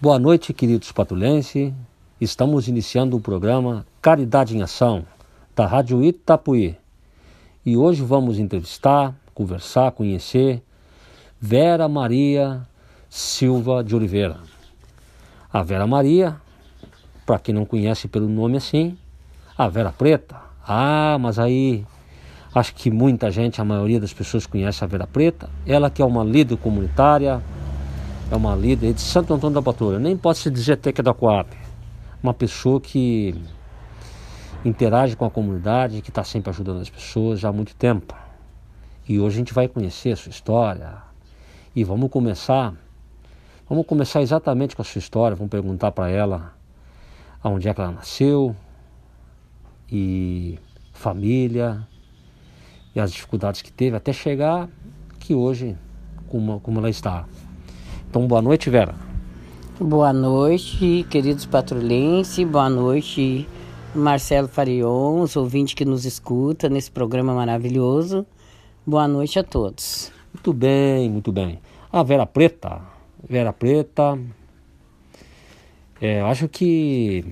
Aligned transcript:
Boa 0.00 0.16
noite, 0.16 0.52
queridos 0.54 0.92
patrulhenses. 0.92 1.72
Estamos 2.20 2.68
iniciando 2.68 3.16
o 3.16 3.20
programa 3.20 3.84
Caridade 4.00 4.56
em 4.56 4.62
Ação, 4.62 5.04
da 5.56 5.66
Rádio 5.66 6.04
Itapuí. 6.04 6.76
E 7.66 7.76
hoje 7.76 8.04
vamos 8.04 8.38
entrevistar, 8.38 9.12
conversar, 9.34 9.90
conhecer 9.90 10.62
Vera 11.40 11.88
Maria 11.88 12.62
Silva 13.10 13.82
de 13.82 13.96
Oliveira. 13.96 14.36
A 15.52 15.64
Vera 15.64 15.84
Maria, 15.84 16.36
para 17.26 17.40
quem 17.40 17.52
não 17.52 17.64
conhece 17.64 18.06
pelo 18.06 18.28
nome 18.28 18.56
assim, 18.56 18.96
a 19.56 19.66
Vera 19.66 19.90
Preta. 19.90 20.36
Ah, 20.64 21.18
mas 21.18 21.40
aí 21.40 21.84
acho 22.54 22.72
que 22.72 22.88
muita 22.88 23.32
gente, 23.32 23.60
a 23.60 23.64
maioria 23.64 23.98
das 23.98 24.12
pessoas 24.12 24.46
conhece 24.46 24.84
a 24.84 24.86
Vera 24.86 25.08
Preta. 25.08 25.50
Ela 25.66 25.90
que 25.90 26.00
é 26.00 26.04
uma 26.04 26.22
líder 26.22 26.56
comunitária, 26.58 27.42
é 28.30 28.36
uma 28.36 28.54
líder 28.54 28.92
de 28.92 29.00
Santo 29.00 29.32
Antônio 29.32 29.54
da 29.54 29.62
Patrulha. 29.62 29.98
Nem 29.98 30.16
pode 30.16 30.38
se 30.38 30.50
dizer 30.50 30.74
até 30.74 30.92
que 30.92 31.00
é 31.00 31.04
da 31.04 31.14
Coab. 31.14 31.48
Uma 32.22 32.34
pessoa 32.34 32.80
que 32.80 33.34
interage 34.64 35.16
com 35.16 35.24
a 35.24 35.30
comunidade, 35.30 36.02
que 36.02 36.10
está 36.10 36.22
sempre 36.22 36.50
ajudando 36.50 36.80
as 36.80 36.90
pessoas 36.90 37.44
há 37.44 37.52
muito 37.52 37.74
tempo. 37.74 38.14
E 39.08 39.18
hoje 39.18 39.36
a 39.36 39.38
gente 39.38 39.54
vai 39.54 39.66
conhecer 39.66 40.12
a 40.12 40.16
sua 40.16 40.30
história. 40.30 40.98
E 41.74 41.82
vamos 41.84 42.10
começar, 42.10 42.74
vamos 43.68 43.86
começar 43.86 44.20
exatamente 44.20 44.76
com 44.76 44.82
a 44.82 44.84
sua 44.84 44.98
história. 44.98 45.34
Vamos 45.34 45.50
perguntar 45.50 45.92
para 45.92 46.10
ela 46.10 46.52
aonde 47.42 47.68
é 47.68 47.72
que 47.72 47.80
ela 47.80 47.92
nasceu 47.92 48.54
e 49.90 50.58
família 50.92 51.86
e 52.94 53.00
as 53.00 53.10
dificuldades 53.12 53.62
que 53.62 53.72
teve 53.72 53.96
até 53.96 54.12
chegar 54.12 54.68
que 55.20 55.34
hoje 55.34 55.78
como, 56.28 56.60
como 56.60 56.78
ela 56.78 56.90
está. 56.90 57.24
Então, 58.08 58.26
boa 58.26 58.40
noite, 58.40 58.70
Vera. 58.70 58.94
Boa 59.78 60.14
noite, 60.14 61.06
queridos 61.10 61.44
patrulhenses. 61.44 62.42
Boa 62.48 62.70
noite, 62.70 63.46
Marcelo 63.94 64.48
Farion, 64.48 65.20
os 65.20 65.36
ouvintes 65.36 65.74
que 65.74 65.84
nos 65.84 66.06
escuta 66.06 66.70
nesse 66.70 66.90
programa 66.90 67.34
maravilhoso. 67.34 68.26
Boa 68.86 69.06
noite 69.06 69.38
a 69.38 69.44
todos. 69.44 70.10
Muito 70.32 70.54
bem, 70.54 71.10
muito 71.10 71.30
bem. 71.30 71.60
A 71.92 72.02
Vera 72.02 72.24
Preta, 72.24 72.80
Vera 73.28 73.52
Preta, 73.52 74.18
é, 76.00 76.22
acho 76.22 76.48
que 76.48 77.26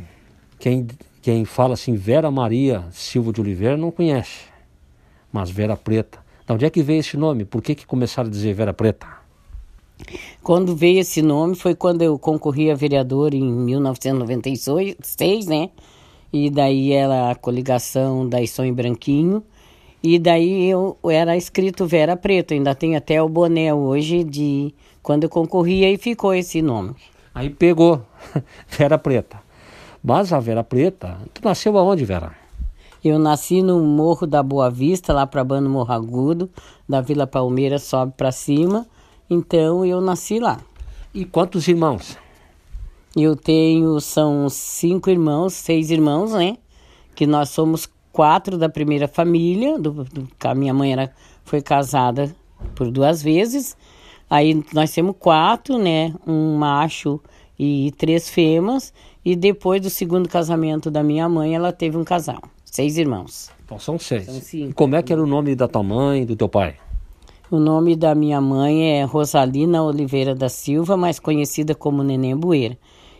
quem, 0.58 0.86
quem 1.22 1.46
fala 1.46 1.72
assim, 1.72 1.94
Vera 1.94 2.30
Maria 2.30 2.84
Silva 2.90 3.32
de 3.32 3.40
Oliveira, 3.40 3.78
não 3.78 3.90
conhece. 3.90 4.40
Mas 5.32 5.50
Vera 5.50 5.74
Preta. 5.74 6.18
De 6.46 6.52
onde 6.52 6.66
é 6.66 6.70
que 6.70 6.82
veio 6.82 7.00
esse 7.00 7.16
nome? 7.16 7.46
Por 7.46 7.62
que, 7.62 7.74
que 7.74 7.86
começaram 7.86 8.28
a 8.28 8.30
dizer 8.30 8.52
Vera 8.52 8.74
Preta? 8.74 9.15
Quando 10.42 10.76
veio 10.76 11.00
esse 11.00 11.22
nome 11.22 11.54
foi 11.54 11.74
quando 11.74 12.02
eu 12.02 12.18
concorri 12.18 12.70
a 12.70 12.74
vereador 12.74 13.34
em 13.34 13.44
1996, 13.44 15.46
né? 15.46 15.70
E 16.32 16.50
daí 16.50 16.92
era 16.92 17.30
a 17.30 17.34
coligação 17.34 18.28
da 18.28 18.40
Isson 18.40 18.72
Branquinho. 18.72 19.42
E 20.02 20.18
daí 20.18 20.70
eu 20.70 20.96
era 21.04 21.36
escrito 21.36 21.86
Vera 21.86 22.16
Preta, 22.16 22.54
ainda 22.54 22.74
tem 22.74 22.94
até 22.94 23.20
o 23.22 23.28
boné 23.28 23.74
hoje 23.74 24.22
de 24.22 24.74
quando 25.02 25.24
eu 25.24 25.30
concorria 25.30 25.90
e 25.90 25.96
ficou 25.96 26.34
esse 26.34 26.62
nome. 26.62 26.94
Aí 27.34 27.50
pegou 27.50 28.02
Vera 28.68 28.98
Preta. 28.98 29.40
Mas 30.02 30.32
a 30.32 30.38
Vera 30.38 30.62
Preta, 30.62 31.18
tu 31.34 31.40
nasceu 31.42 31.76
aonde, 31.76 32.04
Vera? 32.04 32.32
Eu 33.02 33.18
nasci 33.18 33.62
no 33.62 33.82
Morro 33.82 34.26
da 34.26 34.42
Boa 34.42 34.70
Vista, 34.70 35.12
lá 35.12 35.26
para 35.26 35.42
Bando 35.42 35.68
Morro 35.68 35.92
Agudo, 35.92 36.50
da 36.88 37.00
Vila 37.00 37.26
Palmeira, 37.26 37.78
sobe 37.78 38.12
para 38.16 38.30
cima. 38.30 38.86
Então 39.28 39.84
eu 39.84 40.00
nasci 40.00 40.38
lá. 40.38 40.60
E 41.12 41.24
quantos 41.24 41.66
irmãos? 41.66 42.16
Eu 43.16 43.34
tenho, 43.34 43.98
são 44.00 44.48
cinco 44.48 45.08
irmãos, 45.08 45.54
seis 45.54 45.90
irmãos, 45.90 46.32
né? 46.32 46.58
Que 47.14 47.26
nós 47.26 47.48
somos 47.48 47.88
quatro 48.12 48.58
da 48.58 48.68
primeira 48.68 49.08
família. 49.08 49.78
Do, 49.78 50.04
do, 50.04 50.28
a 50.44 50.54
minha 50.54 50.74
mãe 50.74 50.92
era, 50.92 51.10
foi 51.44 51.62
casada 51.62 52.34
por 52.74 52.90
duas 52.90 53.22
vezes. 53.22 53.76
Aí 54.28 54.62
nós 54.72 54.92
temos 54.92 55.16
quatro, 55.18 55.78
né? 55.78 56.14
Um 56.26 56.56
macho 56.56 57.20
e 57.58 57.92
três 57.96 58.28
fêmeas. 58.28 58.92
E 59.24 59.34
depois 59.34 59.80
do 59.80 59.90
segundo 59.90 60.28
casamento 60.28 60.90
da 60.90 61.02
minha 61.02 61.28
mãe, 61.28 61.54
ela 61.54 61.72
teve 61.72 61.96
um 61.96 62.04
casal. 62.04 62.42
Seis 62.64 62.98
irmãos. 62.98 63.50
Então 63.64 63.78
são 63.78 63.98
seis. 63.98 64.26
São 64.26 64.40
cinco. 64.40 64.70
E 64.70 64.74
como 64.74 64.94
é 64.94 65.02
que 65.02 65.12
era 65.12 65.22
o 65.22 65.26
nome 65.26 65.54
da 65.56 65.66
tua 65.66 65.82
mãe 65.82 66.22
e 66.22 66.26
do 66.26 66.36
teu 66.36 66.48
pai? 66.48 66.76
O 67.48 67.60
nome 67.60 67.94
da 67.94 68.12
minha 68.12 68.40
mãe 68.40 68.98
é 68.98 69.04
Rosalina 69.04 69.80
Oliveira 69.80 70.34
da 70.34 70.48
Silva, 70.48 70.96
mais 70.96 71.20
conhecida 71.20 71.76
como 71.76 72.02
Neném 72.02 72.36
Bueira. 72.36 72.76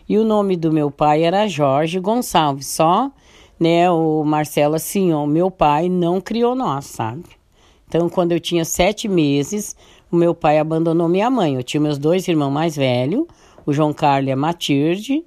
E 0.07 0.17
o 0.17 0.25
nome 0.25 0.57
do 0.57 0.69
meu 0.69 0.91
pai 0.91 1.23
era 1.23 1.47
Jorge 1.47 1.97
Gonçalves. 1.97 2.67
Só, 2.67 3.09
né, 3.57 3.89
o 3.89 4.25
Marcelo 4.25 4.75
assim, 4.75 5.13
ó, 5.13 5.25
meu 5.25 5.49
pai 5.49 5.87
não 5.87 6.19
criou 6.19 6.55
nós, 6.55 6.87
sabe? 6.87 7.23
Então, 7.87 8.09
quando 8.09 8.33
eu 8.33 8.39
tinha 8.39 8.65
sete 8.65 9.07
meses, 9.07 9.77
o 10.11 10.17
meu 10.17 10.35
pai 10.35 10.59
abandonou 10.59 11.07
minha 11.07 11.29
mãe. 11.29 11.55
Eu 11.55 11.63
tinha 11.63 11.79
meus 11.79 11.97
dois 11.97 12.27
irmãos 12.27 12.51
mais 12.51 12.75
velhos, 12.75 13.25
o 13.65 13.71
João 13.71 13.93
Carlos 13.93 14.27
e 14.27 14.33
a 14.33 14.35
Matilde. 14.35 15.23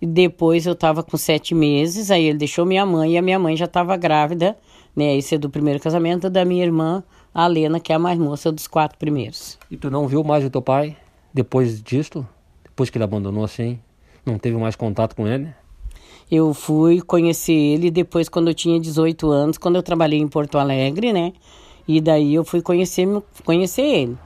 E 0.00 0.06
depois 0.06 0.64
eu 0.64 0.74
estava 0.74 1.02
com 1.02 1.16
sete 1.16 1.56
meses, 1.56 2.08
aí 2.08 2.26
ele 2.26 2.38
deixou 2.38 2.64
minha 2.64 2.86
mãe 2.86 3.14
e 3.14 3.18
a 3.18 3.22
minha 3.22 3.38
mãe 3.38 3.56
já 3.56 3.64
estava 3.64 3.96
grávida, 3.96 4.56
né? 4.94 5.16
Esse 5.16 5.34
é 5.34 5.38
do 5.38 5.50
primeiro 5.50 5.80
casamento 5.80 6.30
da 6.30 6.44
minha 6.44 6.62
irmã 6.62 7.02
a 7.34 7.46
Lena, 7.48 7.80
que 7.80 7.92
é 7.92 7.96
a 7.96 7.98
mais 7.98 8.18
moça 8.18 8.52
dos 8.52 8.68
quatro 8.68 8.96
primeiros. 8.96 9.58
E 9.68 9.76
tu 9.76 9.90
não 9.90 10.06
viu 10.06 10.22
mais 10.22 10.44
o 10.44 10.50
teu 10.50 10.62
pai 10.62 10.96
depois 11.32 11.82
disto? 11.82 12.26
Depois 12.62 12.88
que 12.88 12.96
ele 12.96 13.04
abandonou 13.04 13.42
assim? 13.42 13.80
Não 14.24 14.38
teve 14.38 14.56
mais 14.56 14.76
contato 14.76 15.16
com 15.16 15.26
ele? 15.26 15.48
Eu 16.30 16.54
fui 16.54 17.00
conhecer 17.02 17.52
ele 17.52 17.90
depois, 17.90 18.28
quando 18.28 18.48
eu 18.48 18.54
tinha 18.54 18.80
18 18.80 19.28
anos, 19.30 19.58
quando 19.58 19.76
eu 19.76 19.82
trabalhei 19.82 20.18
em 20.18 20.28
Porto 20.28 20.58
Alegre, 20.58 21.12
né? 21.12 21.32
E 21.86 22.00
daí 22.00 22.34
eu 22.34 22.44
fui 22.44 22.62
conhecer, 22.62 23.06
conhecer 23.44 23.82
ele. 23.82 24.18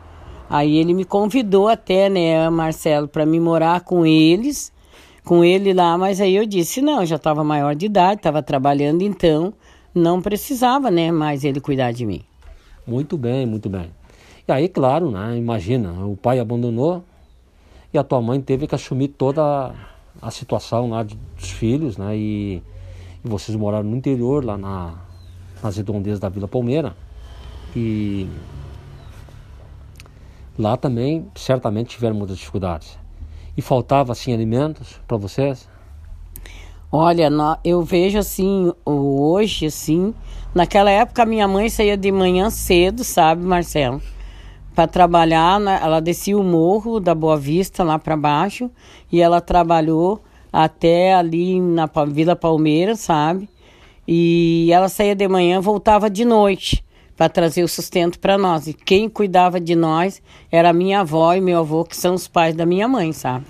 Aí 0.48 0.76
ele 0.76 0.94
me 0.94 1.04
convidou 1.04 1.68
até, 1.68 2.08
né, 2.08 2.48
Marcelo, 2.48 3.08
para 3.08 3.26
me 3.26 3.40
morar 3.40 3.80
com 3.80 4.06
eles, 4.06 4.72
com 5.24 5.44
ele 5.44 5.74
lá, 5.74 5.98
mas 5.98 6.20
aí 6.20 6.36
eu 6.36 6.46
disse, 6.46 6.80
não, 6.80 7.00
eu 7.00 7.06
já 7.06 7.16
estava 7.16 7.44
maior 7.44 7.74
de 7.74 7.86
idade, 7.86 8.20
estava 8.20 8.42
trabalhando, 8.42 9.02
então 9.02 9.52
não 9.94 10.22
precisava, 10.22 10.90
né, 10.90 11.10
mais 11.10 11.44
ele 11.44 11.60
cuidar 11.60 11.92
de 11.92 12.06
mim. 12.06 12.22
Muito 12.88 13.18
bem, 13.18 13.44
muito 13.44 13.68
bem. 13.68 13.90
E 14.48 14.50
aí, 14.50 14.66
claro, 14.66 15.10
né, 15.10 15.36
imagina, 15.36 15.92
o 16.06 16.16
pai 16.16 16.40
abandonou 16.40 17.04
e 17.92 17.98
a 17.98 18.02
tua 18.02 18.22
mãe 18.22 18.40
teve 18.40 18.66
que 18.66 18.74
assumir 18.74 19.08
toda 19.08 19.74
a 20.22 20.30
situação 20.30 20.88
lá 20.88 21.02
dos 21.02 21.50
filhos, 21.50 21.98
né? 21.98 22.16
E, 22.16 22.62
e 23.22 23.28
vocês 23.28 23.54
moraram 23.54 23.90
no 23.90 23.94
interior, 23.94 24.42
lá 24.42 24.56
na, 24.56 24.94
nas 25.62 25.76
redondezas 25.76 26.18
da 26.18 26.30
Vila 26.30 26.48
Palmeira. 26.48 26.96
E 27.76 28.26
lá 30.58 30.78
também 30.78 31.26
certamente 31.34 31.90
tiveram 31.90 32.16
muitas 32.16 32.38
dificuldades. 32.38 32.98
E 33.54 33.60
faltava 33.60 34.12
assim 34.12 34.32
alimentos 34.32 34.98
para 35.06 35.18
vocês? 35.18 35.68
Olha, 36.90 37.28
eu 37.62 37.82
vejo 37.82 38.18
assim, 38.18 38.72
hoje 38.86 39.66
assim, 39.66 40.14
naquela 40.54 40.90
época 40.90 41.24
minha 41.24 41.46
mãe 41.46 41.68
saía 41.68 41.96
de 41.96 42.10
manhã 42.10 42.50
cedo, 42.50 43.04
sabe, 43.04 43.42
Marcelo? 43.42 44.02
Para 44.74 44.86
trabalhar, 44.86 45.58
né? 45.58 45.78
ela 45.82 46.00
descia 46.00 46.38
o 46.38 46.44
morro 46.44 47.00
da 47.00 47.14
Boa 47.14 47.36
Vista 47.36 47.82
lá 47.82 47.98
para 47.98 48.16
baixo 48.16 48.70
e 49.10 49.20
ela 49.20 49.40
trabalhou 49.40 50.22
até 50.52 51.14
ali 51.14 51.60
na 51.60 51.90
Vila 52.06 52.36
Palmeiras, 52.36 53.00
sabe? 53.00 53.48
E 54.06 54.70
ela 54.72 54.88
saía 54.88 55.14
de 55.14 55.28
manhã, 55.28 55.60
voltava 55.60 56.08
de 56.08 56.24
noite 56.24 56.84
para 57.16 57.28
trazer 57.28 57.64
o 57.64 57.68
sustento 57.68 58.18
para 58.18 58.38
nós. 58.38 58.68
E 58.68 58.72
quem 58.72 59.08
cuidava 59.08 59.60
de 59.60 59.74
nós 59.74 60.22
era 60.50 60.72
minha 60.72 61.00
avó 61.00 61.34
e 61.34 61.40
meu 61.40 61.58
avô, 61.58 61.84
que 61.84 61.96
são 61.96 62.14
os 62.14 62.28
pais 62.28 62.54
da 62.54 62.64
minha 62.64 62.86
mãe, 62.86 63.12
sabe? 63.12 63.44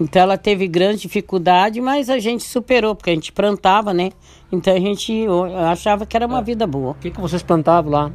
Então 0.00 0.22
ela 0.22 0.38
teve 0.38 0.68
grande 0.68 1.02
dificuldade, 1.02 1.80
mas 1.80 2.08
a 2.08 2.18
gente 2.18 2.44
superou, 2.44 2.94
porque 2.94 3.10
a 3.10 3.14
gente 3.14 3.32
plantava, 3.32 3.92
né? 3.92 4.10
Então 4.50 4.74
a 4.74 4.80
gente 4.80 5.26
achava 5.70 6.06
que 6.06 6.16
era 6.16 6.26
uma 6.26 6.38
é. 6.38 6.42
vida 6.42 6.66
boa. 6.66 6.92
O 6.92 6.94
que, 6.94 7.10
que 7.10 7.20
vocês 7.20 7.42
plantavam 7.42 7.92
lá? 7.92 8.12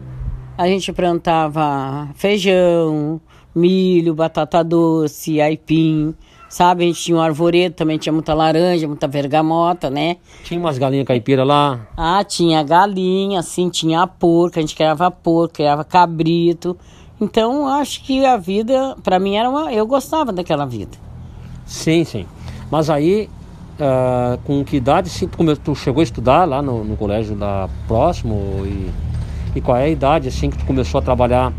A 0.57 0.67
gente 0.67 0.91
plantava 0.93 2.09
feijão, 2.15 3.19
milho, 3.55 4.13
batata 4.13 4.63
doce, 4.63 5.41
aipim, 5.41 6.13
sabe? 6.49 6.83
A 6.83 6.87
gente 6.87 7.01
tinha 7.01 7.17
um 7.17 7.21
arvoredo, 7.21 7.75
também 7.75 7.97
tinha 7.97 8.13
muita 8.13 8.33
laranja, 8.33 8.87
muita 8.87 9.07
vergamota, 9.07 9.89
né? 9.89 10.17
Tinha 10.43 10.59
umas 10.59 10.77
galinhas 10.77 11.07
caipira 11.07 11.43
lá? 11.43 11.87
Ah, 11.97 12.23
tinha 12.23 12.61
galinha, 12.63 13.41
sim, 13.41 13.69
tinha 13.69 14.05
porco, 14.05 14.59
a 14.59 14.61
gente 14.61 14.75
criava 14.75 15.09
porco, 15.09 15.55
criava 15.55 15.83
cabrito. 15.83 16.77
Então, 17.19 17.67
acho 17.67 18.03
que 18.03 18.25
a 18.25 18.37
vida, 18.37 18.95
para 19.03 19.19
mim, 19.19 19.35
era 19.35 19.49
uma... 19.49 19.71
eu 19.73 19.87
gostava 19.87 20.31
daquela 20.31 20.65
vida. 20.65 20.97
Sim, 21.65 22.03
sim. 22.03 22.25
Mas 22.69 22.89
aí, 22.89 23.29
uh, 23.79 24.37
com 24.43 24.63
que 24.63 24.77
idade 24.77 25.09
sim, 25.09 25.27
tu, 25.63 25.75
chegou 25.75 26.01
a 26.01 26.03
estudar 26.03 26.45
lá 26.45 26.61
no, 26.61 26.83
no 26.83 26.95
colégio 26.95 27.35
da 27.35 27.69
próximo 27.87 28.63
e, 28.65 28.91
e 29.55 29.61
qual 29.61 29.77
é 29.77 29.85
a 29.85 29.89
idade 29.89 30.27
assim 30.27 30.49
que 30.49 30.57
tu 30.57 30.65
começou 30.65 30.99
a 30.99 31.01
trabalhar? 31.01 31.53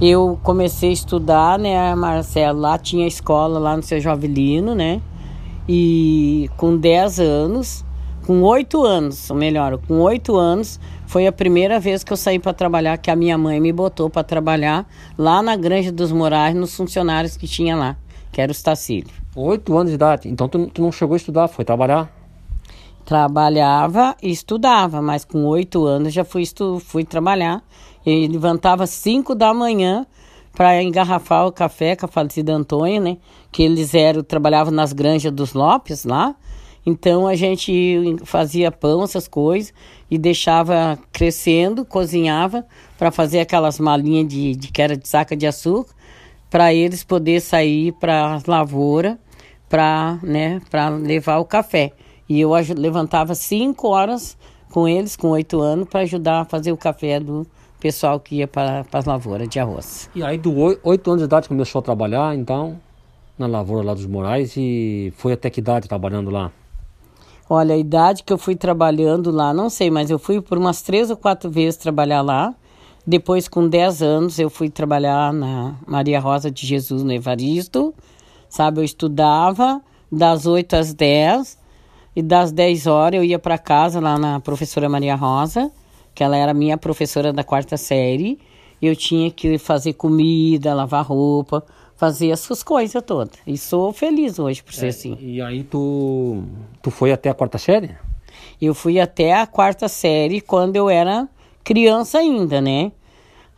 eu 0.00 0.38
comecei 0.42 0.90
a 0.90 0.92
estudar, 0.92 1.58
né, 1.58 1.94
Marcelo? 1.94 2.60
Lá 2.60 2.78
tinha 2.78 3.06
escola, 3.06 3.58
lá 3.58 3.76
no 3.76 3.82
seu 3.82 3.98
Jovelino, 3.98 4.74
né? 4.74 5.00
E 5.68 6.50
com 6.56 6.76
10 6.76 7.18
anos, 7.18 7.84
com 8.26 8.42
8 8.42 8.84
anos, 8.84 9.30
ou 9.30 9.36
melhor, 9.36 9.78
com 9.78 10.00
8 10.00 10.36
anos, 10.36 10.78
foi 11.06 11.26
a 11.26 11.32
primeira 11.32 11.80
vez 11.80 12.04
que 12.04 12.12
eu 12.12 12.16
saí 12.16 12.38
para 12.38 12.52
trabalhar, 12.52 12.98
que 12.98 13.10
a 13.10 13.16
minha 13.16 13.38
mãe 13.38 13.58
me 13.58 13.72
botou 13.72 14.10
para 14.10 14.22
trabalhar 14.22 14.86
lá 15.16 15.42
na 15.42 15.56
Granja 15.56 15.90
dos 15.90 16.12
Moraes, 16.12 16.54
nos 16.54 16.76
funcionários 16.76 17.36
que 17.36 17.46
tinha 17.46 17.74
lá, 17.74 17.96
que 18.30 18.40
era 18.40 18.52
o 18.52 18.54
Stacílio. 18.54 19.25
Oito 19.38 19.76
anos 19.76 19.90
de 19.90 19.96
idade, 19.96 20.30
então 20.30 20.48
tu, 20.48 20.66
tu 20.68 20.80
não 20.80 20.90
chegou 20.90 21.12
a 21.12 21.18
estudar, 21.18 21.46
foi 21.46 21.62
trabalhar? 21.62 22.10
Trabalhava 23.04 24.16
e 24.22 24.30
estudava, 24.30 25.02
mas 25.02 25.26
com 25.26 25.44
oito 25.44 25.84
anos 25.84 26.14
já 26.14 26.24
fui, 26.24 26.40
estu 26.40 26.80
fui 26.80 27.04
trabalhar. 27.04 27.62
Eu 28.06 28.30
levantava 28.30 28.86
cinco 28.86 29.34
da 29.34 29.52
manhã 29.52 30.06
para 30.54 30.82
engarrafar 30.82 31.46
o 31.46 31.52
café 31.52 31.94
com 31.94 32.06
a 32.06 32.08
falecida 32.08 32.54
Antônia, 32.54 32.98
né? 32.98 33.18
Que 33.52 33.62
eles 33.62 33.94
eram, 33.94 34.22
trabalhavam 34.22 34.72
nas 34.72 34.94
granjas 34.94 35.30
dos 35.30 35.52
Lopes 35.52 36.06
lá. 36.06 36.34
Então 36.86 37.26
a 37.26 37.34
gente 37.34 38.16
fazia 38.24 38.72
pão, 38.72 39.02
essas 39.02 39.28
coisas, 39.28 39.74
e 40.10 40.16
deixava 40.16 40.98
crescendo, 41.12 41.84
cozinhava 41.84 42.64
para 42.96 43.10
fazer 43.10 43.40
aquelas 43.40 43.78
malinhas 43.78 44.28
de, 44.28 44.56
de 44.56 44.68
que 44.72 44.80
era 44.80 44.96
de 44.96 45.06
saca 45.06 45.36
de 45.36 45.46
açúcar, 45.46 45.92
para 46.48 46.72
eles 46.72 47.04
poder 47.04 47.40
sair 47.40 47.92
para 48.00 48.36
as 48.36 48.46
lavouras 48.46 49.18
para 49.68 50.18
né, 50.22 50.60
levar 51.02 51.38
o 51.38 51.44
café. 51.44 51.92
E 52.28 52.40
eu 52.40 52.50
levantava 52.76 53.34
cinco 53.34 53.88
horas 53.88 54.36
com 54.70 54.88
eles, 54.88 55.16
com 55.16 55.28
oito 55.28 55.60
anos, 55.60 55.88
para 55.88 56.00
ajudar 56.00 56.40
a 56.40 56.44
fazer 56.44 56.72
o 56.72 56.76
café 56.76 57.20
do 57.20 57.46
pessoal 57.80 58.18
que 58.18 58.36
ia 58.36 58.48
para 58.48 58.84
as 58.92 59.04
lavouras 59.04 59.48
de 59.48 59.58
arroz. 59.58 60.10
E 60.14 60.22
aí, 60.22 60.38
do 60.38 60.52
oito 60.82 61.10
anos 61.10 61.22
de 61.22 61.26
idade, 61.26 61.48
começou 61.48 61.78
a 61.78 61.82
trabalhar, 61.82 62.34
então, 62.34 62.80
na 63.38 63.46
lavoura 63.46 63.86
lá 63.86 63.94
dos 63.94 64.06
Moraes, 64.06 64.54
e 64.56 65.12
foi 65.16 65.32
até 65.32 65.48
que 65.50 65.60
idade 65.60 65.88
trabalhando 65.88 66.30
lá? 66.30 66.50
Olha, 67.48 67.74
a 67.76 67.78
idade 67.78 68.24
que 68.24 68.32
eu 68.32 68.38
fui 68.38 68.56
trabalhando 68.56 69.30
lá, 69.30 69.54
não 69.54 69.70
sei, 69.70 69.88
mas 69.88 70.10
eu 70.10 70.18
fui 70.18 70.40
por 70.40 70.58
umas 70.58 70.82
três 70.82 71.10
ou 71.10 71.16
quatro 71.16 71.48
vezes 71.48 71.76
trabalhar 71.76 72.22
lá. 72.22 72.52
Depois, 73.06 73.46
com 73.46 73.68
dez 73.68 74.02
anos, 74.02 74.36
eu 74.40 74.50
fui 74.50 74.68
trabalhar 74.68 75.32
na 75.32 75.76
Maria 75.86 76.18
Rosa 76.18 76.50
de 76.50 76.66
Jesus 76.66 77.04
no 77.04 77.12
Evaristo. 77.12 77.94
Sabe, 78.48 78.80
eu 78.80 78.84
estudava 78.84 79.82
das 80.10 80.46
oito 80.46 80.74
às 80.74 80.94
dez 80.94 81.58
e 82.16 82.22
das 82.22 82.50
10 82.50 82.86
horas 82.86 83.18
eu 83.18 83.24
ia 83.24 83.38
para 83.38 83.58
casa 83.58 84.00
lá 84.00 84.18
na 84.18 84.40
professora 84.40 84.88
Maria 84.88 85.14
Rosa, 85.14 85.70
que 86.14 86.24
ela 86.24 86.34
era 86.34 86.54
minha 86.54 86.78
professora 86.78 87.30
da 87.30 87.44
quarta 87.44 87.76
série. 87.76 88.38
Eu 88.80 88.96
tinha 88.96 89.30
que 89.30 89.58
fazer 89.58 89.92
comida, 89.92 90.72
lavar 90.72 91.04
roupa, 91.04 91.62
fazer 91.94 92.30
essas 92.30 92.62
coisas 92.62 93.02
todas. 93.02 93.34
E 93.46 93.58
sou 93.58 93.92
feliz 93.92 94.38
hoje 94.38 94.62
por 94.62 94.72
ser 94.72 94.86
é, 94.86 94.88
assim. 94.88 95.18
E 95.20 95.42
aí 95.42 95.62
tu, 95.62 96.42
tu 96.80 96.90
foi 96.90 97.12
até 97.12 97.28
a 97.28 97.34
quarta 97.34 97.58
série? 97.58 97.94
Eu 98.60 98.74
fui 98.74 98.98
até 98.98 99.34
a 99.34 99.46
quarta 99.46 99.86
série 99.86 100.40
quando 100.40 100.76
eu 100.76 100.88
era 100.88 101.28
criança 101.62 102.18
ainda, 102.18 102.62
né? 102.62 102.92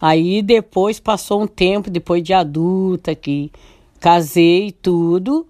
Aí 0.01 0.43
depois 0.43 0.99
passou 0.99 1.43
um 1.43 1.47
tempo, 1.47 1.91
depois 1.91 2.25
de 2.25 2.33
adulta, 2.33 3.15
que 3.15 3.53
casei 4.01 4.69
e 4.69 4.73
tudo. 4.73 5.47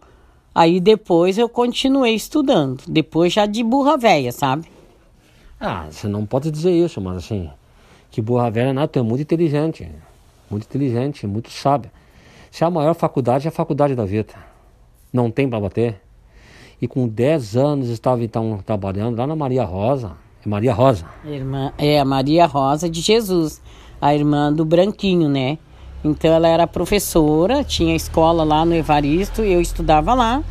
Aí 0.55 0.81
depois 0.81 1.39
eu 1.39 1.49
continuei 1.49 2.15
estudando, 2.15 2.83
depois 2.89 3.33
já 3.33 3.47
de 3.47 3.63
burra 3.63 3.97
velha, 3.97 4.33
sabe? 4.33 4.67
Ah, 5.61 5.87
você 5.91 6.09
não 6.09 6.27
pode 6.27 6.51
dizer 6.51 6.73
isso, 6.73 7.01
mas 7.01 7.19
assim, 7.19 7.49
que 8.11 8.21
burra 8.21 8.51
velha 8.51 8.73
nada, 8.73 8.89
tu 8.89 8.99
é 8.99 9.03
muito 9.03 9.21
inteligente, 9.21 9.89
muito 10.51 10.65
inteligente, 10.65 11.27
muito 11.27 11.51
sábia. 11.51 11.93
Se 12.51 12.65
a 12.65 12.71
maior 12.71 12.95
faculdade 12.95 13.47
é 13.47 13.51
a 13.51 13.53
faculdade 13.53 13.95
da 13.95 14.05
vida, 14.05 14.35
não 15.13 15.31
tem 15.31 15.49
para 15.49 15.61
bater. 15.61 16.01
E 16.81 16.89
com 16.89 17.07
10 17.07 17.57
anos 17.57 17.89
estava 17.89 18.23
então 18.23 18.59
trabalhando 18.65 19.19
lá 19.19 19.27
na 19.27 19.37
Maria 19.37 19.65
Rosa, 19.65 20.13
é 20.45 20.49
Maria 20.49 20.73
Rosa. 20.73 21.05
Irmã, 21.25 21.73
é 21.77 22.01
a 22.01 22.05
Maria 22.05 22.47
Rosa 22.47 22.89
de 22.89 23.01
Jesus, 23.01 23.61
a 24.01 24.15
irmã 24.15 24.53
do 24.53 24.65
Branquinho, 24.65 25.29
né? 25.29 25.59
Então 26.05 26.33
ela 26.33 26.49
era 26.49 26.67
professora, 26.67 27.65
tinha 27.65 27.95
escola 27.95 28.45
lá 28.45 28.65
no 28.65 28.75
Evaristo, 28.75 29.43
eu 29.43 29.61
estudava 29.61 30.15
lá, 30.15 30.43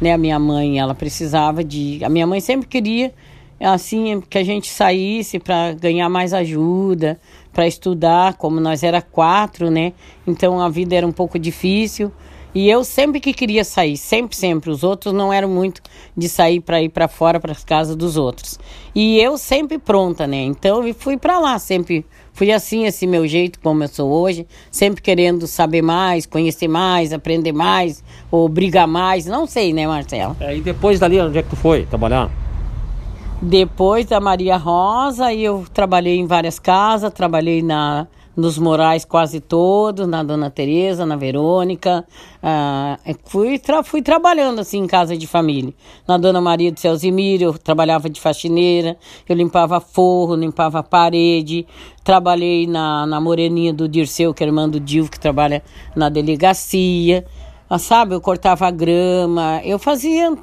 né? 0.00 0.12
A 0.12 0.18
minha 0.18 0.38
mãe, 0.38 0.78
ela 0.78 0.94
precisava 0.94 1.62
de, 1.62 2.02
a 2.04 2.08
minha 2.08 2.26
mãe 2.26 2.40
sempre 2.40 2.66
queria 2.66 3.12
assim 3.60 4.20
que 4.20 4.36
a 4.36 4.44
gente 4.44 4.68
saísse 4.68 5.38
para 5.38 5.72
ganhar 5.72 6.08
mais 6.08 6.34
ajuda, 6.34 7.18
para 7.52 7.66
estudar, 7.66 8.34
como 8.34 8.60
nós 8.60 8.82
era 8.82 9.00
quatro, 9.00 9.70
né? 9.70 9.92
Então 10.26 10.60
a 10.60 10.68
vida 10.68 10.94
era 10.94 11.06
um 11.06 11.12
pouco 11.12 11.38
difícil. 11.38 12.12
E 12.56 12.70
eu 12.70 12.82
sempre 12.84 13.20
que 13.20 13.34
queria 13.34 13.62
sair, 13.64 13.98
sempre, 13.98 14.34
sempre. 14.34 14.70
Os 14.70 14.82
outros 14.82 15.12
não 15.12 15.30
eram 15.30 15.46
muito 15.46 15.82
de 16.16 16.26
sair 16.26 16.58
para 16.58 16.80
ir 16.80 16.88
para 16.88 17.06
fora, 17.06 17.38
para 17.38 17.52
as 17.52 17.62
casas 17.62 17.94
dos 17.94 18.16
outros. 18.16 18.58
E 18.94 19.20
eu 19.20 19.36
sempre 19.36 19.76
pronta, 19.76 20.26
né? 20.26 20.38
Então 20.38 20.82
eu 20.82 20.94
fui 20.94 21.18
para 21.18 21.38
lá, 21.38 21.58
sempre 21.58 22.06
fui 22.32 22.50
assim, 22.50 22.86
esse 22.86 23.06
meu 23.06 23.28
jeito, 23.28 23.60
como 23.60 23.84
eu 23.84 23.88
sou 23.88 24.10
hoje, 24.10 24.46
sempre 24.70 25.02
querendo 25.02 25.46
saber 25.46 25.82
mais, 25.82 26.24
conhecer 26.24 26.66
mais, 26.66 27.12
aprender 27.12 27.52
mais, 27.52 28.02
ou 28.30 28.48
brigar 28.48 28.88
mais, 28.88 29.26
não 29.26 29.46
sei, 29.46 29.74
né, 29.74 29.86
Marcelo? 29.86 30.34
É, 30.40 30.56
e 30.56 30.62
depois 30.62 30.98
dali, 30.98 31.20
onde 31.20 31.36
é 31.36 31.42
que 31.42 31.50
tu 31.50 31.56
foi 31.56 31.84
trabalhar? 31.84 32.30
Depois 33.42 34.06
da 34.06 34.18
Maria 34.18 34.56
Rosa, 34.56 35.30
eu 35.30 35.66
trabalhei 35.74 36.16
em 36.16 36.26
várias 36.26 36.58
casas, 36.58 37.12
trabalhei 37.12 37.60
na 37.60 38.06
nos 38.36 38.58
Morais 38.58 39.04
quase 39.04 39.40
todos, 39.40 40.06
na 40.06 40.22
Dona 40.22 40.50
Teresa, 40.50 41.06
na 41.06 41.16
Verônica. 41.16 42.04
Ah, 42.42 42.98
é, 43.04 43.14
fui, 43.24 43.58
tra 43.58 43.82
fui 43.82 44.02
trabalhando 44.02 44.60
assim 44.60 44.78
em 44.78 44.86
casa 44.86 45.16
de 45.16 45.26
família. 45.26 45.72
Na 46.06 46.18
Dona 46.18 46.40
Maria 46.40 46.70
de 46.70 46.78
Celzimiro, 46.78 47.44
eu 47.44 47.58
trabalhava 47.58 48.10
de 48.10 48.20
faxineira, 48.20 48.96
eu 49.26 49.34
limpava 49.34 49.80
forro, 49.80 50.34
limpava 50.34 50.82
parede. 50.82 51.66
Trabalhei 52.04 52.66
na, 52.66 53.06
na 53.06 53.20
Moreninha 53.20 53.72
do 53.72 53.88
Dirceu, 53.88 54.34
que 54.34 54.44
é 54.44 54.46
irmã 54.46 54.68
do 54.68 54.78
Dil, 54.78 55.08
que 55.08 55.18
trabalha 55.18 55.62
na 55.94 56.08
delegacia. 56.08 57.24
Ah, 57.68 57.78
sabe, 57.78 58.14
eu 58.14 58.20
cortava 58.20 58.70
grama, 58.70 59.60
eu 59.64 59.78
fazia 59.78 60.30
um 60.30 60.38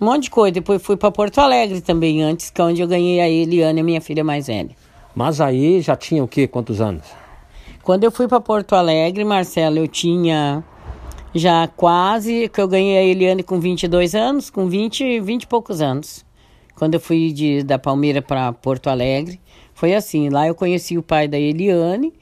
monte 0.00 0.24
de 0.24 0.30
coisa. 0.30 0.52
Depois 0.52 0.82
fui 0.82 0.96
para 0.96 1.10
Porto 1.12 1.38
Alegre 1.38 1.80
também, 1.80 2.22
antes, 2.22 2.50
que 2.50 2.60
é 2.60 2.64
onde 2.64 2.80
eu 2.80 2.88
ganhei 2.88 3.20
a 3.20 3.28
Eliane, 3.28 3.82
minha 3.82 4.00
filha 4.00 4.24
mais 4.24 4.46
velha. 4.46 4.81
Mas 5.14 5.40
aí 5.40 5.80
já 5.80 5.94
tinha 5.96 6.22
o 6.22 6.28
quê? 6.28 6.46
Quantos 6.46 6.80
anos? 6.80 7.04
Quando 7.82 8.04
eu 8.04 8.10
fui 8.10 8.28
para 8.28 8.40
Porto 8.40 8.74
Alegre, 8.74 9.24
Marcelo, 9.24 9.78
eu 9.78 9.88
tinha 9.88 10.64
já 11.34 11.66
quase 11.68 12.48
que 12.48 12.60
eu 12.60 12.68
ganhei 12.68 12.98
a 12.98 13.02
Eliane 13.02 13.42
com 13.42 13.58
22 13.58 14.14
anos, 14.14 14.50
com 14.50 14.68
20, 14.68 15.20
20 15.20 15.42
e 15.42 15.46
poucos 15.46 15.80
anos. 15.80 16.24
Quando 16.74 16.94
eu 16.94 17.00
fui 17.00 17.32
de, 17.32 17.62
da 17.62 17.78
Palmeira 17.78 18.22
para 18.22 18.52
Porto 18.52 18.88
Alegre, 18.88 19.40
foi 19.74 19.94
assim. 19.94 20.28
Lá 20.28 20.46
eu 20.46 20.54
conheci 20.54 20.96
o 20.96 21.02
pai 21.02 21.26
da 21.28 21.38
Eliane, 21.38 22.12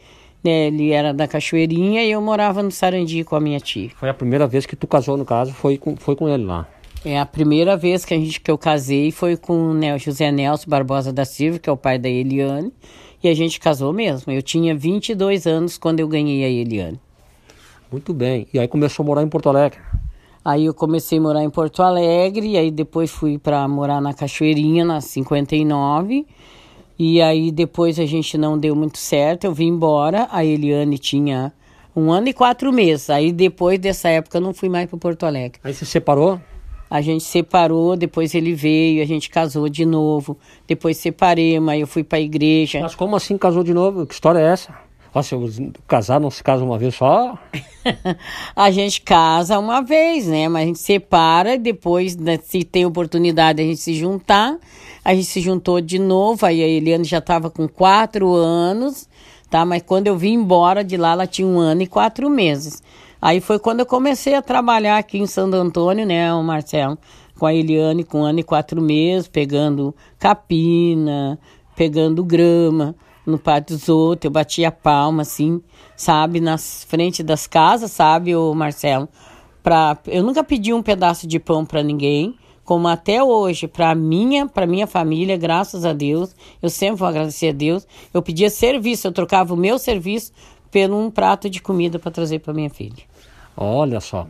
né, 0.42 0.68
ele 0.68 0.92
era 0.92 1.12
da 1.12 1.28
Cachoeirinha 1.28 2.02
e 2.04 2.10
eu 2.10 2.20
morava 2.20 2.62
no 2.62 2.70
Sarandi 2.70 3.24
com 3.24 3.36
a 3.36 3.40
minha 3.40 3.60
tia. 3.60 3.90
Foi 3.96 4.08
a 4.08 4.14
primeira 4.14 4.46
vez 4.46 4.66
que 4.66 4.74
tu 4.74 4.86
casou, 4.86 5.16
no 5.16 5.24
caso, 5.24 5.52
foi 5.52 5.76
com, 5.76 5.96
foi 5.96 6.16
com 6.16 6.28
ele 6.28 6.44
lá? 6.44 6.66
É 7.02 7.18
a 7.18 7.24
primeira 7.24 7.78
vez 7.78 8.04
que, 8.04 8.12
a 8.12 8.16
gente, 8.18 8.40
que 8.40 8.50
eu 8.50 8.58
casei 8.58 9.10
foi 9.10 9.34
com 9.34 9.70
o 9.70 9.98
José 9.98 10.30
Nelson 10.30 10.68
Barbosa 10.68 11.10
da 11.10 11.24
Silva, 11.24 11.58
que 11.58 11.70
é 11.70 11.72
o 11.72 11.76
pai 11.76 11.98
da 11.98 12.10
Eliane, 12.10 12.70
e 13.22 13.28
a 13.28 13.34
gente 13.34 13.58
casou 13.58 13.90
mesmo. 13.90 14.30
Eu 14.30 14.42
tinha 14.42 14.74
22 14.74 15.46
anos 15.46 15.78
quando 15.78 16.00
eu 16.00 16.08
ganhei 16.08 16.44
a 16.44 16.48
Eliane. 16.48 17.00
Muito 17.90 18.12
bem. 18.12 18.46
E 18.52 18.58
aí 18.58 18.68
começou 18.68 19.02
a 19.02 19.06
morar 19.06 19.22
em 19.22 19.28
Porto 19.28 19.48
Alegre? 19.48 19.80
Aí 20.44 20.66
eu 20.66 20.74
comecei 20.74 21.18
a 21.18 21.20
morar 21.22 21.42
em 21.42 21.48
Porto 21.48 21.82
Alegre, 21.82 22.48
e 22.48 22.58
aí 22.58 22.70
depois 22.70 23.10
fui 23.10 23.38
para 23.38 23.66
morar 23.66 24.00
na 24.02 24.12
Cachoeirinha, 24.12 24.84
na 24.84 25.00
59. 25.00 26.26
E 26.98 27.22
aí 27.22 27.50
depois 27.50 27.98
a 27.98 28.04
gente 28.04 28.36
não 28.36 28.58
deu 28.58 28.76
muito 28.76 28.98
certo, 28.98 29.44
eu 29.44 29.54
vim 29.54 29.68
embora. 29.68 30.28
A 30.30 30.44
Eliane 30.44 30.98
tinha 30.98 31.50
um 31.96 32.12
ano 32.12 32.28
e 32.28 32.34
quatro 32.34 32.70
meses. 32.70 33.08
Aí 33.08 33.32
depois 33.32 33.78
dessa 33.78 34.10
época 34.10 34.36
eu 34.36 34.42
não 34.42 34.52
fui 34.52 34.68
mais 34.68 34.86
para 34.88 34.98
Porto 34.98 35.24
Alegre. 35.24 35.58
Aí 35.64 35.72
você 35.72 35.86
separou? 35.86 36.38
A 36.90 37.00
gente 37.00 37.22
separou, 37.22 37.96
depois 37.96 38.34
ele 38.34 38.52
veio, 38.52 39.00
a 39.00 39.06
gente 39.06 39.30
casou 39.30 39.68
de 39.68 39.86
novo. 39.86 40.36
Depois 40.66 40.96
separei, 40.96 41.60
mas 41.60 41.80
eu 41.80 41.86
fui 41.86 42.02
para 42.02 42.18
a 42.18 42.20
igreja. 42.20 42.80
Mas 42.80 42.96
como 42.96 43.14
assim 43.14 43.38
casou 43.38 43.62
de 43.62 43.72
novo? 43.72 44.04
Que 44.06 44.14
história 44.14 44.40
é 44.40 44.52
essa? 44.52 44.74
Nossa, 45.14 45.36
casar 45.88 46.20
não 46.20 46.30
se 46.30 46.42
casa 46.42 46.64
uma 46.64 46.78
vez 46.78 46.94
só? 46.94 47.36
a 48.54 48.70
gente 48.70 49.00
casa 49.02 49.58
uma 49.58 49.82
vez, 49.82 50.26
né? 50.26 50.48
Mas 50.48 50.62
a 50.62 50.66
gente 50.66 50.78
separa 50.78 51.54
e 51.54 51.58
depois, 51.58 52.16
né, 52.16 52.38
se 52.42 52.62
tem 52.62 52.86
oportunidade, 52.86 53.60
a 53.60 53.64
gente 53.64 53.80
se 53.80 53.94
juntar. 53.94 54.56
A 55.04 55.14
gente 55.14 55.26
se 55.26 55.40
juntou 55.40 55.80
de 55.80 55.98
novo, 55.98 56.44
aí 56.44 56.62
a 56.62 56.66
Eliane 56.66 57.04
já 57.04 57.18
estava 57.18 57.50
com 57.50 57.66
quatro 57.66 58.34
anos, 58.34 59.08
tá? 59.48 59.64
Mas 59.64 59.82
quando 59.82 60.06
eu 60.06 60.16
vim 60.16 60.34
embora 60.34 60.84
de 60.84 60.96
lá, 60.96 61.12
ela 61.12 61.26
tinha 61.26 61.48
um 61.48 61.58
ano 61.58 61.82
e 61.82 61.86
quatro 61.86 62.28
meses. 62.28 62.82
Aí 63.20 63.40
foi 63.40 63.58
quando 63.58 63.80
eu 63.80 63.86
comecei 63.86 64.34
a 64.34 64.42
trabalhar 64.42 64.96
aqui 64.96 65.18
em 65.18 65.26
Santo 65.26 65.54
Antônio, 65.56 66.06
né, 66.06 66.32
o 66.32 66.42
Marcelo, 66.42 66.96
com 67.38 67.46
a 67.46 67.54
Eliane 67.54 68.02
com 68.04 68.20
um 68.20 68.24
ano 68.24 68.40
e 68.40 68.42
quatro 68.42 68.80
meses, 68.80 69.28
pegando 69.28 69.94
capina, 70.18 71.38
pegando 71.76 72.24
grama 72.24 72.94
no 73.26 73.38
pátio 73.38 73.76
dos 73.76 73.88
outros, 73.88 74.24
eu 74.24 74.30
batia 74.30 74.72
palma, 74.72 75.22
assim, 75.22 75.62
sabe, 75.96 76.40
nas 76.40 76.84
frente 76.84 77.22
das 77.22 77.46
casas, 77.46 77.92
sabe, 77.92 78.34
o 78.34 78.54
Marcelo? 78.54 79.08
Pra, 79.62 79.98
eu 80.06 80.22
nunca 80.22 80.42
pedi 80.42 80.72
um 80.72 80.82
pedaço 80.82 81.26
de 81.26 81.38
pão 81.38 81.64
para 81.64 81.82
ninguém, 81.82 82.34
como 82.64 82.88
até 82.88 83.22
hoje, 83.22 83.66
para 83.66 83.94
minha, 83.94 84.46
para 84.46 84.66
minha 84.66 84.86
família, 84.86 85.36
graças 85.36 85.84
a 85.84 85.92
Deus, 85.92 86.34
eu 86.62 86.70
sempre 86.70 86.96
vou 86.96 87.08
agradecer 87.08 87.48
a 87.48 87.52
Deus. 87.52 87.86
Eu 88.14 88.22
pedia 88.22 88.48
serviço, 88.48 89.08
eu 89.08 89.12
trocava 89.12 89.52
o 89.52 89.56
meu 89.56 89.78
serviço 89.78 90.32
por 90.70 90.90
um 90.90 91.10
prato 91.10 91.50
de 91.50 91.60
comida 91.60 91.98
para 91.98 92.10
trazer 92.10 92.38
para 92.38 92.54
minha 92.54 92.70
filha. 92.70 93.02
Olha 93.56 94.00
só. 94.00 94.26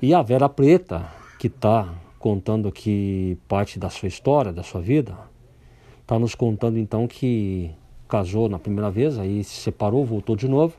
E 0.00 0.14
a 0.14 0.22
Vera 0.22 0.48
Preta, 0.48 1.06
que 1.38 1.46
está 1.46 1.88
contando 2.18 2.68
aqui 2.68 3.38
parte 3.46 3.78
da 3.78 3.88
sua 3.90 4.08
história, 4.08 4.52
da 4.52 4.62
sua 4.62 4.80
vida, 4.80 5.16
está 6.00 6.18
nos 6.18 6.34
contando 6.34 6.78
então 6.78 7.06
que 7.06 7.70
casou 8.08 8.48
na 8.48 8.58
primeira 8.58 8.90
vez, 8.90 9.18
aí 9.18 9.44
se 9.44 9.60
separou, 9.60 10.04
voltou 10.04 10.36
de 10.36 10.48
novo. 10.48 10.74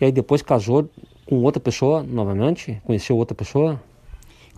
E 0.00 0.04
aí 0.04 0.12
depois 0.12 0.42
casou 0.42 0.88
com 1.26 1.42
outra 1.42 1.60
pessoa 1.60 2.02
novamente? 2.02 2.80
Conheceu 2.84 3.16
outra 3.16 3.34
pessoa? 3.34 3.80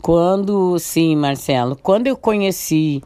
Quando, 0.01 0.79
sim, 0.79 1.17
Marcelo, 1.17 1.77
quando 1.77 2.07
eu 2.07 2.17
conheci, 2.17 3.03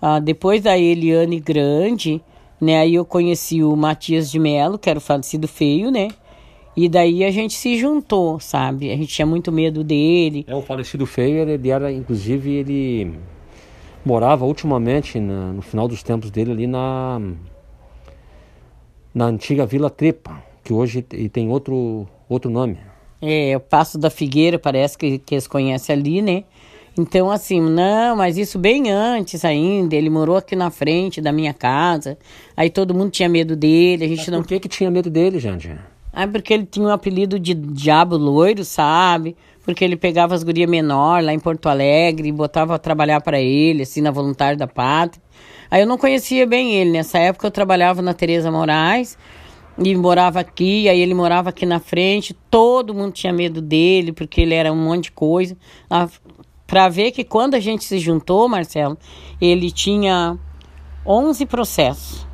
ah, 0.00 0.18
depois 0.18 0.62
da 0.62 0.78
Eliane 0.78 1.38
Grande, 1.38 2.22
né, 2.62 2.78
aí 2.78 2.94
eu 2.94 3.04
conheci 3.04 3.60
o 3.60 3.74
Matias 3.74 4.30
de 4.30 4.38
Melo, 4.38 4.78
que 4.78 4.88
era 4.88 4.96
o 4.96 5.02
falecido 5.02 5.48
feio, 5.48 5.90
né? 5.90 6.10
E 6.76 6.88
daí 6.88 7.24
a 7.24 7.30
gente 7.32 7.54
se 7.54 7.76
juntou, 7.76 8.38
sabe? 8.38 8.92
A 8.92 8.96
gente 8.96 9.08
tinha 9.08 9.26
muito 9.26 9.50
medo 9.50 9.82
dele. 9.82 10.44
É, 10.46 10.54
o 10.54 10.62
falecido 10.62 11.04
feio, 11.04 11.38
ele, 11.38 11.54
ele 11.54 11.70
era, 11.70 11.90
inclusive, 11.90 12.52
ele 12.52 13.18
morava 14.04 14.44
ultimamente, 14.44 15.18
na, 15.18 15.52
no 15.52 15.60
final 15.60 15.88
dos 15.88 16.04
tempos 16.04 16.30
dele, 16.30 16.52
ali 16.52 16.66
na, 16.68 17.20
na 19.12 19.24
antiga 19.24 19.66
Vila 19.66 19.90
Trepa, 19.90 20.40
que 20.62 20.72
hoje 20.72 21.02
tem 21.02 21.50
outro, 21.50 22.06
outro 22.28 22.48
nome. 22.48 22.78
É, 23.20 23.56
o 23.56 23.60
Passo 23.60 23.98
da 23.98 24.08
Figueira, 24.08 24.56
parece 24.56 24.96
que, 24.96 25.18
que 25.18 25.34
eles 25.34 25.48
conhecem 25.48 25.96
ali, 25.96 26.22
né? 26.22 26.44
Então, 26.98 27.30
assim, 27.30 27.60
não, 27.60 28.16
mas 28.16 28.36
isso 28.36 28.58
bem 28.58 28.90
antes 28.90 29.44
ainda. 29.44 29.96
Ele 29.96 30.10
morou 30.10 30.36
aqui 30.36 30.54
na 30.54 30.70
frente 30.70 31.20
da 31.20 31.32
minha 31.32 31.54
casa. 31.54 32.18
Aí 32.56 32.68
todo 32.68 32.94
mundo 32.94 33.10
tinha 33.10 33.28
medo 33.28 33.56
dele. 33.56 34.04
A 34.04 34.08
gente 34.08 34.18
mas 34.18 34.28
não. 34.28 34.42
Por 34.42 34.48
que, 34.48 34.60
que 34.60 34.68
tinha 34.68 34.90
medo 34.90 35.08
dele, 35.08 35.38
gente? 35.38 35.70
Ah, 36.12 36.28
porque 36.28 36.52
ele 36.52 36.66
tinha 36.66 36.86
um 36.86 36.90
apelido 36.90 37.38
de 37.38 37.54
Diabo 37.54 38.16
Loiro, 38.16 38.64
sabe? 38.64 39.34
Porque 39.64 39.82
ele 39.82 39.96
pegava 39.96 40.34
as 40.34 40.42
gurias 40.42 40.68
menor 40.68 41.22
lá 41.22 41.32
em 41.32 41.38
Porto 41.38 41.68
Alegre 41.68 42.28
e 42.28 42.32
botava 42.32 42.74
a 42.74 42.78
trabalhar 42.78 43.22
para 43.22 43.40
ele, 43.40 43.82
assim, 43.82 44.02
na 44.02 44.10
Voluntário 44.10 44.58
da 44.58 44.66
Pátria. 44.66 45.22
Aí 45.70 45.80
eu 45.80 45.86
não 45.86 45.96
conhecia 45.96 46.46
bem 46.46 46.74
ele. 46.74 46.90
Nessa 46.90 47.18
época 47.18 47.46
eu 47.46 47.50
trabalhava 47.50 48.02
na 48.02 48.12
Tereza 48.12 48.50
Moraes 48.50 49.16
e 49.78 49.94
morava 49.96 50.40
aqui, 50.40 50.86
aí 50.88 51.00
ele 51.00 51.14
morava 51.14 51.48
aqui 51.48 51.64
na 51.64 51.80
frente. 51.80 52.36
Todo 52.50 52.92
mundo 52.92 53.12
tinha 53.12 53.32
medo 53.32 53.62
dele, 53.62 54.12
porque 54.12 54.42
ele 54.42 54.52
era 54.52 54.70
um 54.70 54.76
monte 54.76 55.04
de 55.04 55.12
coisa. 55.12 55.56
Para 56.72 56.88
ver 56.88 57.12
que 57.12 57.22
quando 57.22 57.52
a 57.52 57.60
gente 57.60 57.84
se 57.84 57.98
juntou, 57.98 58.48
Marcelo, 58.48 58.96
ele 59.38 59.70
tinha 59.70 60.38
11 61.04 61.44
processos. 61.44 62.26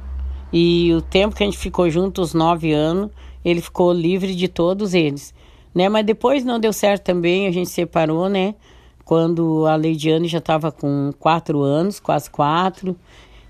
E 0.52 0.95
o 0.95 1.02
tempo 1.02 1.35
que 1.35 1.42
a 1.42 1.47
gente 1.47 1.59
ficou 1.59 1.90
junto, 1.90 2.23
os 2.23 2.35
nove 2.35 2.73
anos, 2.73 3.11
ele 3.45 3.61
ficou 3.61 3.92
livre 3.92 4.37
de 4.37 4.47
todos 4.47 4.95
eles, 4.95 5.35
né? 5.75 5.88
Mas 5.88 6.07
depois 6.07 6.45
não 6.45 6.61
deu 6.61 6.73
certo 6.73 7.02
também, 7.02 7.49
a 7.49 7.50
gente 7.50 7.68
separou, 7.68 8.28
né? 8.28 8.54
Quando 9.04 9.66
a 9.66 9.75
Leidiane 9.75 10.28
já 10.28 10.38
estava 10.38 10.71
com 10.71 11.11
quatro 11.18 11.61
anos, 11.61 11.99
quase 11.99 12.30
quatro, 12.30 12.97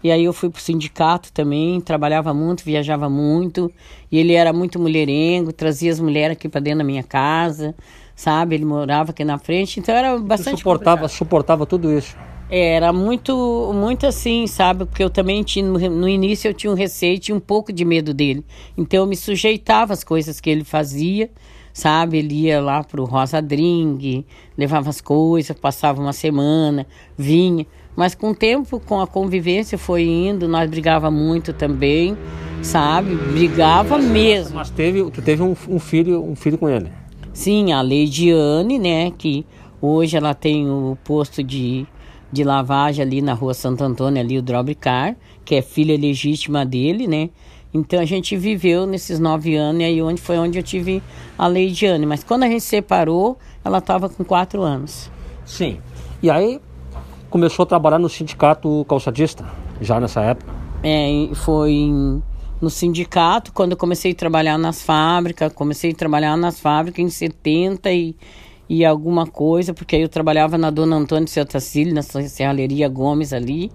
e 0.02 0.10
aí 0.10 0.24
eu 0.24 0.32
fui 0.32 0.48
pro 0.48 0.58
sindicato 0.58 1.30
também, 1.34 1.82
trabalhava 1.82 2.32
muito, 2.32 2.64
viajava 2.64 3.10
muito, 3.10 3.70
e 4.10 4.16
ele 4.16 4.32
era 4.32 4.54
muito 4.54 4.78
mulherengo, 4.78 5.52
trazia 5.52 5.92
as 5.92 6.00
mulheres 6.00 6.34
aqui 6.34 6.48
para 6.48 6.62
dentro 6.62 6.78
da 6.78 6.84
minha 6.84 7.02
casa, 7.02 7.74
sabe? 8.18 8.56
Ele 8.56 8.64
morava 8.64 9.12
aqui 9.12 9.24
na 9.24 9.38
frente, 9.38 9.78
então 9.78 9.94
era 9.94 10.18
bastante 10.18 10.58
suportava, 10.58 11.06
suportava 11.06 11.64
tudo 11.64 11.96
isso. 11.96 12.16
Era 12.50 12.92
muito, 12.92 13.72
muito 13.72 14.06
assim, 14.06 14.44
sabe? 14.48 14.84
Porque 14.86 15.04
eu 15.04 15.08
também 15.08 15.44
tinha, 15.44 15.64
no 15.64 16.08
início 16.08 16.48
eu 16.48 16.54
tinha 16.54 16.72
um 16.72 16.74
receio, 16.74 17.20
tinha 17.20 17.36
um 17.36 17.40
pouco 17.40 17.72
de 17.72 17.84
medo 17.84 18.12
dele. 18.12 18.44
Então 18.76 19.00
eu 19.00 19.06
me 19.06 19.14
sujeitava 19.14 19.92
às 19.92 20.02
coisas 20.02 20.40
que 20.40 20.50
ele 20.50 20.64
fazia, 20.64 21.30
sabe? 21.72 22.18
Ele 22.18 22.46
ia 22.46 22.60
lá 22.60 22.82
pro 22.82 23.04
Rosa 23.04 23.40
Drink, 23.40 24.26
levava 24.56 24.90
as 24.90 25.00
coisas, 25.00 25.56
passava 25.56 26.00
uma 26.00 26.12
semana, 26.12 26.88
vinha. 27.16 27.64
Mas 27.94 28.16
com 28.16 28.30
o 28.30 28.34
tempo, 28.34 28.80
com 28.80 29.00
a 29.00 29.06
convivência 29.06 29.78
foi 29.78 30.02
indo, 30.02 30.48
nós 30.48 30.68
brigava 30.68 31.08
muito 31.08 31.52
também, 31.52 32.18
sabe? 32.62 33.14
Brigava 33.14 33.96
mesmo. 33.96 34.56
Mas 34.56 34.70
teve, 34.70 35.08
tu 35.08 35.22
teve 35.22 35.40
um, 35.40 35.54
um 35.68 35.78
filho, 35.78 36.24
um 36.24 36.34
filho 36.34 36.58
com 36.58 36.68
ele? 36.68 36.90
Sim, 37.38 37.72
a 37.72 37.80
Leidiane, 37.80 38.80
né? 38.80 39.12
Que 39.12 39.46
hoje 39.80 40.16
ela 40.16 40.34
tem 40.34 40.68
o 40.68 40.98
posto 41.04 41.40
de 41.40 41.86
de 42.32 42.42
lavagem 42.42 43.00
ali 43.00 43.22
na 43.22 43.32
rua 43.32 43.54
Santo 43.54 43.84
Antônio, 43.84 44.20
ali 44.20 44.36
o 44.36 44.42
Drobricar, 44.42 45.16
que 45.44 45.54
é 45.54 45.62
filha 45.62 45.96
legítima 45.96 46.66
dele, 46.66 47.06
né? 47.06 47.30
Então 47.72 48.00
a 48.00 48.04
gente 48.04 48.36
viveu 48.36 48.86
nesses 48.86 49.20
nove 49.20 49.54
anos 49.54 49.80
e 49.80 49.84
aí 49.84 50.02
onde 50.02 50.20
foi 50.20 50.36
onde 50.36 50.58
eu 50.58 50.64
tive 50.64 51.00
a 51.38 51.46
Leidiane. 51.46 52.04
Mas 52.04 52.24
quando 52.24 52.42
a 52.42 52.48
gente 52.48 52.64
separou, 52.64 53.38
ela 53.64 53.78
estava 53.78 54.08
com 54.08 54.24
quatro 54.24 54.62
anos. 54.62 55.08
Sim. 55.46 55.78
E 56.20 56.28
aí 56.28 56.60
começou 57.30 57.62
a 57.62 57.66
trabalhar 57.66 58.00
no 58.00 58.08
sindicato 58.08 58.84
calçadista, 58.88 59.48
já 59.80 60.00
nessa 60.00 60.22
época? 60.22 60.52
É, 60.82 61.28
foi 61.34 62.20
no 62.60 62.70
sindicato, 62.70 63.52
quando 63.52 63.72
eu 63.72 63.76
comecei 63.76 64.12
a 64.12 64.14
trabalhar 64.14 64.58
nas 64.58 64.82
fábricas, 64.82 65.52
comecei 65.52 65.92
a 65.92 65.94
trabalhar 65.94 66.36
nas 66.36 66.60
fábricas 66.60 67.04
em 67.04 67.08
70 67.08 67.92
e 67.92 68.16
e 68.68 68.84
alguma 68.84 69.26
coisa, 69.26 69.72
porque 69.72 69.96
aí 69.96 70.02
eu 70.02 70.08
trabalhava 70.08 70.58
na 70.58 70.70
Dona 70.70 70.96
Antônio 70.96 71.26
Celtacílio, 71.26 71.94
na 71.94 72.02
Serralheria 72.02 72.88
Gomes 72.88 73.32
ali. 73.32 73.72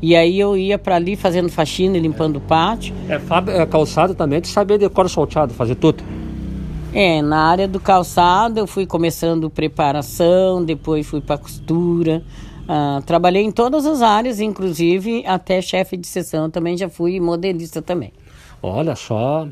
E 0.00 0.14
aí 0.14 0.38
eu 0.38 0.56
ia 0.56 0.78
para 0.78 0.94
ali 0.94 1.16
fazendo 1.16 1.48
faxina 1.48 1.96
e 1.96 2.00
limpando 2.00 2.36
o 2.36 2.40
pátio. 2.40 2.94
É, 3.08 3.62
é 3.62 3.66
calçado 3.66 4.14
também, 4.14 4.40
de 4.40 4.46
saber 4.46 4.78
decoro 4.78 5.08
salteado, 5.08 5.52
fazer 5.52 5.74
tudo. 5.74 6.04
É, 6.94 7.20
na 7.20 7.48
área 7.50 7.66
do 7.66 7.80
calçado 7.80 8.60
eu 8.60 8.66
fui 8.66 8.86
começando 8.86 9.50
preparação, 9.50 10.64
depois 10.64 11.04
fui 11.04 11.20
para 11.20 11.36
costura. 11.36 12.22
Uh, 12.68 13.00
trabalhei 13.02 13.42
em 13.42 13.50
todas 13.50 13.86
as 13.86 14.02
áreas, 14.02 14.40
inclusive 14.40 15.24
até 15.26 15.62
chefe 15.62 15.96
de 15.96 16.06
sessão 16.06 16.50
também 16.50 16.76
já 16.76 16.86
fui 16.86 17.18
modelista 17.18 17.80
também. 17.80 18.12
Olha 18.62 18.94
só, 18.94 19.48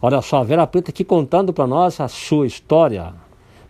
olha 0.00 0.22
só, 0.22 0.38
a 0.38 0.44
Vera 0.44 0.64
Preta 0.64 0.92
aqui 0.92 1.02
contando 1.02 1.52
para 1.52 1.66
nós 1.66 2.00
a 2.00 2.06
sua 2.06 2.46
história 2.46 3.12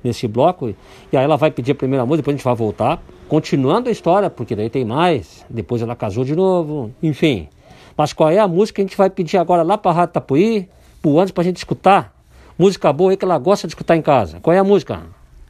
nesse 0.04 0.28
bloco. 0.28 0.68
E 1.10 1.16
aí 1.16 1.25
ela 1.25 1.38
vai 1.38 1.50
pedir 1.50 1.72
a 1.72 1.75
primeira 1.75 2.04
música, 2.04 2.18
depois 2.18 2.34
a 2.34 2.37
gente 2.37 2.44
vai 2.44 2.54
voltar, 2.54 3.02
continuando 3.26 3.88
a 3.88 3.92
história, 3.92 4.28
porque 4.28 4.54
daí 4.54 4.68
tem 4.68 4.84
mais. 4.84 5.46
Depois 5.48 5.80
ela 5.80 5.96
casou 5.96 6.22
de 6.22 6.37
novo, 6.37 6.90
enfim. 7.02 7.48
Mas 7.96 8.12
qual 8.12 8.30
é 8.30 8.38
a 8.38 8.46
música 8.46 8.76
que 8.76 8.82
a 8.82 8.84
gente 8.84 8.98
vai 8.98 9.08
pedir 9.08 9.38
agora 9.38 9.62
lá 9.62 9.78
para 9.78 9.92
Rádio 9.92 10.12
Tapuí, 10.12 10.68
pro 11.00 11.18
Andes, 11.18 11.32
pra 11.32 11.42
gente 11.42 11.56
escutar? 11.56 12.14
Música 12.58 12.92
boa 12.92 13.12
aí 13.12 13.16
que 13.16 13.25
ela 13.25 13.38
gosta 13.38 13.66
de 13.66 13.72
escutar 13.72 13.96
em 13.96 14.02
casa. 14.02 14.40
Qual 14.40 14.54
é 14.54 14.58
a 14.58 14.64
música? 14.64 15.00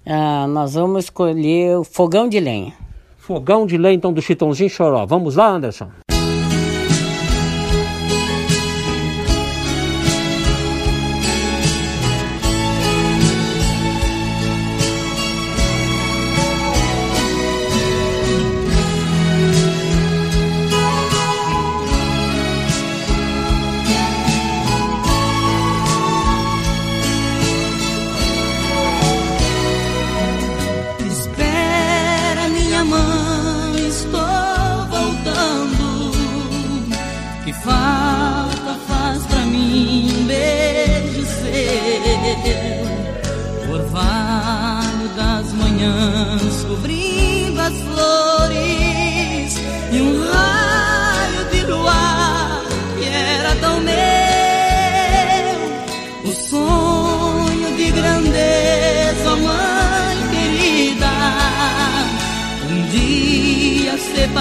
Ah, 0.07 0.47
nós 0.47 0.75
vamos 0.75 1.05
escolher 1.05 1.79
o 1.79 1.85
Fogão 1.85 2.29
de 2.29 2.39
Lenha. 2.39 2.88
Fogão 3.29 3.67
de 3.67 3.77
Lenha, 3.77 3.95
então, 3.95 4.11
do 4.11 4.23
Chitãozinho 4.23 4.71
Choró. 4.71 5.05
Vamos 5.05 5.37
lá, 5.37 5.51
Anderson? 5.51 5.91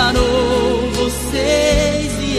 Separou 0.07 0.89
vocês 0.91 2.13
e 2.21 2.37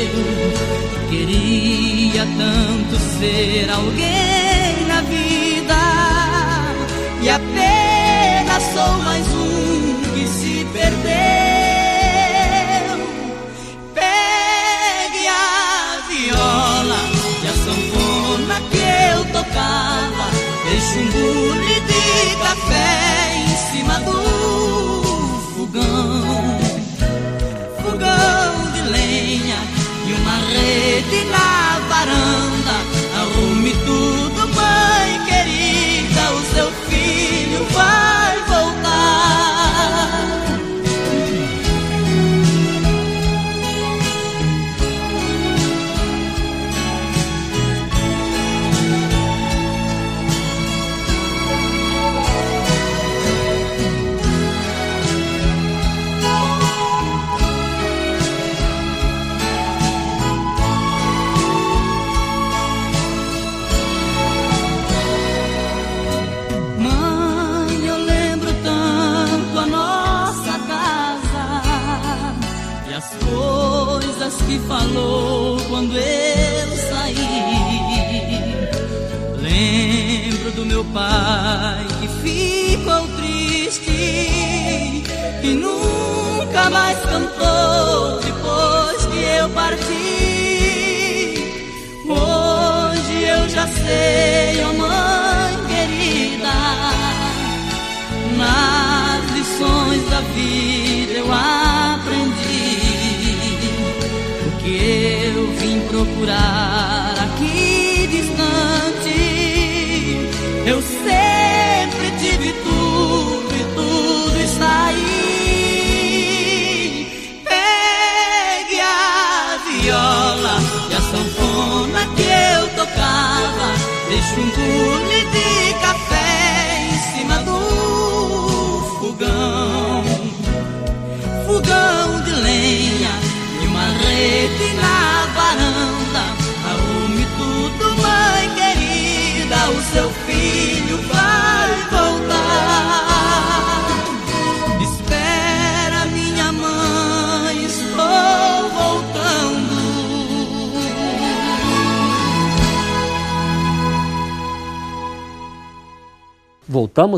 eu 0.00 1.08
queria 1.10 2.26
tanto 2.36 2.96
ser 3.18 3.70
alguém 3.70 4.86
na 4.86 5.00
vida 5.02 5.74
e 7.22 7.28
apenas 7.30 8.62
sou 8.72 8.98
mais 9.02 9.26
um 9.28 10.02
que 10.14 10.26
se 10.28 10.66
perdeu. 10.72 11.04
Pegue 13.94 15.26
a 15.26 16.02
viola 16.08 17.00
e 17.42 17.46
a 17.48 17.52
sanfona 17.64 18.60
que 18.70 18.84
eu 19.12 19.24
tocava, 19.32 20.30
deixe 20.64 20.98
um 20.98 21.06
bule 21.10 21.80
de 21.80 22.36
café 22.36 23.34
em 23.38 23.56
cima 23.72 23.98
do 24.00 24.23
varanda. 32.04 32.76
Arrume 33.20 33.72
tudo, 33.84 34.48
mãe 34.54 35.20
querida, 35.26 36.32
o 36.32 36.54
seu 36.54 36.70
filho 36.88 37.64
vai 37.72 38.13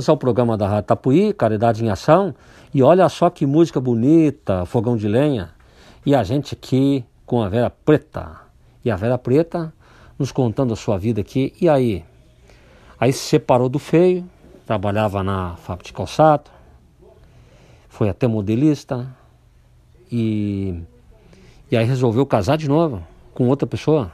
Voltamos 0.06 0.08
ao 0.08 0.16
programa 0.16 0.56
da 0.56 0.68
Rádio 0.68 0.86
Tapuí, 0.86 1.32
Caridade 1.32 1.84
em 1.84 1.90
Ação, 1.90 2.32
e 2.72 2.80
olha 2.80 3.08
só 3.08 3.28
que 3.28 3.44
música 3.44 3.80
bonita, 3.80 4.64
Fogão 4.64 4.96
de 4.96 5.08
Lenha, 5.08 5.50
e 6.04 6.14
a 6.14 6.22
gente 6.22 6.54
aqui 6.54 7.04
com 7.24 7.42
a 7.42 7.48
Vera 7.48 7.70
Preta. 7.70 8.40
E 8.84 8.90
a 8.90 8.94
Vera 8.94 9.18
Preta 9.18 9.72
nos 10.16 10.30
contando 10.30 10.72
a 10.72 10.76
sua 10.76 10.96
vida 10.96 11.20
aqui, 11.20 11.52
e 11.60 11.68
aí? 11.68 12.04
Aí 13.00 13.12
se 13.12 13.18
separou 13.18 13.68
do 13.68 13.80
feio, 13.80 14.24
trabalhava 14.64 15.24
na 15.24 15.56
fábrica 15.56 15.88
de 15.88 15.92
calçado, 15.92 16.50
foi 17.88 18.08
até 18.08 18.28
modelista, 18.28 19.08
e, 20.12 20.82
e 21.68 21.76
aí 21.76 21.84
resolveu 21.84 22.24
casar 22.24 22.56
de 22.56 22.68
novo 22.68 23.02
com 23.34 23.48
outra 23.48 23.66
pessoa. 23.66 24.12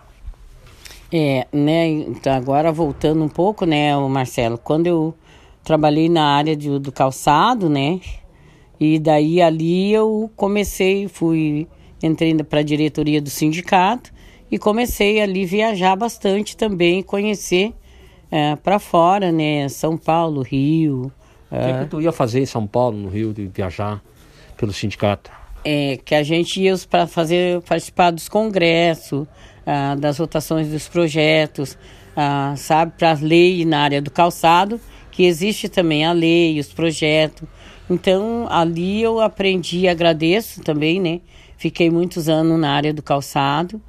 É, 1.12 1.46
né, 1.52 1.86
então 1.86 2.32
agora 2.32 2.72
voltando 2.72 3.22
um 3.22 3.28
pouco, 3.28 3.66
né, 3.66 3.94
o 3.94 4.08
Marcelo, 4.08 4.56
quando 4.56 4.86
eu 4.86 5.14
trabalhei 5.62 6.08
na 6.08 6.24
área 6.24 6.56
de, 6.56 6.78
do 6.78 6.90
calçado, 6.90 7.68
né, 7.68 8.00
e 8.80 8.98
daí 8.98 9.40
ali 9.40 9.92
eu 9.92 10.30
comecei, 10.36 11.06
fui, 11.08 11.68
entrei 12.02 12.34
para 12.42 12.60
a 12.60 12.64
diretoria 12.64 13.20
do 13.20 13.30
sindicato 13.30 14.12
e 14.50 14.58
comecei 14.58 15.20
ali 15.20 15.46
viajar 15.46 15.96
bastante 15.96 16.56
também, 16.56 17.02
conhecer 17.02 17.72
é, 18.30 18.56
para 18.56 18.78
fora, 18.78 19.30
né, 19.30 19.68
São 19.68 19.96
Paulo, 19.96 20.42
Rio. 20.42 21.12
O 21.50 21.54
que, 21.54 21.84
que 21.84 21.90
tu 21.90 22.00
ia 22.00 22.12
fazer 22.12 22.40
em 22.40 22.46
São 22.46 22.66
Paulo, 22.66 22.96
no 22.96 23.08
Rio, 23.08 23.32
de 23.32 23.46
viajar 23.46 24.02
pelo 24.56 24.72
sindicato? 24.72 25.30
É, 25.64 25.98
que 26.02 26.14
a 26.14 26.22
gente 26.22 26.60
ia 26.60 26.74
para 26.90 27.06
fazer 27.06 27.60
participar 27.62 28.10
dos 28.10 28.28
congressos, 28.28 29.28
ah, 29.66 29.94
das 29.94 30.18
votações 30.18 30.68
dos 30.68 30.88
projetos, 30.88 31.78
ah, 32.16 32.54
sabe, 32.56 32.92
para 32.96 33.10
as 33.10 33.20
leis 33.20 33.66
na 33.66 33.80
área 33.80 34.00
do 34.00 34.10
calçado, 34.10 34.80
que 35.12 35.24
existe 35.24 35.68
também 35.68 36.04
a 36.04 36.12
lei, 36.12 36.58
os 36.58 36.72
projetos. 36.72 37.46
Então, 37.88 38.46
ali 38.50 39.02
eu 39.02 39.20
aprendi, 39.20 39.86
agradeço 39.86 40.62
também, 40.62 41.00
né? 41.00 41.20
Fiquei 41.56 41.90
muitos 41.90 42.28
anos 42.28 42.58
na 42.58 42.72
área 42.72 42.92
do 42.92 43.02
calçado 43.02 43.80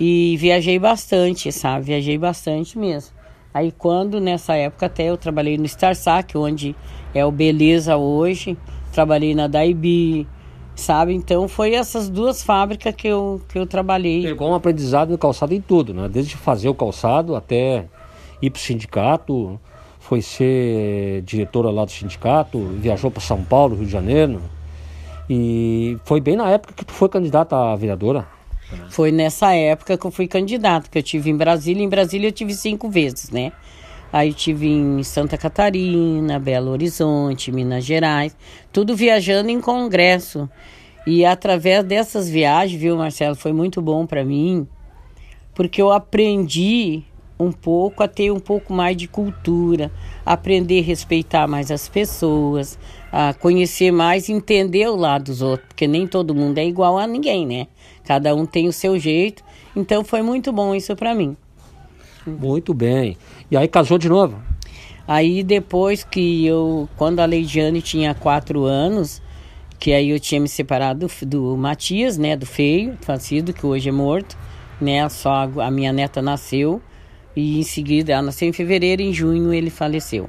e 0.00 0.36
viajei 0.38 0.78
bastante, 0.78 1.52
sabe? 1.52 1.86
Viajei 1.86 2.18
bastante 2.18 2.76
mesmo. 2.78 3.14
Aí 3.52 3.70
quando, 3.70 4.20
nessa 4.20 4.56
época 4.56 4.86
até, 4.86 5.10
eu 5.10 5.16
trabalhei 5.16 5.56
no 5.56 5.66
Starsac, 5.66 6.36
onde 6.36 6.74
é 7.14 7.24
o 7.24 7.30
Beleza 7.30 7.96
hoje, 7.96 8.58
trabalhei 8.90 9.32
na 9.34 9.46
Daibi, 9.46 10.26
sabe? 10.74 11.14
Então 11.14 11.46
foi 11.46 11.74
essas 11.74 12.08
duas 12.08 12.42
fábricas 12.42 12.94
que 12.94 13.06
eu, 13.06 13.40
que 13.48 13.56
eu 13.56 13.66
trabalhei. 13.66 14.22
Pegou 14.22 14.50
um 14.50 14.54
aprendizado 14.54 15.10
no 15.10 15.18
calçado 15.18 15.54
em 15.54 15.60
tudo, 15.60 15.94
né? 15.94 16.08
Desde 16.08 16.36
fazer 16.36 16.68
o 16.68 16.74
calçado 16.74 17.36
até 17.36 17.86
ir 18.42 18.50
para 18.50 18.58
o 18.58 18.60
sindicato, 18.60 19.60
foi 20.04 20.20
ser 20.20 21.22
diretora 21.22 21.70
lá 21.70 21.84
do 21.84 21.90
sindicato, 21.90 22.58
viajou 22.78 23.10
para 23.10 23.22
São 23.22 23.42
Paulo, 23.42 23.74
Rio 23.74 23.86
de 23.86 23.92
Janeiro. 23.92 24.42
E 25.28 25.96
foi 26.04 26.20
bem 26.20 26.36
na 26.36 26.50
época 26.50 26.74
que 26.74 26.84
tu 26.84 26.92
foi 26.92 27.08
candidata 27.08 27.56
a 27.56 27.74
vereadora. 27.74 28.26
Foi 28.90 29.10
nessa 29.10 29.54
época 29.54 29.96
que 29.96 30.06
eu 30.06 30.10
fui 30.10 30.28
candidato, 30.28 30.90
que 30.90 30.98
eu 30.98 31.02
tive 31.02 31.30
em 31.30 31.36
Brasília. 31.36 31.82
Em 31.82 31.88
Brasília 31.88 32.28
eu 32.28 32.32
tive 32.32 32.52
cinco 32.52 32.90
vezes, 32.90 33.30
né? 33.30 33.50
Aí 34.12 34.34
tive 34.34 34.68
em 34.68 35.02
Santa 35.02 35.38
Catarina, 35.38 36.38
Belo 36.38 36.70
Horizonte, 36.70 37.50
Minas 37.50 37.82
Gerais, 37.82 38.36
tudo 38.70 38.94
viajando 38.94 39.48
em 39.48 39.60
congresso. 39.60 40.50
E 41.06 41.24
através 41.24 41.82
dessas 41.82 42.28
viagens, 42.28 42.78
viu, 42.78 42.94
Marcelo, 42.94 43.34
foi 43.34 43.54
muito 43.54 43.80
bom 43.80 44.06
para 44.06 44.22
mim, 44.22 44.68
porque 45.54 45.80
eu 45.80 45.90
aprendi 45.90 47.04
um 47.38 47.50
pouco 47.50 48.02
a 48.02 48.08
ter 48.08 48.30
um 48.30 48.38
pouco 48.38 48.72
mais 48.72 48.96
de 48.96 49.08
cultura, 49.08 49.90
aprender 50.24 50.80
a 50.80 50.84
respeitar 50.84 51.46
mais 51.46 51.70
as 51.70 51.88
pessoas, 51.88 52.78
a 53.10 53.34
conhecer 53.34 53.90
mais, 53.90 54.28
entender 54.28 54.88
o 54.88 54.96
lado 54.96 55.24
dos 55.24 55.42
outros, 55.42 55.68
porque 55.68 55.86
nem 55.86 56.06
todo 56.06 56.34
mundo 56.34 56.58
é 56.58 56.64
igual 56.64 56.98
a 56.98 57.06
ninguém, 57.06 57.46
né? 57.46 57.66
Cada 58.04 58.34
um 58.34 58.46
tem 58.46 58.68
o 58.68 58.72
seu 58.72 58.98
jeito. 58.98 59.42
Então 59.74 60.04
foi 60.04 60.22
muito 60.22 60.52
bom 60.52 60.74
isso 60.74 60.94
para 60.94 61.14
mim. 61.14 61.36
Muito 62.26 62.72
bem. 62.72 63.16
E 63.50 63.56
aí 63.56 63.66
casou 63.66 63.98
de 63.98 64.08
novo? 64.08 64.40
Aí 65.06 65.42
depois 65.42 66.04
que 66.04 66.46
eu, 66.46 66.88
quando 66.96 67.20
a 67.20 67.26
Leidiane 67.26 67.82
tinha 67.82 68.14
quatro 68.14 68.64
anos, 68.64 69.20
que 69.78 69.92
aí 69.92 70.10
eu 70.10 70.20
tinha 70.20 70.40
me 70.40 70.48
separado 70.48 71.06
do, 71.06 71.26
do 71.26 71.56
Matias, 71.56 72.16
né, 72.16 72.36
do 72.36 72.46
feio, 72.46 72.96
falecido, 73.02 73.52
que 73.52 73.66
hoje 73.66 73.88
é 73.88 73.92
morto, 73.92 74.38
né, 74.80 75.06
só 75.10 75.30
a, 75.30 75.66
a 75.66 75.70
minha 75.70 75.92
neta 75.92 76.22
nasceu 76.22 76.80
e 77.36 77.58
em 77.58 77.62
seguida 77.62 78.12
ela 78.12 78.22
nasceu 78.22 78.48
em 78.48 78.52
fevereiro, 78.52 79.02
em 79.02 79.12
junho 79.12 79.52
ele 79.52 79.70
faleceu. 79.70 80.28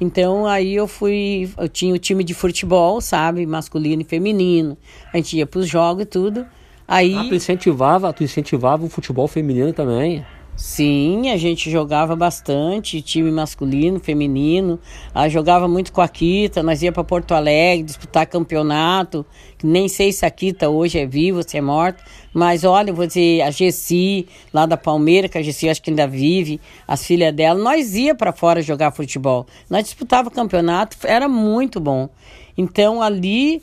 Então 0.00 0.46
aí 0.46 0.74
eu 0.74 0.88
fui, 0.88 1.48
eu 1.56 1.68
tinha 1.68 1.94
o 1.94 1.98
time 1.98 2.24
de 2.24 2.34
futebol, 2.34 3.00
sabe, 3.00 3.46
masculino 3.46 4.02
e 4.02 4.04
feminino. 4.04 4.76
A 5.12 5.16
gente 5.16 5.36
ia 5.36 5.46
para 5.46 5.60
os 5.60 5.68
jogos 5.68 6.02
e 6.02 6.06
tudo. 6.06 6.46
Aí 6.86 7.14
ah, 7.14 7.24
tu 7.28 7.34
incentivava, 7.34 8.12
tu 8.12 8.24
incentivava 8.24 8.84
o 8.84 8.88
futebol 8.88 9.28
feminino 9.28 9.72
também. 9.72 10.24
Sim, 10.62 11.28
a 11.28 11.36
gente 11.36 11.68
jogava 11.68 12.14
bastante, 12.14 13.02
time 13.02 13.32
masculino, 13.32 13.98
feminino. 13.98 14.78
Ah, 15.12 15.28
jogava 15.28 15.66
muito 15.66 15.92
com 15.92 16.00
a 16.00 16.06
Kita, 16.06 16.62
nós 16.62 16.80
ia 16.84 16.92
para 16.92 17.02
Porto 17.02 17.34
Alegre 17.34 17.82
disputar 17.82 18.28
campeonato. 18.28 19.26
Nem 19.60 19.88
sei 19.88 20.12
se 20.12 20.24
a 20.24 20.30
Kita 20.30 20.70
hoje 20.70 21.00
é 21.00 21.04
viva, 21.04 21.42
se 21.42 21.58
é 21.58 21.60
morta. 21.60 22.00
Mas 22.32 22.62
olha, 22.62 22.92
vou 22.92 23.08
dizer, 23.08 23.42
a 23.42 23.50
Gessi, 23.50 24.28
lá 24.54 24.64
da 24.64 24.76
Palmeiras, 24.76 25.32
que 25.32 25.38
a 25.38 25.42
Gessi 25.42 25.68
acho 25.68 25.82
que 25.82 25.90
ainda 25.90 26.06
vive, 26.06 26.60
as 26.86 27.04
filhas 27.04 27.34
dela, 27.34 27.58
nós 27.58 27.96
ia 27.96 28.14
para 28.14 28.32
fora 28.32 28.62
jogar 28.62 28.92
futebol. 28.92 29.48
Nós 29.68 29.82
disputava 29.82 30.30
campeonato, 30.30 30.96
era 31.02 31.28
muito 31.28 31.80
bom. 31.80 32.08
Então 32.56 33.02
ali 33.02 33.60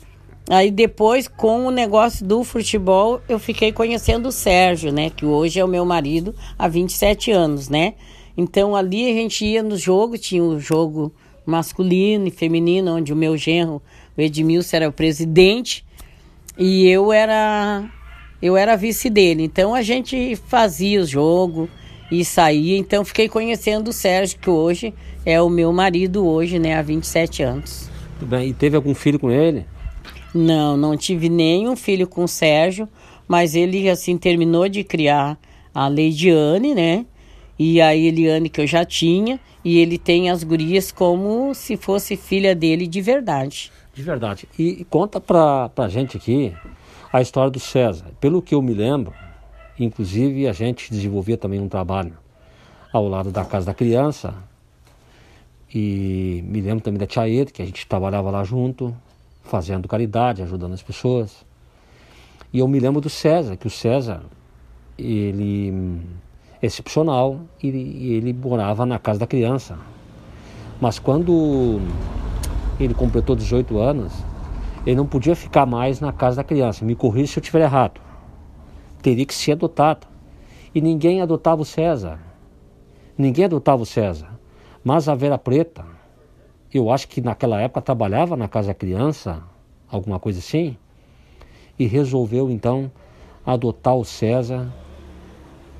Aí 0.50 0.68
depois, 0.68 1.28
com 1.28 1.68
o 1.68 1.70
negócio 1.70 2.26
do 2.26 2.42
futebol, 2.42 3.20
eu 3.28 3.38
fiquei 3.38 3.70
conhecendo 3.70 4.30
o 4.30 4.32
Sérgio, 4.32 4.90
né? 4.90 5.08
Que 5.08 5.24
hoje 5.24 5.60
é 5.60 5.64
o 5.64 5.68
meu 5.68 5.84
marido 5.84 6.34
há 6.58 6.66
27 6.66 7.30
anos, 7.30 7.68
né? 7.68 7.94
Então 8.36 8.74
ali 8.74 9.08
a 9.08 9.14
gente 9.14 9.44
ia 9.46 9.62
no 9.62 9.76
jogo, 9.76 10.18
tinha 10.18 10.42
o 10.42 10.58
jogo 10.58 11.12
masculino 11.46 12.26
e 12.26 12.32
feminino, 12.32 12.96
onde 12.96 13.12
o 13.12 13.16
meu 13.16 13.36
genro, 13.36 13.80
o 14.18 14.20
Edmilson, 14.20 14.76
era 14.76 14.88
o 14.88 14.92
presidente 14.92 15.84
e 16.58 16.88
eu 16.88 17.12
era 17.12 17.88
eu 18.42 18.56
era 18.56 18.74
vice 18.74 19.08
dele. 19.08 19.44
Então 19.44 19.72
a 19.72 19.82
gente 19.82 20.34
fazia 20.34 21.00
o 21.00 21.06
jogo 21.06 21.68
e 22.10 22.24
saía. 22.24 22.76
Então 22.76 23.04
fiquei 23.04 23.28
conhecendo 23.28 23.90
o 23.90 23.92
Sérgio, 23.92 24.36
que 24.40 24.50
hoje 24.50 24.92
é 25.24 25.40
o 25.40 25.48
meu 25.48 25.72
marido 25.72 26.26
hoje, 26.26 26.58
né, 26.58 26.74
há 26.74 26.82
27 26.82 27.44
anos. 27.44 27.88
Tudo 28.18 28.30
bem. 28.30 28.48
E 28.48 28.52
teve 28.52 28.74
algum 28.74 28.96
filho 28.96 29.20
com 29.20 29.30
ele? 29.30 29.64
Não, 30.34 30.76
não 30.76 30.96
tive 30.96 31.28
nenhum 31.28 31.74
filho 31.74 32.06
com 32.06 32.24
o 32.24 32.28
Sérgio, 32.28 32.88
mas 33.26 33.54
ele 33.54 33.88
assim 33.88 34.16
terminou 34.16 34.68
de 34.68 34.84
criar 34.84 35.38
a 35.74 35.88
Leidiane, 35.88 36.74
né? 36.74 37.06
E 37.58 37.80
a 37.80 37.94
Eliane 37.94 38.48
que 38.48 38.60
eu 38.60 38.66
já 38.66 38.84
tinha, 38.84 39.38
e 39.64 39.78
ele 39.78 39.98
tem 39.98 40.30
as 40.30 40.42
gurias 40.42 40.90
como 40.90 41.54
se 41.54 41.76
fosse 41.76 42.16
filha 42.16 42.54
dele 42.54 42.86
de 42.86 43.00
verdade. 43.00 43.70
De 43.92 44.02
verdade. 44.02 44.48
E, 44.58 44.84
conta 44.88 45.20
pra, 45.20 45.68
pra 45.68 45.88
gente 45.88 46.16
aqui 46.16 46.54
a 47.12 47.20
história 47.20 47.50
do 47.50 47.60
César. 47.60 48.06
Pelo 48.20 48.40
que 48.40 48.54
eu 48.54 48.62
me 48.62 48.72
lembro, 48.72 49.12
inclusive 49.78 50.48
a 50.48 50.52
gente 50.52 50.90
desenvolvia 50.90 51.36
também 51.36 51.60
um 51.60 51.68
trabalho 51.68 52.16
ao 52.92 53.06
lado 53.06 53.30
da 53.30 53.44
Casa 53.44 53.66
da 53.66 53.74
Criança. 53.74 54.34
E 55.72 56.42
me 56.46 56.60
lembro 56.60 56.82
também 56.82 56.98
da 56.98 57.06
Tia 57.06 57.28
Ed, 57.28 57.52
que 57.52 57.60
a 57.60 57.66
gente 57.66 57.86
trabalhava 57.86 58.30
lá 58.30 58.42
junto 58.42 58.94
fazendo 59.50 59.88
caridade, 59.88 60.42
ajudando 60.42 60.72
as 60.72 60.82
pessoas. 60.82 61.44
E 62.52 62.60
eu 62.60 62.68
me 62.68 62.78
lembro 62.78 63.00
do 63.00 63.10
César, 63.10 63.56
que 63.56 63.66
o 63.66 63.70
César, 63.70 64.22
ele 64.96 66.00
é 66.62 66.66
excepcional 66.66 67.40
e 67.62 67.68
ele 68.14 68.32
morava 68.32 68.86
na 68.86 68.98
casa 68.98 69.18
da 69.18 69.26
criança. 69.26 69.76
Mas 70.80 70.98
quando 70.98 71.80
ele 72.78 72.94
completou 72.94 73.34
18 73.34 73.78
anos, 73.78 74.12
ele 74.86 74.96
não 74.96 75.06
podia 75.06 75.34
ficar 75.34 75.66
mais 75.66 76.00
na 76.00 76.12
casa 76.12 76.36
da 76.36 76.44
criança. 76.44 76.84
Me 76.84 76.94
corrija 76.94 77.32
se 77.32 77.38
eu 77.38 77.42
estiver 77.42 77.62
errado. 77.62 78.00
Teria 79.02 79.26
que 79.26 79.34
ser 79.34 79.52
adotado. 79.52 80.06
E 80.74 80.80
ninguém 80.80 81.20
adotava 81.20 81.60
o 81.62 81.64
César. 81.64 82.18
Ninguém 83.18 83.46
adotava 83.46 83.82
o 83.82 83.86
César. 83.86 84.28
Mas 84.82 85.08
a 85.08 85.14
Vera 85.14 85.36
Preta, 85.36 85.84
eu 86.72 86.90
acho 86.90 87.08
que 87.08 87.20
naquela 87.20 87.60
época 87.60 87.82
trabalhava 87.82 88.36
na 88.36 88.48
Casa 88.48 88.72
Criança, 88.72 89.42
alguma 89.88 90.20
coisa 90.20 90.38
assim, 90.38 90.76
e 91.78 91.86
resolveu 91.86 92.50
então 92.50 92.90
adotar 93.44 93.96
o 93.96 94.04
César 94.04 94.72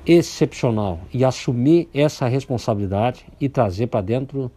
excepcional 0.05 0.99
e 1.13 1.23
assumir 1.23 1.87
essa 1.93 2.27
responsabilidade 2.27 3.25
e 3.39 3.47
trazer 3.47 3.87
para 3.87 4.01
dentro 4.01 4.51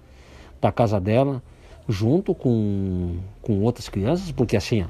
da 0.61 0.73
casa 0.73 0.99
dela, 0.99 1.43
junto 1.87 2.35
com, 2.35 3.19
com 3.43 3.61
outras 3.61 3.89
crianças, 3.89 4.33
porque 4.33 4.57
assim, 4.57 4.83
ó, 4.83 4.87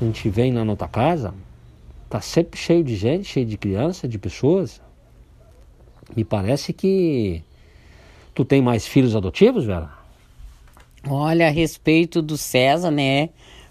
a 0.00 0.04
gente 0.04 0.28
vem 0.28 0.50
na 0.50 0.64
nossa 0.64 0.88
casa, 0.88 1.32
tá 2.08 2.20
sempre 2.20 2.58
cheio 2.58 2.82
de 2.82 2.96
gente, 2.96 3.24
cheio 3.24 3.46
de 3.46 3.56
criança, 3.56 4.08
de 4.08 4.18
pessoas. 4.18 4.82
Me 6.16 6.24
parece 6.24 6.72
que 6.72 7.44
tu 8.34 8.44
tem 8.44 8.60
mais 8.60 8.84
filhos 8.84 9.14
adotivos, 9.14 9.64
Vera? 9.64 9.99
Olha, 11.08 11.46
a 11.46 11.50
respeito 11.50 12.20
do 12.20 12.36
César, 12.36 12.90
né, 12.90 13.30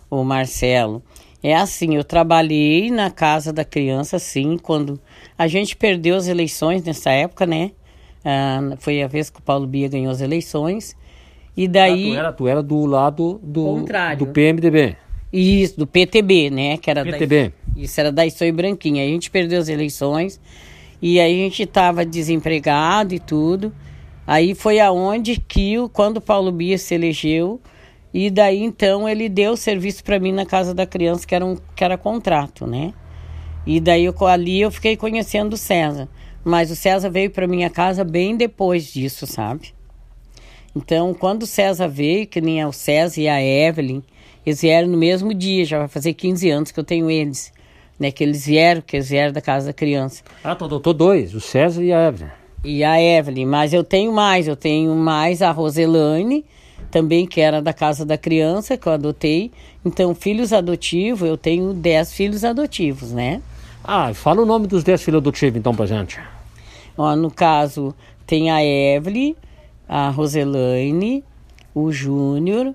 o 0.09 0.23
Marcelo. 0.23 1.03
É 1.41 1.55
assim, 1.55 1.95
eu 1.95 2.03
trabalhei 2.03 2.91
na 2.91 3.09
casa 3.09 3.53
da 3.53 3.63
criança, 3.63 4.19
sim, 4.19 4.57
quando 4.57 4.99
a 5.37 5.47
gente 5.47 5.75
perdeu 5.75 6.15
as 6.15 6.27
eleições 6.27 6.83
nessa 6.83 7.11
época, 7.11 7.45
né? 7.45 7.71
Ah, 8.25 8.75
foi 8.79 9.01
a 9.01 9.07
vez 9.07 9.29
que 9.29 9.39
o 9.39 9.41
Paulo 9.41 9.65
Bia 9.65 9.87
ganhou 9.87 10.11
as 10.11 10.19
eleições. 10.19 10.95
E 11.55 11.67
daí. 11.67 12.11
Ah, 12.11 12.13
tu, 12.13 12.19
era, 12.19 12.33
tu 12.33 12.47
era 12.47 12.63
do 12.63 12.85
lado 12.85 13.39
do, 13.41 13.63
Contrário. 13.63 14.25
do 14.25 14.27
PMDB. 14.27 14.97
Isso, 15.31 15.77
do 15.77 15.87
PTB, 15.87 16.49
né? 16.49 16.77
Que 16.77 16.89
era 16.89 17.03
PTB. 17.03 17.49
Da, 17.49 17.81
isso 17.81 17.99
era 17.99 18.11
da 18.11 18.25
Isoi 18.25 18.51
Branquinha. 18.51 19.03
A 19.03 19.07
gente 19.07 19.29
perdeu 19.31 19.59
as 19.59 19.69
eleições 19.69 20.39
e 21.01 21.19
aí 21.19 21.41
a 21.41 21.43
gente 21.43 21.63
estava 21.63 22.05
desempregado 22.05 23.13
e 23.13 23.19
tudo. 23.19 23.73
Aí 24.29 24.53
foi 24.53 24.79
aonde 24.79 25.41
que, 25.41 25.73
quando 25.91 26.21
Paulo 26.21 26.51
Bia 26.51 26.77
se 26.77 26.93
elegeu, 26.93 27.59
e 28.13 28.29
daí 28.29 28.61
então 28.61 29.09
ele 29.09 29.27
deu 29.27 29.57
serviço 29.57 30.03
para 30.03 30.19
mim 30.19 30.31
na 30.31 30.45
casa 30.45 30.71
da 30.71 30.85
criança, 30.85 31.25
que 31.25 31.33
era, 31.33 31.43
um, 31.43 31.57
que 31.75 31.83
era 31.83 31.97
contrato, 31.97 32.67
né? 32.67 32.93
E 33.65 33.79
daí 33.79 34.05
eu, 34.05 34.13
ali 34.27 34.61
eu 34.61 34.69
fiquei 34.69 34.95
conhecendo 34.95 35.53
o 35.53 35.57
César. 35.57 36.07
Mas 36.45 36.69
o 36.69 36.75
César 36.75 37.09
veio 37.09 37.31
para 37.31 37.47
minha 37.47 37.71
casa 37.71 38.03
bem 38.03 38.37
depois 38.37 38.93
disso, 38.93 39.25
sabe? 39.25 39.73
Então, 40.75 41.11
quando 41.11 41.41
o 41.41 41.47
César 41.47 41.87
veio, 41.87 42.27
que 42.27 42.39
nem 42.39 42.61
é 42.61 42.67
o 42.67 42.71
César 42.71 43.19
e 43.21 43.27
a 43.27 43.41
Evelyn, 43.41 44.03
eles 44.45 44.61
vieram 44.61 44.89
no 44.89 44.97
mesmo 44.97 45.33
dia, 45.33 45.65
já 45.65 45.79
vai 45.79 45.87
fazer 45.87 46.13
15 46.13 46.51
anos 46.51 46.71
que 46.71 46.79
eu 46.79 46.83
tenho 46.83 47.09
eles. 47.09 47.51
Né, 47.99 48.11
que 48.11 48.23
eles 48.23 48.45
vieram, 48.45 48.81
que 48.81 48.95
eles 48.95 49.09
vieram 49.09 49.33
da 49.33 49.41
casa 49.41 49.65
da 49.65 49.73
criança. 49.73 50.23
Ah, 50.43 50.55
tu 50.55 50.65
adotou 50.65 50.93
dois, 50.93 51.33
o 51.33 51.41
César 51.41 51.83
e 51.83 51.91
a 51.91 52.07
Evelyn 52.07 52.38
e 52.63 52.83
a 52.83 53.01
Evelyn, 53.01 53.45
mas 53.45 53.73
eu 53.73 53.83
tenho 53.83 54.11
mais, 54.11 54.47
eu 54.47 54.55
tenho 54.55 54.93
mais 54.95 55.41
a 55.41 55.51
Roselane, 55.51 56.45
também 56.91 57.25
que 57.25 57.39
era 57.39 57.61
da 57.61 57.73
casa 57.73 58.05
da 58.05 58.17
criança, 58.17 58.77
que 58.77 58.87
eu 58.87 58.93
adotei. 58.93 59.51
Então, 59.85 60.13
filhos 60.13 60.51
adotivos, 60.51 61.27
eu 61.27 61.37
tenho 61.37 61.73
10 61.73 62.13
filhos 62.13 62.43
adotivos, 62.43 63.11
né? 63.11 63.41
Ah, 63.83 64.13
fala 64.13 64.41
o 64.41 64.45
nome 64.45 64.67
dos 64.67 64.83
10 64.83 65.01
filhos 65.01 65.19
adotivos 65.19 65.57
então 65.57 65.73
pra 65.73 65.85
gente. 65.85 66.19
Ó, 66.97 67.15
no 67.15 67.31
caso, 67.31 67.95
tem 68.25 68.51
a 68.51 68.63
Evelyn, 68.63 69.35
a 69.87 70.09
Roselane, 70.09 71.23
o 71.73 71.91
Júnior, 71.91 72.73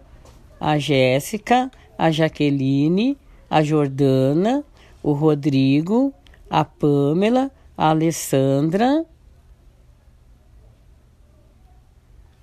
a 0.58 0.78
Jéssica, 0.78 1.70
a 1.98 2.10
Jaqueline, 2.10 3.18
a 3.50 3.62
Jordana, 3.62 4.64
o 5.02 5.12
Rodrigo, 5.12 6.12
a 6.48 6.64
Pamela, 6.64 7.50
a 7.76 7.90
Alessandra, 7.90 9.04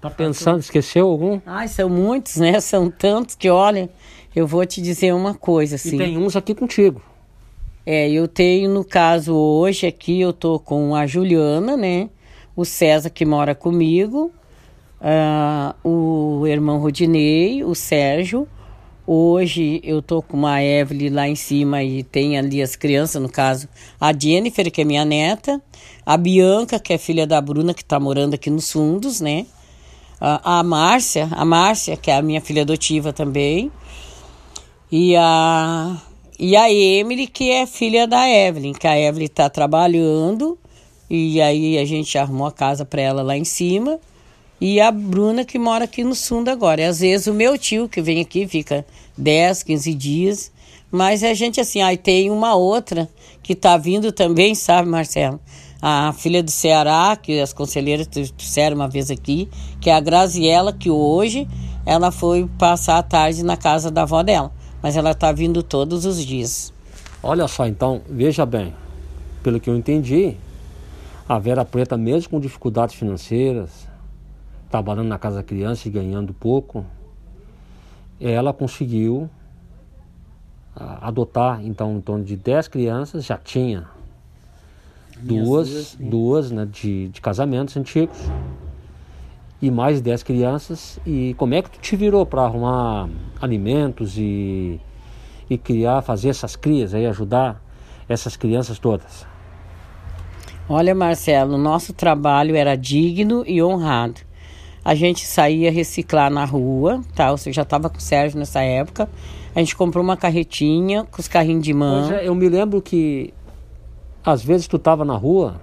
Tá 0.02 0.10
pensando, 0.10 0.60
esqueceu 0.60 1.08
algum? 1.08 1.40
Ai, 1.46 1.68
são 1.68 1.88
muitos, 1.88 2.38
né? 2.38 2.58
São 2.60 2.90
tantos 2.90 3.36
que, 3.36 3.48
olha, 3.50 3.88
eu 4.36 4.48
vou 4.48 4.66
te 4.66 4.82
dizer 4.82 5.14
uma 5.14 5.36
coisa, 5.36 5.76
assim. 5.76 5.96
E 5.96 5.98
tem 5.98 6.18
uns 6.18 6.36
aqui 6.36 6.56
contigo. 6.56 7.00
É, 7.86 8.10
eu 8.10 8.28
tenho, 8.28 8.70
no 8.74 8.84
caso, 8.84 9.36
hoje 9.36 9.86
aqui, 9.86 10.20
eu 10.20 10.34
tô 10.34 10.60
com 10.60 10.96
a 10.96 11.06
Juliana, 11.06 11.78
né? 11.78 12.10
O 12.56 12.66
César, 12.66 13.12
que 13.12 13.24
mora 13.26 13.54
comigo, 13.54 14.32
uh, 15.00 15.88
o 15.88 16.48
irmão 16.48 16.80
Rodinei, 16.80 17.64
o 17.64 17.76
Sérgio. 17.76 18.48
Hoje 19.06 19.82
eu 19.84 20.02
tô 20.02 20.22
com 20.22 20.46
a 20.48 20.64
Evelyn 20.64 21.10
lá 21.10 21.28
em 21.28 21.36
cima 21.36 21.84
e 21.84 22.04
tem 22.04 22.38
ali 22.38 22.62
as 22.62 22.76
crianças, 22.76 23.22
no 23.22 23.30
caso, 23.30 23.68
a 24.00 24.14
Jennifer, 24.18 24.72
que 24.72 24.82
é 24.82 24.84
minha 24.84 25.04
neta, 25.04 25.62
a 26.06 26.18
Bianca, 26.18 26.80
que 26.80 26.94
é 26.94 26.98
filha 26.98 27.28
da 27.28 27.42
Bruna, 27.42 27.74
que 27.74 27.84
tá 27.84 28.00
morando 28.00 28.36
aqui 28.36 28.50
nos 28.50 28.72
fundos, 28.72 29.20
né? 29.20 29.46
A, 30.22 30.64
Márcia, 30.64 31.28
a 31.32 31.44
Márcia, 31.44 31.98
que 31.98 32.12
é 32.12 32.16
a 32.16 32.22
minha 32.22 32.40
filha 32.40 32.62
adotiva 32.62 33.12
também, 33.12 33.72
e 34.92 35.16
a, 35.16 35.98
e 36.40 36.56
a 36.56 36.72
Emily, 36.72 37.26
que 37.26 37.50
é 37.50 37.66
filha 37.66 38.08
da 38.08 38.30
Evelyn, 38.30 38.74
que 38.74 38.88
a 38.88 39.00
Evelyn 39.00 39.26
está 39.26 39.50
trabalhando, 39.50 40.58
e 41.10 41.42
aí 41.42 41.78
a 41.78 41.86
gente 41.86 42.18
arrumou 42.18 42.48
a 42.48 42.52
casa 42.52 42.86
para 42.86 43.02
ela 43.02 43.22
lá 43.22 43.36
em 43.36 43.44
cima, 43.44 44.00
E 44.62 44.80
a 44.80 44.92
Bruna 44.92 45.44
que 45.44 45.58
mora 45.58 45.86
aqui 45.86 46.04
no 46.04 46.14
Sul 46.14 46.44
agora. 46.48 46.82
E 46.82 46.86
às 46.86 47.00
vezes 47.00 47.26
o 47.26 47.34
meu 47.34 47.58
tio 47.58 47.90
que 47.90 48.00
vem 48.00 48.22
aqui 48.22 48.48
fica 48.48 48.86
10, 49.18 49.64
15 49.64 49.94
dias. 49.96 50.52
Mas 50.92 51.24
a 51.24 51.34
gente 51.34 51.60
assim, 51.60 51.82
aí 51.82 51.98
tem 51.98 52.30
uma 52.30 52.54
outra 52.54 53.10
que 53.42 53.56
tá 53.56 53.76
vindo 53.76 54.12
também, 54.12 54.54
sabe, 54.54 54.88
Marcelo? 54.88 55.40
A 55.82 56.14
filha 56.14 56.44
do 56.44 56.52
Ceará, 56.52 57.16
que 57.16 57.40
as 57.40 57.54
conselheiras 57.54 58.06
trouxeram 58.06 58.76
uma 58.76 58.88
vez 58.88 59.10
aqui, 59.10 59.50
que 59.80 59.90
é 59.90 59.96
a 59.96 60.00
Graziela, 60.00 60.72
que 60.72 60.92
hoje 60.92 61.48
ela 61.86 62.12
foi 62.12 62.48
passar 62.60 63.00
a 63.00 63.04
tarde 63.04 63.44
na 63.44 63.58
casa 63.58 63.90
da 63.90 64.04
avó 64.04 64.22
dela. 64.22 64.52
Mas 64.82 64.96
ela 64.96 65.16
tá 65.16 65.32
vindo 65.32 65.64
todos 65.64 66.06
os 66.06 66.24
dias. 66.24 66.72
Olha 67.24 67.48
só, 67.48 67.66
então, 67.66 68.02
veja 68.08 68.46
bem, 68.46 68.74
pelo 69.42 69.60
que 69.60 69.70
eu 69.70 69.76
entendi, 69.76 70.38
a 71.28 71.40
Vera 71.40 71.66
Preta, 71.66 71.98
mesmo 71.98 72.30
com 72.30 72.40
dificuldades 72.40 72.96
financeiras, 72.96 73.88
trabalhando 74.70 75.08
na 75.08 75.18
casa 75.18 75.38
da 75.38 75.44
criança 75.44 75.88
e 75.88 75.92
ganhando 75.92 76.34
pouco, 76.34 76.86
ela 78.20 78.54
conseguiu 78.54 79.30
adotar 80.76 81.60
então 81.66 81.98
em 81.98 82.02
torno 82.02 82.24
de 82.24 82.36
10 82.36 82.68
crianças, 82.68 83.26
já 83.26 83.38
tinha 83.38 83.88
duas, 85.22 85.96
duas 86.00 86.52
né, 86.52 86.68
de, 86.70 87.10
de 87.10 87.22
casamentos 87.22 87.76
antigos 87.78 88.18
e 89.62 89.70
mais 89.70 90.02
10 90.02 90.24
crianças. 90.24 91.00
E 91.06 91.34
como 91.36 91.54
é 91.54 91.62
que 91.62 91.70
tu 91.70 91.80
te 91.80 91.96
virou 91.96 92.26
para 92.26 92.44
arrumar 92.44 93.10
alimentos 93.40 94.18
e, 94.18 94.80
e 95.50 95.58
criar, 95.58 96.02
fazer 96.02 96.30
essas 96.30 96.56
crias 96.56 96.94
aí, 96.94 97.06
ajudar 97.06 97.62
essas 98.10 98.36
crianças 98.36 98.80
todas? 98.80 99.26
Olha, 100.68 100.96
Marcelo, 100.96 101.58
nosso 101.58 101.94
trabalho 101.94 102.56
era 102.56 102.76
digno 102.76 103.44
e 103.46 103.62
honrado. 103.62 104.22
A 104.84 104.96
gente 104.96 105.26
saía 105.26 105.72
reciclar 105.72 106.32
na 106.32 106.44
rua, 106.44 107.02
tá? 107.14 107.30
Você 107.32 107.54
já 107.54 107.62
estava 107.62 107.90
com 107.90 107.98
o 107.98 108.02
Sérgio 108.02 108.40
nessa 108.40 108.62
época. 108.62 109.08
A 109.54 109.60
gente 109.60 109.76
comprou 109.76 110.04
uma 110.04 110.18
carretinha 110.18 111.04
com 111.04 111.20
os 111.20 111.28
carrinhos 111.28 111.64
de 111.64 111.74
mão. 111.74 112.12
É, 112.12 112.28
eu 112.28 112.34
me 112.34 112.50
lembro 112.50 112.82
que 112.82 113.34
às 114.24 114.44
vezes 114.44 114.68
tu 114.68 114.78
estava 114.78 115.04
na 115.04 115.16
rua 115.16 115.62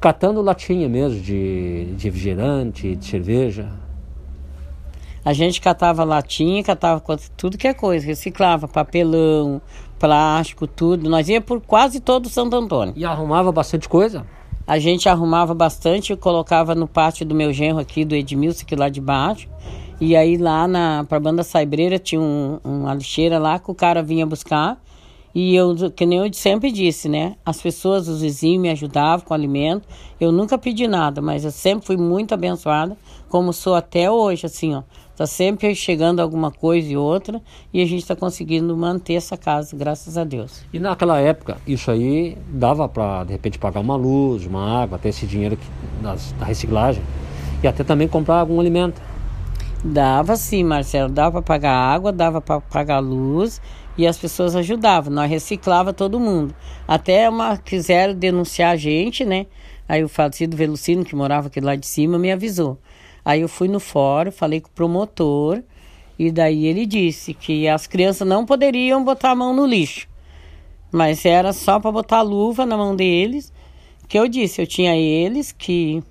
catando 0.00 0.40
latinha 0.42 0.88
mesmo 0.88 1.20
de, 1.20 1.94
de 1.96 2.04
refrigerante, 2.04 2.94
de 2.94 3.04
cerveja. 3.04 3.70
A 5.24 5.32
gente 5.32 5.60
catava 5.60 6.04
latinha, 6.04 6.62
catava 6.62 7.02
tudo 7.36 7.58
que 7.58 7.66
é 7.66 7.74
coisa, 7.74 8.06
reciclava 8.06 8.68
papelão, 8.68 9.60
plástico, 9.98 10.66
tudo. 10.66 11.10
Nós 11.10 11.28
ia 11.28 11.40
por 11.40 11.60
quase 11.60 12.00
todo 12.00 12.28
Santo 12.28 12.56
Antônio. 12.56 12.94
E 12.96 13.04
arrumava 13.04 13.50
bastante 13.50 13.88
coisa? 13.88 14.24
A 14.66 14.78
gente 14.78 15.08
arrumava 15.08 15.54
bastante, 15.54 16.14
colocava 16.14 16.74
no 16.74 16.86
pátio 16.86 17.26
do 17.26 17.34
meu 17.34 17.52
genro 17.52 17.78
aqui, 17.78 18.04
do 18.04 18.14
Edmilson, 18.14 18.62
aqui 18.62 18.76
lá 18.76 18.88
de 18.88 19.00
baixo. 19.00 19.48
E 20.00 20.14
aí 20.14 20.36
lá 20.36 20.68
na 20.68 21.04
pra 21.08 21.18
banda 21.18 21.42
saibreira 21.42 21.98
tinha 21.98 22.20
um, 22.20 22.60
uma 22.62 22.94
lixeira 22.94 23.38
lá 23.38 23.58
que 23.58 23.70
o 23.70 23.74
cara 23.74 24.02
vinha 24.02 24.24
buscar. 24.24 24.80
E 25.34 25.54
eu, 25.54 25.74
que 25.90 26.06
nem 26.06 26.18
eu 26.18 26.32
sempre 26.32 26.72
disse, 26.72 27.08
né? 27.08 27.36
As 27.44 27.60
pessoas, 27.60 28.08
os 28.08 28.20
vizinhos 28.20 28.60
me 28.60 28.70
ajudavam 28.70 29.24
com 29.26 29.34
alimento. 29.34 29.86
Eu 30.20 30.32
nunca 30.32 30.56
pedi 30.58 30.88
nada, 30.88 31.20
mas 31.20 31.44
eu 31.44 31.50
sempre 31.50 31.86
fui 31.86 31.96
muito 31.96 32.34
abençoada, 32.34 32.96
como 33.28 33.52
sou 33.52 33.74
até 33.74 34.10
hoje, 34.10 34.46
assim, 34.46 34.74
ó. 34.74 34.82
Tá 35.16 35.26
sempre 35.26 35.74
chegando 35.74 36.20
alguma 36.20 36.50
coisa 36.52 36.92
e 36.92 36.96
outra, 36.96 37.42
e 37.74 37.82
a 37.82 37.84
gente 37.84 38.02
está 38.02 38.14
conseguindo 38.14 38.76
manter 38.76 39.14
essa 39.14 39.36
casa, 39.36 39.76
graças 39.76 40.16
a 40.16 40.22
Deus. 40.22 40.62
E 40.72 40.78
naquela 40.78 41.18
época, 41.18 41.56
isso 41.66 41.90
aí 41.90 42.38
dava 42.48 42.88
para, 42.88 43.24
de 43.24 43.32
repente, 43.32 43.58
pagar 43.58 43.80
uma 43.80 43.96
luz, 43.96 44.46
uma 44.46 44.82
água, 44.82 44.94
até 44.94 45.08
esse 45.08 45.26
dinheiro 45.26 45.56
que, 45.56 45.66
das, 46.00 46.30
da 46.38 46.44
reciclagem, 46.44 47.02
e 47.62 47.66
até 47.66 47.82
também 47.82 48.06
comprar 48.06 48.38
algum 48.38 48.60
alimento. 48.60 49.02
Dava 49.84 50.36
sim, 50.36 50.62
Marcelo, 50.62 51.12
dava 51.12 51.42
para 51.42 51.42
pagar 51.42 51.74
água, 51.74 52.12
dava 52.12 52.40
para 52.40 52.60
pagar 52.60 53.00
luz 53.00 53.60
e 53.98 54.06
as 54.06 54.16
pessoas 54.16 54.54
ajudavam. 54.54 55.12
Nós 55.12 55.28
reciclava 55.28 55.92
todo 55.92 56.20
mundo. 56.20 56.54
Até 56.86 57.28
uma 57.28 57.58
quiseram 57.58 58.14
denunciar 58.14 58.70
a 58.70 58.76
gente, 58.76 59.24
né? 59.24 59.46
Aí 59.88 60.04
o 60.04 60.08
falecido 60.08 60.56
Velucino, 60.56 61.04
que 61.04 61.16
morava 61.16 61.48
aqui 61.48 61.60
lá 61.60 61.74
de 61.74 61.86
cima, 61.86 62.16
me 62.18 62.30
avisou. 62.30 62.78
Aí 63.24 63.40
eu 63.40 63.48
fui 63.48 63.66
no 63.66 63.80
fórum, 63.80 64.30
falei 64.30 64.60
com 64.60 64.68
o 64.68 64.72
promotor, 64.72 65.62
e 66.16 66.30
daí 66.30 66.66
ele 66.66 66.86
disse 66.86 67.34
que 67.34 67.66
as 67.66 67.86
crianças 67.86 68.26
não 68.26 68.46
poderiam 68.46 69.04
botar 69.04 69.32
a 69.32 69.34
mão 69.34 69.54
no 69.54 69.66
lixo. 69.66 70.08
Mas 70.92 71.26
era 71.26 71.52
só 71.52 71.80
para 71.80 71.90
botar 71.90 72.22
luva 72.22 72.64
na 72.64 72.76
mão 72.76 72.94
deles. 72.94 73.52
Que 74.06 74.18
eu 74.18 74.26
disse, 74.26 74.62
eu 74.62 74.66
tinha 74.66 74.96
eles 74.96 75.52
que 75.52 76.02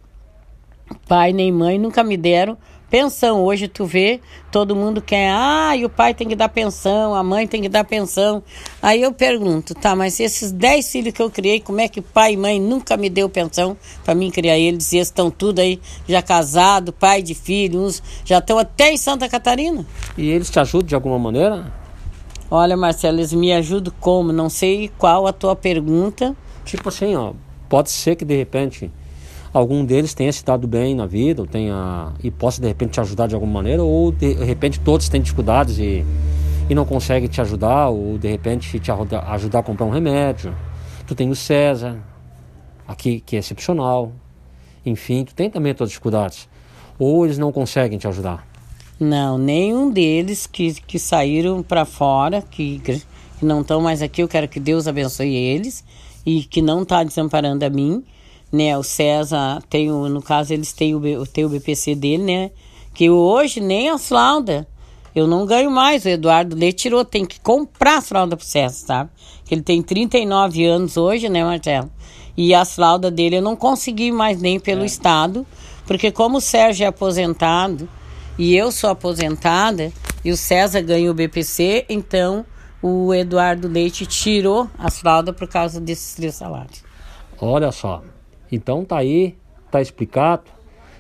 pai 1.08 1.34
nem 1.34 1.52
mãe 1.52 1.80
nunca 1.80 2.04
me 2.04 2.16
deram 2.16 2.58
Pensão, 2.90 3.44
hoje 3.44 3.68
tu 3.68 3.86
vê, 3.86 4.22
todo 4.50 4.74
mundo 4.74 5.02
quer, 5.02 5.30
ah, 5.30 5.76
e 5.76 5.84
o 5.84 5.90
pai 5.90 6.14
tem 6.14 6.26
que 6.26 6.38
dar 6.38 6.48
pensão, 6.48 7.14
a 7.14 7.22
mãe 7.22 7.46
tem 7.46 7.62
que 7.62 7.68
dar 7.68 7.84
pensão. 7.84 8.42
Aí 8.82 9.02
eu 9.02 9.12
pergunto, 9.12 9.76
tá, 9.76 9.94
mas 9.94 10.18
esses 10.22 10.54
10 10.54 10.90
filhos 10.90 11.14
que 11.14 11.22
eu 11.22 11.30
criei, 11.30 11.60
como 11.60 11.82
é 11.82 11.90
que 11.90 12.00
pai 12.00 12.34
e 12.34 12.38
mãe 12.38 12.62
nunca 12.62 12.96
me 12.96 13.10
deu 13.10 13.28
pensão 13.28 13.76
para 14.06 14.16
mim 14.16 14.32
criar 14.32 14.58
eles? 14.58 14.94
E 14.94 14.98
eles 14.98 15.10
estão 15.10 15.30
tudo 15.30 15.60
aí 15.60 15.82
já 16.08 16.22
casado, 16.22 16.94
pai 16.94 17.22
de 17.22 17.36
filho, 17.36 17.82
uns 17.82 18.02
já 18.24 18.38
estão 18.38 18.58
até 18.58 18.94
em 18.94 18.98
Santa 18.98 19.28
Catarina. 19.28 19.86
E 20.18 20.30
eles 20.30 20.50
te 20.50 20.58
ajudam 20.58 20.88
de 20.88 20.96
alguma 20.96 21.20
maneira? 21.20 21.70
Olha, 22.50 22.78
Marcelo, 22.78 23.18
eles 23.18 23.34
me 23.34 23.52
ajudam 23.52 23.94
como? 24.00 24.32
Não 24.32 24.50
sei 24.50 24.90
qual 24.98 25.28
a 25.28 25.34
tua 25.34 25.58
pergunta. 25.58 26.34
Tipo 26.64 26.88
assim, 26.88 27.14
ó, 27.18 27.34
pode 27.68 27.90
ser 27.90 28.16
que 28.16 28.24
de 28.24 28.38
repente 28.38 28.90
algum 29.54 29.86
deles 29.86 30.14
tenha 30.14 30.32
se 30.32 30.44
dado 30.44 30.68
bem 30.68 30.96
na 30.96 31.06
vida, 31.06 31.42
ou 31.42 31.48
tenha, 31.48 32.14
e 32.24 32.30
possa 32.30 32.62
de 32.62 32.68
repente 32.68 32.92
te 32.92 33.00
ajudar 33.00 33.28
de 33.28 33.36
alguma 33.36 33.54
maneira, 33.54 33.84
ou 33.84 34.12
de 34.12 34.34
repente 34.34 34.80
todos 34.80 35.10
têm 35.10 35.22
dificuldades 35.22 35.80
e, 35.80 36.06
e 36.70 36.76
não 36.76 36.86
conseguem 36.86 37.28
te 37.30 37.42
ajudar, 37.42 37.90
ou 37.90 38.18
de 38.18 38.30
repente 38.30 38.80
te 38.80 38.92
ajudar 38.92 39.60
a 39.60 39.64
comprar 39.64 39.86
um 39.86 39.92
remédio. 39.92 40.56
Tu 41.06 41.16
tem 41.16 41.30
o 41.30 41.36
César, 41.36 41.98
aqui 42.88 43.20
que 43.20 43.36
é 43.36 43.40
excepcional. 43.40 44.12
Enfim, 44.86 45.26
tu 45.26 45.36
tem 45.36 45.50
também 45.50 45.72
as 45.72 45.78
tuas 45.78 45.90
dificuldades. 45.90 46.48
Ou 46.98 47.26
eles 47.26 47.38
não 47.38 47.52
conseguem 47.52 47.98
te 47.98 48.08
ajudar? 48.08 48.48
Não, 49.00 49.38
nenhum 49.38 49.92
deles 49.92 50.48
que, 50.48 50.74
que 50.82 50.98
saíram 50.98 51.62
para 51.62 51.86
fora, 51.86 52.42
que, 52.42 52.80
que 52.80 53.02
não 53.42 53.62
estão 53.62 53.80
mais 53.80 54.02
aqui, 54.02 54.24
eu 54.24 54.28
quero 54.28 54.48
que 54.48 54.60
Deus 54.60 54.88
abençoe 54.88 55.36
eles 55.36 55.84
e 56.26 56.44
que 56.44 56.62
não 56.62 56.82
está 56.82 57.04
desamparando 57.04 57.64
a 57.64 57.70
mim 57.70 58.04
né? 58.52 58.78
O 58.78 58.84
César 58.84 59.62
tem 59.70 59.92
o, 59.92 60.08
no 60.10 60.22
caso 60.22 60.54
eles 60.54 60.74
têm 60.74 60.96
o, 60.96 61.26
têm 61.26 61.46
o 61.46 61.50
BPC 61.50 61.96
dele, 61.96 62.24
né? 62.24 62.52
Que 62.94 63.10
hoje 63.10 63.60
nem 63.60 63.90
as 63.90 64.08
fraldas 64.08 64.66
eu 65.14 65.28
não 65.28 65.46
ganho 65.46 65.72
mais. 65.72 66.06
O 66.06 66.10
Eduardo 66.10 66.56
Leite 66.56 66.84
tirou, 66.84 67.04
tem 67.04 67.26
que 67.26 67.40
comprar 67.40 67.98
as 67.98 68.08
fraldas 68.08 68.38
pro 68.38 68.48
César, 68.48 68.86
sabe? 68.86 69.10
Que 69.46 69.56
ele 69.56 69.64
tem 69.64 69.82
39 69.82 70.66
anos 70.66 70.98
hoje, 70.98 71.28
né, 71.28 71.44
Marcelo? 71.44 71.90
E 72.36 72.54
as 72.54 72.76
fraldas 72.76 73.12
dele 73.12 73.38
eu 73.38 73.42
não 73.42 73.56
consegui 73.56 74.12
mais 74.12 74.40
nem 74.40 74.60
pelo 74.60 74.84
é. 74.84 74.86
Estado, 74.86 75.46
porque 75.88 76.12
como 76.12 76.38
o 76.38 76.42
Sérgio 76.42 76.84
é 76.84 76.88
aposentado 76.88 77.90
e 78.38 78.56
eu 78.56 78.72
sou 78.72 78.92
aposentada 78.92 79.92
e 80.24 80.32
o 80.32 80.38
César 80.38 80.82
ganha 80.82 81.10
o 81.10 81.16
BPC, 81.16 81.86
então 81.90 82.46
o 82.82 83.12
Eduardo 83.12 83.68
Leite 83.68 84.06
tirou 84.06 84.70
as 84.78 85.00
fraldas 85.00 85.36
por 85.36 85.48
causa 85.48 85.82
desses 85.82 86.14
três 86.14 86.36
salários. 86.36 86.84
Olha 87.40 87.72
só, 87.72 88.04
então 88.52 88.86
tá 88.86 88.98
aí, 88.98 89.36
tá 89.70 89.82
explicado. 89.82 90.44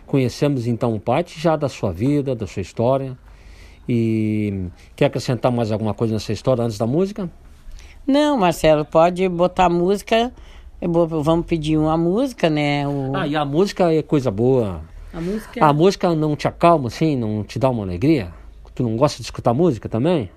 Conhecemos 0.05 0.67
então 0.67 0.97
parte 0.99 1.39
já 1.39 1.55
da 1.55 1.67
sua 1.67 1.91
vida, 1.91 2.35
da 2.35 2.47
sua 2.47 2.61
história. 2.61 3.17
E 3.87 4.67
quer 4.95 5.05
acrescentar 5.05 5.51
mais 5.51 5.71
alguma 5.71 5.93
coisa 5.93 6.13
nessa 6.13 6.33
história 6.33 6.63
antes 6.63 6.77
da 6.77 6.85
música? 6.87 7.29
Não, 8.05 8.37
Marcelo, 8.37 8.85
pode 8.85 9.27
botar 9.29 9.69
música. 9.69 10.33
Vamos 10.81 11.45
pedir 11.45 11.77
uma 11.77 11.97
música, 11.97 12.49
né? 12.49 12.87
O... 12.87 13.15
Ah, 13.15 13.27
e 13.27 13.35
a 13.35 13.43
música 13.43 13.93
é 13.93 14.01
coisa 14.01 14.29
boa. 14.29 14.81
A 15.13 15.19
música... 15.19 15.65
a 15.65 15.73
música 15.73 16.15
não 16.15 16.35
te 16.35 16.47
acalma, 16.47 16.87
assim? 16.87 17.15
Não 17.15 17.43
te 17.43 17.57
dá 17.57 17.69
uma 17.69 17.83
alegria? 17.83 18.31
Tu 18.75 18.83
não 18.83 18.95
gosta 18.95 19.17
de 19.17 19.23
escutar 19.23 19.53
música 19.53 19.89
também? 19.89 20.29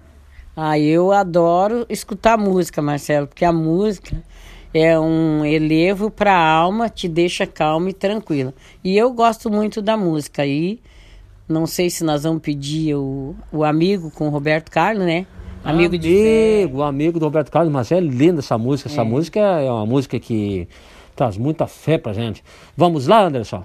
Ah, 0.56 0.78
eu 0.78 1.12
adoro 1.12 1.84
escutar 1.88 2.38
música, 2.38 2.80
Marcelo, 2.80 3.26
porque 3.26 3.44
a 3.44 3.52
música 3.52 4.22
é 4.72 4.98
um 4.98 5.44
elevo 5.44 6.10
para 6.10 6.32
a 6.32 6.48
alma, 6.48 6.88
te 6.88 7.08
deixa 7.08 7.46
calma 7.46 7.90
e 7.90 7.92
tranquila. 7.92 8.54
E 8.82 8.96
eu 8.96 9.12
gosto 9.12 9.50
muito 9.50 9.82
da 9.82 9.96
música. 9.96 10.46
E 10.46 10.80
não 11.48 11.66
sei 11.66 11.90
se 11.90 12.04
nós 12.04 12.22
vamos 12.22 12.42
pedir 12.42 12.94
o, 12.94 13.34
o 13.52 13.64
amigo 13.64 14.10
com 14.10 14.28
o 14.28 14.30
Roberto 14.30 14.70
Carlos, 14.70 15.04
né? 15.04 15.26
Amigo, 15.62 15.88
amigo 15.88 15.98
de 15.98 16.70
o 16.72 16.82
amigo 16.82 17.18
do 17.18 17.24
Roberto 17.26 17.50
Carlos, 17.50 17.72
mas 17.72 17.92
é 17.92 18.00
linda 18.00 18.38
essa 18.38 18.56
música. 18.56 18.88
Essa 18.88 19.02
é. 19.02 19.04
música 19.04 19.40
é 19.40 19.70
uma 19.70 19.84
música 19.84 20.18
que 20.18 20.66
traz 21.14 21.36
muita 21.36 21.66
fé 21.66 21.98
pra 21.98 22.12
gente. 22.12 22.42
Vamos 22.76 23.06
lá, 23.06 23.24
Anderson? 23.24 23.64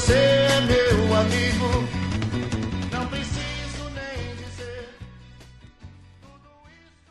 você 0.00 0.14
é 0.14 0.60
meu 0.62 1.14
amigo. 1.14 1.88
Não 2.90 3.06
preciso 3.06 3.84
nem 3.94 4.34
dizer. 4.36 4.88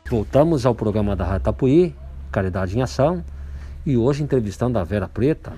Voltamos 0.08 0.66
ao 0.66 0.74
programa 0.74 1.14
da 1.14 1.24
Rádio 1.24 1.44
Tapuí, 1.44 1.94
Caridade 2.32 2.76
em 2.76 2.82
Ação, 2.82 3.24
e 3.86 3.96
hoje 3.96 4.24
entrevistando 4.24 4.76
a 4.76 4.82
Vera 4.82 5.08
Preta. 5.08 5.52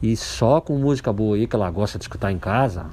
E 0.00 0.16
só 0.16 0.60
com 0.60 0.78
música 0.78 1.12
boa 1.12 1.34
aí 1.34 1.48
que 1.48 1.56
ela 1.56 1.68
gosta 1.72 1.98
de 1.98 2.04
escutar 2.04 2.30
em 2.30 2.38
casa. 2.38 2.86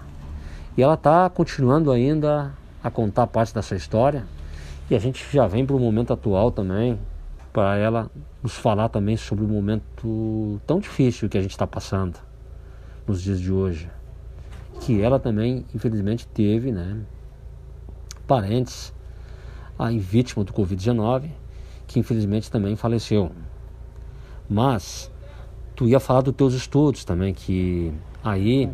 E 0.76 0.82
ela 0.82 0.96
está 0.96 1.30
continuando 1.30 1.92
ainda 1.92 2.52
a 2.84 2.90
contar 2.90 3.28
parte 3.28 3.54
dessa 3.54 3.76
história. 3.76 4.26
E 4.90 4.96
a 4.96 5.00
gente 5.00 5.24
já 5.32 5.46
vem 5.46 5.64
para 5.64 5.76
o 5.76 5.80
momento 5.80 6.12
atual 6.12 6.52
também, 6.52 7.00
para 7.54 7.78
ela 7.78 8.10
nos 8.42 8.56
falar 8.56 8.90
também 8.90 9.16
sobre 9.16 9.46
o 9.46 9.48
momento 9.48 10.60
tão 10.66 10.80
difícil 10.80 11.30
que 11.30 11.38
a 11.38 11.42
gente 11.42 11.52
está 11.52 11.68
passando 11.68 12.25
nos 13.08 13.22
dias 13.22 13.40
de 13.40 13.52
hoje. 13.52 13.90
Que 14.82 15.02
ela 15.02 15.20
também, 15.20 15.66
infelizmente, 15.74 16.28
teve 16.28 16.72
né, 16.72 16.98
parentes 18.28 18.94
aí 19.78 20.00
vítima 20.00 20.44
do 20.44 20.54
Covid-19, 20.54 21.30
que 21.88 22.00
infelizmente 22.00 22.50
também 22.50 22.76
faleceu. 22.76 23.32
Mas 24.50 25.12
tu 25.76 25.88
ia 25.88 26.00
falar 26.00 26.22
dos 26.22 26.34
teus 26.34 26.54
estudos 26.54 27.04
também, 27.04 27.34
que 27.34 27.94
aí, 28.24 28.70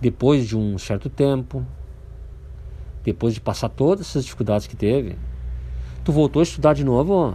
depois 0.00 0.46
de 0.46 0.56
um 0.56 0.78
certo 0.78 1.08
tempo, 1.10 1.64
depois 3.02 3.34
de 3.34 3.40
passar 3.40 3.68
todas 3.68 4.06
essas 4.06 4.24
dificuldades 4.24 4.66
que 4.66 4.76
teve, 4.76 5.18
tu 6.04 6.12
voltou 6.12 6.40
a 6.40 6.42
estudar 6.42 6.72
de 6.74 6.84
novo? 6.84 7.34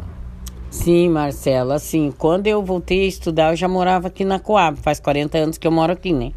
Sim, 0.69 1.09
Marcela, 1.09 1.75
assim, 1.75 2.13
quando 2.17 2.47
eu 2.47 2.61
voltei 2.61 3.05
a 3.05 3.07
estudar, 3.07 3.53
eu 3.53 3.55
já 3.55 3.67
morava 3.67 4.07
aqui 4.07 4.25
na 4.25 4.37
Coab, 4.37 4.77
faz 4.81 4.99
40 4.99 5.37
anos 5.37 5.57
que 5.57 5.65
eu 5.65 5.71
moro 5.71 5.93
aqui, 5.93 6.11
né? 6.11 6.33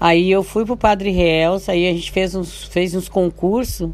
Aí 0.00 0.30
eu 0.30 0.42
fui 0.42 0.64
pro 0.64 0.76
Padre 0.76 1.10
Reels, 1.10 1.68
aí 1.68 1.86
a 1.88 1.92
gente 1.92 2.10
fez 2.10 2.34
uns, 2.34 2.64
fez 2.64 2.94
uns 2.94 3.08
concursos 3.08 3.90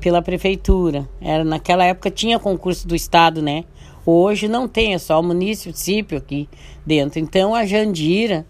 pela 0.00 0.20
prefeitura. 0.20 1.08
Era, 1.20 1.44
naquela 1.44 1.84
época 1.84 2.10
tinha 2.10 2.38
concurso 2.38 2.86
do 2.86 2.94
estado, 2.94 3.40
né? 3.40 3.64
Hoje 4.04 4.48
não 4.48 4.66
tem, 4.66 4.92
é 4.92 4.98
só 4.98 5.20
o 5.20 5.22
município 5.22 6.18
aqui 6.18 6.48
dentro. 6.84 7.20
Então 7.20 7.54
a 7.54 7.64
Jandira 7.64 8.44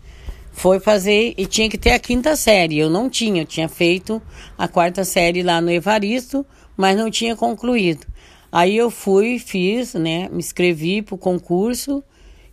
foi 0.53 0.81
fazer 0.81 1.35
e 1.37 1.47
tinha 1.47 1.69
que 1.69 1.79
ter 1.79 1.93
a 1.93 1.99
quinta 1.99 2.35
série. 2.35 2.79
Eu 2.79 2.89
não 2.89 3.11
tinha, 3.11 3.43
eu 3.43 3.47
tinha 3.47 3.69
feito 3.69 4.21
a 4.57 4.67
quarta 4.67 5.05
série 5.05 5.43
lá 5.43 5.61
no 5.61 5.71
Evaristo, 5.71 6.47
mas 6.77 6.97
não 6.97 7.11
tinha 7.11 7.37
concluído. 7.37 8.07
Aí 8.53 8.77
eu 8.77 8.91
fui, 8.91 9.39
fiz, 9.39 9.95
né? 9.95 10.29
Me 10.29 10.39
inscrevi 10.39 11.03
pro 11.03 11.17
concurso, 11.17 12.03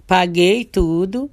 paguei 0.06 0.64
tudo. 0.64 1.30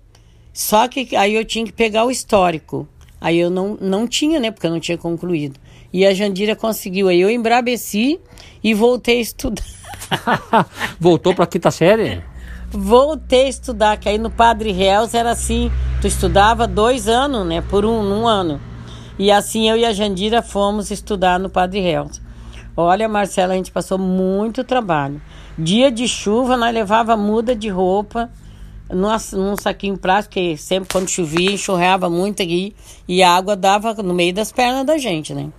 Só 0.52 0.88
que 0.88 1.14
aí 1.16 1.34
eu 1.34 1.44
tinha 1.44 1.64
que 1.64 1.72
pegar 1.72 2.04
o 2.04 2.10
histórico. 2.10 2.88
Aí 3.20 3.38
eu 3.38 3.50
não, 3.50 3.76
não 3.80 4.06
tinha, 4.06 4.38
né? 4.38 4.50
Porque 4.50 4.66
eu 4.66 4.70
não 4.70 4.80
tinha 4.80 4.96
concluído. 4.96 5.58
E 5.92 6.06
a 6.06 6.14
Jandira 6.14 6.56
conseguiu. 6.56 7.08
Aí 7.08 7.20
eu 7.20 7.30
embrabeci 7.30 8.20
e 8.62 8.72
voltei 8.72 9.18
a 9.18 9.22
estudar. 9.22 9.64
Voltou 10.98 11.34
para 11.34 11.44
a 11.44 11.46
quinta 11.46 11.70
série? 11.70 12.22
Voltei 12.70 13.46
a 13.46 13.48
estudar, 13.48 13.96
que 13.98 14.08
aí 14.08 14.18
no 14.18 14.30
Padre 14.30 14.72
Reels 14.72 15.14
era 15.14 15.30
assim, 15.30 15.70
tu 16.00 16.06
estudava 16.06 16.66
dois 16.66 17.06
anos, 17.06 17.46
né? 17.46 17.62
Por 17.62 17.84
um, 17.84 18.00
um 18.00 18.26
ano. 18.26 18.60
E 19.18 19.30
assim 19.30 19.68
eu 19.68 19.76
e 19.76 19.84
a 19.84 19.92
Jandira 19.92 20.42
fomos 20.42 20.90
estudar 20.90 21.38
no 21.38 21.48
Padre 21.48 21.80
Reels. 21.80 22.20
Olha, 22.76 23.08
Marcela, 23.08 23.54
a 23.54 23.56
gente 23.56 23.70
passou 23.70 23.98
muito 23.98 24.64
trabalho. 24.64 25.20
Dia 25.56 25.90
de 25.90 26.08
chuva, 26.08 26.56
nós 26.56 26.74
levava 26.74 27.16
muda 27.16 27.54
de 27.54 27.68
roupa 27.68 28.30
num, 28.90 29.08
num 29.32 29.56
saquinho 29.56 29.96
plástico, 29.96 30.34
porque 30.34 30.56
sempre 30.56 30.88
quando 30.90 31.08
chovia, 31.08 31.52
enxurrava 31.52 32.10
muito 32.10 32.42
aqui 32.42 32.74
e 33.06 33.22
a 33.22 33.30
água 33.30 33.54
dava 33.54 33.94
no 33.94 34.12
meio 34.12 34.34
das 34.34 34.50
pernas 34.50 34.84
da 34.84 34.98
gente, 34.98 35.32
né? 35.32 35.50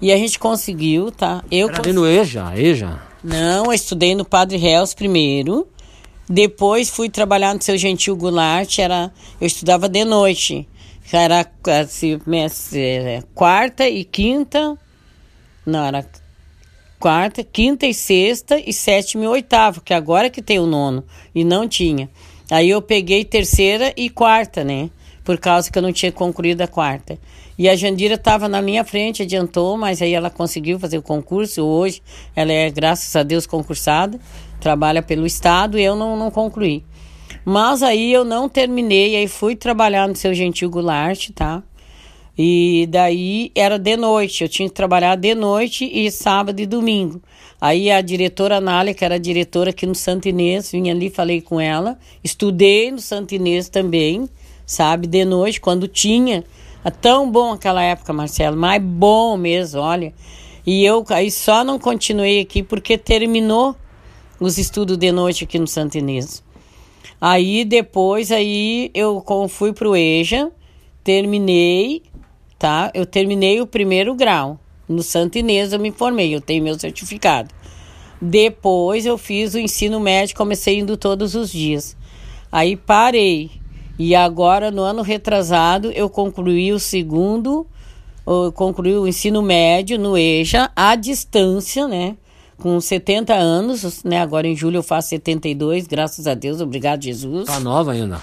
E 0.00 0.12
a 0.12 0.16
gente 0.16 0.38
conseguiu, 0.38 1.12
tá? 1.12 1.44
Eu 1.50 1.68
Era 1.68 1.78
ali 1.80 1.92
no 1.92 2.06
EJA, 2.06 2.52
EJA? 2.56 3.00
Não, 3.22 3.66
eu 3.66 3.72
estudei 3.72 4.14
no 4.14 4.24
Padre 4.24 4.56
Reels 4.56 4.94
primeiro. 4.94 5.68
Depois 6.28 6.88
fui 6.88 7.08
trabalhar 7.08 7.54
no 7.54 7.62
seu 7.62 7.76
Gentil 7.76 8.16
Goulart, 8.16 8.78
era, 8.78 9.12
eu 9.40 9.46
estudava 9.46 9.88
de 9.88 10.04
noite. 10.04 10.68
Era 11.12 11.44
assim, 11.82 12.20
é, 12.74 13.22
quarta 13.34 13.88
e 13.88 14.04
quinta. 14.04 14.78
Não, 15.66 15.84
era 15.84 16.04
quarta, 17.00 17.42
quinta 17.42 17.86
e 17.86 17.94
sexta 17.94 18.60
e 18.64 18.74
sétima 18.74 19.24
e 19.24 19.26
oitava, 19.26 19.80
que 19.80 19.94
agora 19.94 20.28
que 20.28 20.42
tem 20.42 20.58
o 20.58 20.66
nono. 20.66 21.02
E 21.34 21.42
não 21.42 21.66
tinha. 21.66 22.10
Aí 22.50 22.68
eu 22.68 22.82
peguei 22.82 23.24
terceira 23.24 23.94
e 23.96 24.10
quarta, 24.10 24.62
né? 24.62 24.90
Por 25.24 25.38
causa 25.38 25.70
que 25.72 25.78
eu 25.78 25.82
não 25.82 25.92
tinha 25.92 26.12
concluído 26.12 26.60
a 26.60 26.68
quarta. 26.68 27.18
E 27.58 27.68
a 27.68 27.74
Jandira 27.74 28.14
estava 28.14 28.48
na 28.48 28.60
minha 28.60 28.84
frente, 28.84 29.22
adiantou, 29.22 29.78
mas 29.78 30.02
aí 30.02 30.12
ela 30.12 30.28
conseguiu 30.28 30.78
fazer 30.78 30.98
o 30.98 31.02
concurso. 31.02 31.62
Hoje 31.62 32.02
ela 32.36 32.52
é, 32.52 32.70
graças 32.70 33.16
a 33.16 33.22
Deus, 33.22 33.46
concursada, 33.46 34.20
trabalha 34.60 35.02
pelo 35.02 35.26
Estado 35.26 35.78
e 35.78 35.82
eu 35.82 35.96
não, 35.96 36.16
não 36.16 36.30
concluí. 36.30 36.84
Mas 37.44 37.82
aí 37.82 38.12
eu 38.12 38.24
não 38.24 38.46
terminei, 38.46 39.16
aí 39.16 39.26
fui 39.26 39.56
trabalhar 39.56 40.06
no 40.06 40.14
seu 40.14 40.34
Gentil 40.34 40.68
Goulart, 40.68 41.30
tá? 41.30 41.62
E 42.42 42.86
daí 42.88 43.52
era 43.54 43.78
de 43.78 43.98
noite, 43.98 44.42
eu 44.42 44.48
tinha 44.48 44.66
que 44.66 44.74
trabalhar 44.74 45.14
de 45.14 45.34
noite 45.34 45.84
e 45.84 46.10
sábado 46.10 46.58
e 46.58 46.64
domingo. 46.64 47.20
Aí 47.60 47.90
a 47.90 48.00
diretora 48.00 48.56
Anália, 48.56 48.94
que 48.94 49.04
era 49.04 49.20
diretora 49.20 49.68
aqui 49.68 49.84
no 49.84 49.94
Santo 49.94 50.26
Inês, 50.26 50.72
vinha 50.72 50.94
ali, 50.94 51.10
falei 51.10 51.42
com 51.42 51.60
ela. 51.60 51.98
Estudei 52.24 52.90
no 52.90 52.98
Santo 52.98 53.34
Inês 53.34 53.68
também, 53.68 54.26
sabe, 54.64 55.06
de 55.06 55.22
noite, 55.22 55.60
quando 55.60 55.86
tinha 55.86 56.42
é 56.82 56.90
tão 56.90 57.30
bom 57.30 57.52
aquela 57.52 57.82
época, 57.82 58.10
Marcelo, 58.10 58.56
mas 58.56 58.82
bom 58.82 59.36
mesmo, 59.36 59.82
olha. 59.82 60.14
E 60.66 60.82
eu 60.82 61.04
aí 61.10 61.30
só 61.30 61.62
não 61.62 61.78
continuei 61.78 62.40
aqui 62.40 62.62
porque 62.62 62.96
terminou 62.96 63.76
os 64.40 64.56
estudos 64.56 64.96
de 64.96 65.12
noite 65.12 65.44
aqui 65.44 65.58
no 65.58 65.66
Santo 65.66 65.98
Inês. 65.98 66.42
Aí 67.20 67.66
depois 67.66 68.32
aí 68.32 68.90
eu 68.94 69.22
fui 69.50 69.74
pro 69.74 69.94
EJA, 69.94 70.50
terminei, 71.04 72.02
tá? 72.60 72.90
Eu 72.92 73.06
terminei 73.06 73.58
o 73.58 73.66
primeiro 73.66 74.14
grau. 74.14 74.60
No 74.86 75.02
Santo 75.02 75.38
Inês 75.38 75.72
eu 75.72 75.80
me 75.80 75.90
formei, 75.90 76.34
eu 76.34 76.42
tenho 76.42 76.62
meu 76.62 76.78
certificado. 76.78 77.48
Depois 78.20 79.06
eu 79.06 79.16
fiz 79.16 79.54
o 79.54 79.58
ensino 79.58 79.98
médio, 79.98 80.36
comecei 80.36 80.78
indo 80.78 80.94
todos 80.96 81.34
os 81.34 81.50
dias. 81.50 81.96
Aí 82.52 82.76
parei. 82.76 83.50
E 83.98 84.14
agora, 84.14 84.70
no 84.70 84.82
ano 84.82 85.00
retrasado, 85.00 85.90
eu 85.92 86.10
concluí 86.10 86.72
o 86.72 86.78
segundo, 86.78 87.66
eu 88.26 88.52
concluí 88.52 88.94
o 88.96 89.08
ensino 89.08 89.40
médio 89.40 89.98
no 89.98 90.16
EJA, 90.18 90.70
à 90.76 90.94
distância, 90.96 91.88
né? 91.88 92.16
Com 92.58 92.78
70 92.78 93.34
anos, 93.34 94.04
né? 94.04 94.20
Agora 94.20 94.46
em 94.46 94.54
julho 94.54 94.78
eu 94.78 94.82
faço 94.82 95.08
72, 95.10 95.86
graças 95.86 96.26
a 96.26 96.34
Deus, 96.34 96.60
obrigado 96.60 97.04
Jesus. 97.04 97.46
Tá 97.46 97.58
nova 97.58 97.92
ainda. 97.92 98.20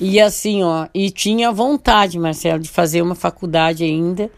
E 0.00 0.20
assim, 0.20 0.62
ó, 0.62 0.86
e 0.94 1.10
tinha 1.10 1.52
vontade, 1.52 2.18
Marcelo, 2.18 2.58
de 2.58 2.68
fazer 2.68 3.02
uma 3.02 3.14
faculdade 3.14 3.84
ainda, 3.84 4.30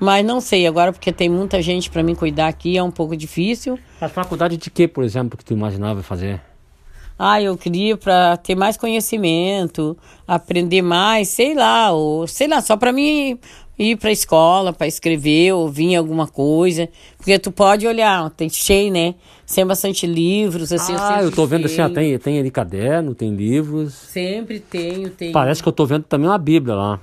mas 0.00 0.24
não 0.24 0.40
sei 0.40 0.66
agora 0.66 0.92
porque 0.92 1.12
tem 1.12 1.28
muita 1.28 1.62
gente 1.62 1.88
para 1.90 2.02
me 2.02 2.16
cuidar 2.16 2.48
aqui, 2.48 2.76
é 2.76 2.82
um 2.82 2.90
pouco 2.90 3.16
difícil. 3.16 3.78
A 4.00 4.08
faculdade 4.08 4.56
de 4.56 4.70
que, 4.70 4.88
por 4.88 5.04
exemplo, 5.04 5.38
que 5.38 5.44
tu 5.44 5.52
imaginava 5.52 6.02
fazer? 6.02 6.40
Ah, 7.18 7.40
eu 7.40 7.56
queria 7.56 7.96
para 7.96 8.36
ter 8.38 8.56
mais 8.56 8.76
conhecimento, 8.76 9.96
aprender 10.26 10.82
mais, 10.82 11.28
sei 11.28 11.54
lá, 11.54 11.92
ou 11.92 12.26
sei 12.26 12.48
lá, 12.48 12.60
só 12.60 12.76
para 12.76 12.92
mim 12.92 13.38
ir 13.78 13.96
para 13.96 14.10
a 14.10 14.12
escola 14.12 14.72
para 14.72 14.86
escrever 14.86 15.52
ou 15.52 15.68
vir 15.68 15.96
alguma 15.96 16.26
coisa, 16.26 16.88
porque 17.16 17.38
tu 17.38 17.50
pode 17.50 17.86
olhar, 17.86 18.30
tem 18.30 18.48
cheio, 18.48 18.92
né? 18.92 19.14
Tem 19.52 19.66
bastante 19.66 20.06
livros, 20.06 20.72
assim. 20.72 20.94
Ah, 20.98 21.18
eu, 21.20 21.26
eu 21.26 21.32
tô 21.32 21.46
vendo 21.46 21.66
assim, 21.66 21.86
tem 21.92 22.18
tem 22.18 22.38
ali 22.38 22.50
caderno, 22.50 23.14
tem 23.14 23.34
livros. 23.34 23.92
Sempre 23.94 24.60
tenho, 24.60 25.10
tenho. 25.10 25.32
Parece 25.32 25.62
que 25.62 25.68
eu 25.68 25.72
tô 25.72 25.84
vendo 25.84 26.04
também 26.04 26.28
uma 26.28 26.38
Bíblia 26.38 26.74
lá. 26.74 27.00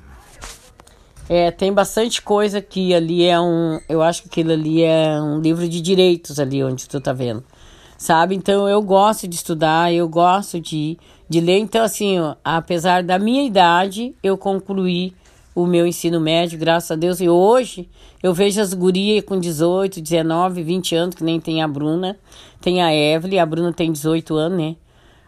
É, 1.28 1.52
tem 1.52 1.72
bastante 1.72 2.24
coisa 2.24 2.60
que 2.60 2.94
ali 2.94 3.24
é 3.24 3.40
um, 3.40 3.80
eu 3.88 4.02
acho 4.02 4.24
que 4.24 4.30
aquilo 4.30 4.52
ali 4.52 4.82
é 4.82 5.22
um 5.22 5.40
livro 5.40 5.70
de 5.70 5.80
direitos 5.80 6.40
ali 6.40 6.64
onde 6.64 6.90
tu 6.90 7.00
tá 7.00 7.14
vendo 7.14 7.44
sabe? 8.00 8.34
Então 8.34 8.68
eu 8.68 8.82
gosto 8.82 9.28
de 9.28 9.36
estudar, 9.36 9.94
eu 9.94 10.08
gosto 10.08 10.60
de, 10.60 10.98
de 11.28 11.42
ler. 11.42 11.60
Então, 11.60 11.84
assim, 11.84 12.18
ó, 12.18 12.36
apesar 12.44 13.04
da 13.04 13.20
minha 13.20 13.46
idade, 13.46 14.16
eu 14.24 14.38
concluí 14.38 15.14
o 15.62 15.68
meu 15.68 15.86
ensino 15.86 16.20
médio, 16.20 16.58
graças 16.58 16.92
a 16.92 16.96
Deus. 16.96 17.20
E 17.20 17.30
hoje 17.30 17.90
eu 18.22 18.34
vejo 18.34 18.62
as 18.62 18.74
gurias 18.74 19.24
com 19.24 19.40
18, 19.40 20.02
19, 20.02 20.64
20 20.64 20.96
anos, 20.96 21.16
que 21.16 21.24
nem 21.24 21.40
tem 21.40 21.62
a 21.62 21.68
Bruna, 21.68 22.18
tem 22.62 22.82
a 22.82 22.94
Evelyn, 22.94 23.40
a 23.40 23.46
Bruna 23.46 23.74
tem 23.74 23.92
18 23.92 24.36
anos, 24.36 24.58
né? 24.58 24.76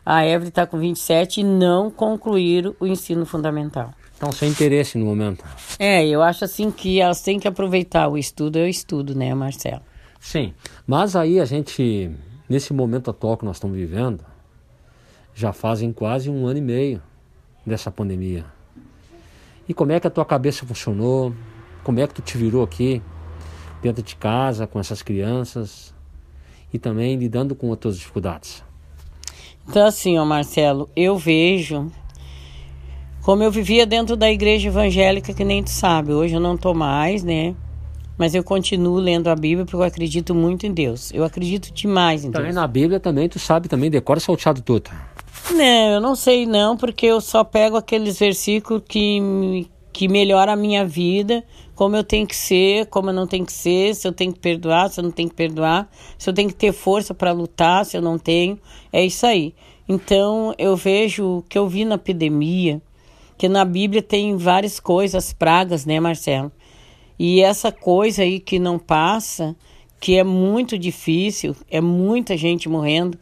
A 0.06 0.26
Evelyn 0.26 0.50
está 0.50 0.66
com 0.66 0.78
27 0.78 1.42
e 1.42 1.44
não 1.44 1.92
concluíram 1.92 2.76
o 2.80 2.88
ensino 2.88 3.26
fundamental. 3.26 3.92
Então, 4.18 4.32
sem 4.32 4.50
interesse 4.50 4.98
no 4.98 5.06
momento. 5.06 5.44
É, 5.80 6.06
eu 6.06 6.22
acho 6.22 6.46
assim 6.46 6.70
que 6.70 7.00
elas 7.00 7.22
têm 7.22 7.40
que 7.40 7.48
aproveitar 7.48 8.08
o 8.08 8.18
estudo, 8.18 8.58
eu 8.58 8.68
estudo, 8.68 9.16
né, 9.16 9.34
Marcelo? 9.34 9.82
Sim, 10.20 10.54
mas 10.86 11.16
aí 11.16 11.40
a 11.40 11.46
gente 11.46 12.12
nesse 12.52 12.74
momento 12.74 13.10
atual 13.10 13.38
que 13.38 13.46
nós 13.46 13.56
estamos 13.56 13.78
vivendo, 13.78 14.26
já 15.34 15.54
fazem 15.54 15.94
quase 15.94 16.30
um 16.30 16.46
ano 16.46 16.58
e 16.58 16.62
meio 16.62 17.02
dessa 17.66 17.90
pandemia. 17.90 18.46
E 19.68 19.74
como 19.74 19.92
é 19.92 20.00
que 20.00 20.08
a 20.08 20.10
tua 20.10 20.26
cabeça 20.26 20.66
funcionou? 20.66 21.34
Como 21.84 22.00
é 22.00 22.08
que 22.08 22.14
tu 22.14 22.22
te 22.22 22.38
virou 22.38 22.64
aqui, 22.64 23.02
dentro 23.82 24.04
de 24.04 24.16
casa, 24.16 24.68
com 24.68 24.80
essas 24.80 25.02
crianças 25.02 25.94
e 26.74 26.80
também 26.80 27.16
lidando 27.16 27.56
com 27.56 27.68
outras 27.68 27.98
dificuldades? 27.98 28.64
Então, 29.68 29.86
assim, 29.86 30.18
ó, 30.18 30.26
Marcelo, 30.26 30.90
eu 30.96 31.18
vejo 31.18 31.92
como 33.22 33.44
eu 33.44 33.52
vivia 33.52 33.86
dentro 33.86 34.16
da 34.16 34.32
igreja 34.32 34.68
evangélica, 34.68 35.34
que 35.34 35.44
nem 35.44 35.64
tu 35.64 35.70
sabe. 35.70 36.12
Hoje 36.12 36.34
eu 36.34 36.40
não 36.40 36.58
tô 36.58 36.74
mais, 36.74 37.24
né? 37.24 37.56
mas 38.22 38.36
eu 38.36 38.44
continuo 38.44 38.98
lendo 38.98 39.30
a 39.30 39.36
Bíblia 39.36 39.66
porque 39.66 39.76
eu 39.76 39.82
acredito 39.82 40.36
muito 40.36 40.64
em 40.68 40.72
Deus. 40.72 41.12
Eu 41.12 41.24
acredito 41.24 41.74
demais 41.74 42.24
em 42.24 42.30
também 42.30 42.52
Deus. 42.52 42.56
na 42.56 42.68
Bíblia 42.68 43.00
também 43.00 43.28
tu 43.28 43.40
sabe 43.40 43.68
também 43.68 43.90
decora 43.90 44.20
salteado 44.20 44.62
tudo. 44.62 44.92
Não, 45.50 45.92
eu 45.94 46.02
não 46.02 46.16
sei 46.16 46.46
não, 46.46 46.78
porque 46.78 47.06
eu 47.06 47.20
só 47.20 47.44
pego 47.44 47.76
aqueles 47.76 48.20
versículos 48.20 48.84
que 48.88 49.68
que 49.92 50.08
melhora 50.08 50.54
a 50.54 50.56
minha 50.56 50.86
vida, 50.86 51.44
como 51.76 51.96
eu 51.96 52.04
tenho 52.04 52.26
que 52.26 52.36
ser, 52.36 52.86
como 52.88 53.10
eu 53.10 53.14
não 53.14 53.28
tenho 53.28 53.46
que 53.46 53.52
ser, 53.52 53.94
se 53.94 54.08
eu 54.08 54.14
tenho 54.14 54.32
que 54.32 54.40
perdoar, 54.40 54.90
se 54.90 55.00
eu 55.00 55.04
não 55.04 55.12
tenho 55.12 55.30
que 55.30 55.36
perdoar, 55.36 55.90
se 56.18 56.30
eu 56.30 56.34
tenho 56.34 56.50
que 56.50 56.56
ter 56.56 56.72
força 56.72 57.14
para 57.14 57.32
lutar, 57.32 57.86
se 57.86 57.98
eu 57.98 58.02
não 58.02 58.18
tenho. 58.18 58.60
É 58.92 59.04
isso 59.04 59.26
aí. 59.26 59.54
Então, 59.88 60.54
eu 60.58 60.76
vejo 60.76 61.44
que 61.50 61.58
eu 61.58 61.68
vi 61.68 61.84
na 61.84 61.96
epidemia, 61.96 62.82
que 63.38 63.50
na 63.50 63.66
Bíblia 63.66 64.02
tem 64.02 64.38
várias 64.38 64.80
coisas, 64.80 65.34
pragas, 65.34 65.86
né, 65.86 66.00
Marcelo? 66.00 66.52
E 67.20 67.42
essa 67.42 67.72
coisa 67.72 68.24
aí 68.24 68.40
que 68.40 68.58
não 68.58 68.80
passa, 68.80 69.56
que 70.00 70.18
é 70.18 70.24
muito 70.24 70.78
difícil, 70.78 71.56
é 71.70 71.82
muita 71.82 72.38
gente 72.38 72.70
morrendo. 72.70 73.18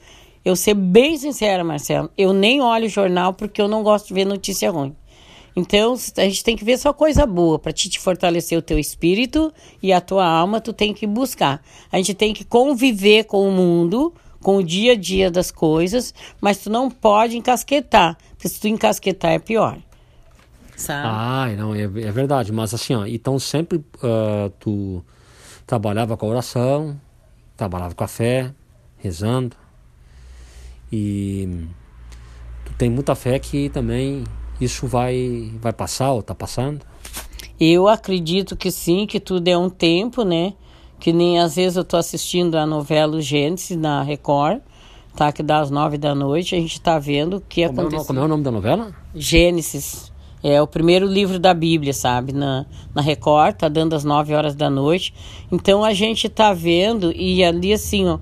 Eu 0.49 0.55
ser 0.55 0.73
bem 0.73 1.17
sincera, 1.17 1.63
Marcelo, 1.63 2.09
eu 2.17 2.33
nem 2.33 2.61
olho 2.61 2.85
o 2.85 2.89
jornal 2.89 3.33
porque 3.33 3.61
eu 3.61 3.67
não 3.67 3.83
gosto 3.83 4.07
de 4.07 4.13
ver 4.13 4.25
notícia 4.25 4.71
ruim. 4.71 4.95
Então, 5.55 5.95
a 6.17 6.21
gente 6.21 6.43
tem 6.43 6.55
que 6.55 6.63
ver 6.63 6.77
só 6.77 6.93
coisa 6.93 7.25
boa 7.25 7.59
para 7.59 7.71
te, 7.71 7.89
te 7.89 7.99
fortalecer 7.99 8.57
o 8.57 8.61
teu 8.61 8.79
espírito 8.79 9.53
e 9.81 9.91
a 9.91 9.99
tua 9.99 10.25
alma, 10.25 10.61
tu 10.61 10.71
tem 10.71 10.93
que 10.93 11.05
buscar. 11.05 11.61
A 11.91 11.97
gente 11.97 12.13
tem 12.13 12.33
que 12.33 12.43
conviver 12.43 13.25
com 13.25 13.47
o 13.47 13.51
mundo, 13.51 14.13
com 14.41 14.57
o 14.57 14.63
dia 14.63 14.93
a 14.93 14.95
dia 14.95 15.29
das 15.29 15.51
coisas, 15.51 16.13
mas 16.39 16.59
tu 16.59 16.69
não 16.69 16.89
pode 16.89 17.37
encasquetar, 17.37 18.17
porque 18.31 18.47
se 18.47 18.59
tu 18.59 18.67
encasquetar 18.67 19.31
é 19.31 19.39
pior 19.39 19.77
sabe? 20.79 21.07
Ah, 21.07 21.47
não, 21.57 21.75
é, 21.75 21.81
é 21.81 22.11
verdade. 22.11 22.51
Mas 22.51 22.73
assim, 22.73 22.95
ó, 22.95 23.05
então 23.05 23.37
sempre 23.37 23.77
uh, 23.77 24.49
tu 24.59 25.03
trabalhava 25.67 26.17
com 26.17 26.25
a 26.25 26.29
oração, 26.29 26.99
trabalhava 27.55 27.93
com 27.93 28.03
a 28.03 28.07
fé, 28.07 28.51
rezando. 28.97 29.55
E 30.91 31.67
tu 32.65 32.73
tem 32.77 32.89
muita 32.89 33.15
fé 33.15 33.37
que 33.39 33.69
também 33.69 34.23
isso 34.59 34.87
vai, 34.87 35.51
vai 35.61 35.71
passar 35.71 36.11
ou 36.11 36.21
tá 36.21 36.35
passando? 36.35 36.85
Eu 37.59 37.87
acredito 37.87 38.55
que 38.55 38.71
sim, 38.71 39.05
que 39.05 39.19
tudo 39.19 39.47
é 39.47 39.57
um 39.57 39.69
tempo, 39.69 40.23
né? 40.23 40.53
Que 40.99 41.13
nem 41.13 41.39
às 41.39 41.55
vezes 41.55 41.77
eu 41.77 41.83
tô 41.83 41.97
assistindo 41.97 42.55
a 42.55 42.65
novela 42.65 43.21
Gênesis 43.21 43.77
na 43.77 44.01
Record, 44.01 44.61
tá? 45.15 45.31
Que 45.31 45.43
dá 45.43 45.59
às 45.59 45.69
nove 45.69 45.97
da 45.97 46.15
noite, 46.15 46.55
a 46.55 46.59
gente 46.59 46.79
tá 46.79 46.97
vendo 46.97 47.37
o 47.37 47.41
que 47.41 47.67
como 47.67 47.81
aconteceu. 47.81 47.99
É 47.99 48.03
o, 48.03 48.07
como 48.07 48.19
é 48.19 48.23
o 48.23 48.27
nome 48.27 48.43
da 48.43 48.51
novela? 48.51 48.93
Gênesis. 49.13 50.11
É 50.41 50.61
o 50.61 50.67
primeiro 50.67 51.05
livro 51.05 51.37
da 51.37 51.53
Bíblia, 51.53 51.91
sabe? 51.91 52.31
Na, 52.31 52.65
na 52.95 53.01
Record, 53.01 53.57
tá 53.57 53.67
dando 53.67 53.93
às 53.93 54.05
9 54.05 54.33
horas 54.33 54.55
da 54.55 54.69
noite. 54.69 55.13
Então 55.51 55.83
a 55.83 55.93
gente 55.93 56.29
tá 56.29 56.53
vendo 56.53 57.11
e 57.13 57.43
ali 57.43 57.73
assim, 57.73 58.07
ó. 58.07 58.19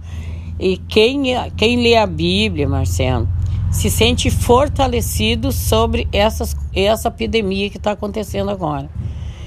E 0.60 0.78
quem, 0.78 1.24
quem 1.55 1.82
lê 1.82 1.95
a 1.95 2.05
Bíblia, 2.08 2.68
Marcelo, 2.68 3.28
se 3.72 3.89
sente 3.89 4.30
fortalecido 4.30 5.51
sobre 5.51 6.08
essas, 6.12 6.55
essa 6.74 7.10
epidemia 7.10 7.70
que 7.70 7.78
está 7.78 7.91
acontecendo 7.91 8.49
agora. 8.49 8.89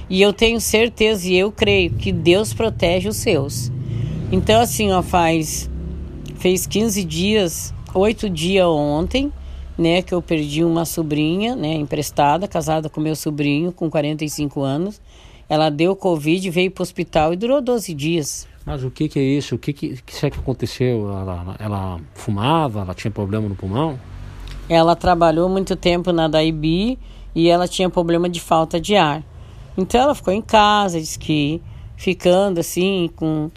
E 0.09 0.21
eu 0.23 0.33
tenho 0.33 0.61
certeza 0.61 1.29
e 1.29 1.37
eu 1.37 1.51
creio 1.53 1.91
que 1.93 2.13
Deus 2.13 2.53
protege 2.53 3.09
os 3.09 3.17
seus. 3.17 3.71
Então, 4.31 4.61
assim, 4.61 4.91
ó, 4.93 5.03
faz. 5.03 5.69
Fez 6.37 6.67
15 6.67 7.05
dias, 7.05 7.75
8 7.95 8.31
dias 8.31 8.67
ontem 8.67 9.31
né, 9.81 10.03
que 10.03 10.13
eu 10.13 10.21
perdi 10.21 10.63
uma 10.63 10.85
sobrinha, 10.85 11.57
né, 11.57 11.73
emprestada, 11.73 12.47
casada 12.47 12.91
com 12.91 13.01
meu 13.01 13.17
sobrinho, 13.17 13.73
com 13.73 13.89
45 13.89 14.61
anos. 14.61 15.01
Ela 15.49 15.71
deu 15.71 15.97
Covid, 15.97 16.51
veio 16.51 16.71
para 16.71 16.83
o 16.83 16.85
hospital 16.85 17.33
e 17.33 17.37
durou 17.37 17.63
12 17.63 17.95
dias. 17.95 18.47
Mas 18.65 18.85
o 18.85 18.91
que, 18.91 19.09
que 19.09 19.19
é 19.19 19.23
isso? 19.23 19.55
O 19.55 19.59
que, 19.59 19.73
que, 19.73 19.97
que, 19.97 20.27
é 20.27 20.31
que 20.31 20.39
aconteceu? 20.39 21.11
Ela, 21.11 21.57
ela 21.59 22.01
fumava? 22.15 22.81
Ela 22.81 22.95
tinha 22.95 23.11
problema 23.11 23.49
no 23.49 23.55
pulmão? 23.55 23.99
Ela 24.69 24.95
trabalhou 24.95 25.49
muito 25.49 25.75
tempo 25.75 26.13
na 26.13 26.29
DAIB 26.29 26.99
e 27.35 27.49
ela 27.49 27.67
tinha 27.67 27.89
problema 27.89 28.29
de 28.29 28.41
falta 28.41 28.81
de 28.81 28.97
ar. 28.97 29.23
Então 29.77 30.01
ela 30.01 30.15
ficou 30.15 30.33
em 30.33 30.43
casa, 30.43 31.01
diz 31.01 31.17
que 31.17 31.61
ficando 31.97 32.61
assim, 32.61 33.11
com, 33.17 33.51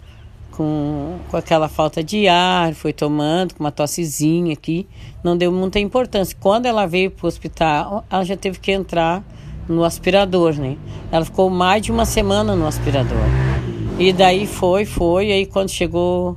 com, 0.50 1.18
com 1.30 1.36
aquela 1.36 1.68
falta 1.68 2.02
de 2.02 2.26
ar, 2.26 2.74
foi 2.74 2.92
tomando, 2.92 3.54
com 3.54 3.62
uma 3.62 3.70
tossezinha 3.70 4.52
aqui, 4.52 4.88
não 5.22 5.36
deu 5.36 5.52
muita 5.52 5.78
importância. 5.78 6.36
Quando 6.40 6.66
ela 6.66 6.86
veio 6.86 7.10
para 7.10 7.24
o 7.24 7.28
hospital, 7.28 8.04
ela 8.10 8.24
já 8.24 8.36
teve 8.36 8.58
que 8.58 8.72
entrar 8.72 9.22
no 9.68 9.84
aspirador, 9.84 10.54
né? 10.54 10.76
Ela 11.10 11.24
ficou 11.24 11.48
mais 11.48 11.82
de 11.82 11.90
uma 11.90 12.04
semana 12.04 12.54
no 12.54 12.66
aspirador. 12.66 13.53
E 13.96 14.12
daí 14.12 14.44
foi, 14.44 14.84
foi, 14.84 15.30
aí 15.30 15.46
quando 15.46 15.70
chegou 15.70 16.36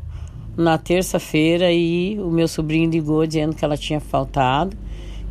na 0.56 0.78
terça-feira 0.78 1.72
e 1.72 2.20
o 2.20 2.30
meu 2.30 2.48
sobrinho 2.48 2.90
ligou 2.90 3.26
dizendo 3.26 3.56
que 3.56 3.66
ela 3.66 3.76
tinha 3.76 4.00
faltado. 4.00 4.78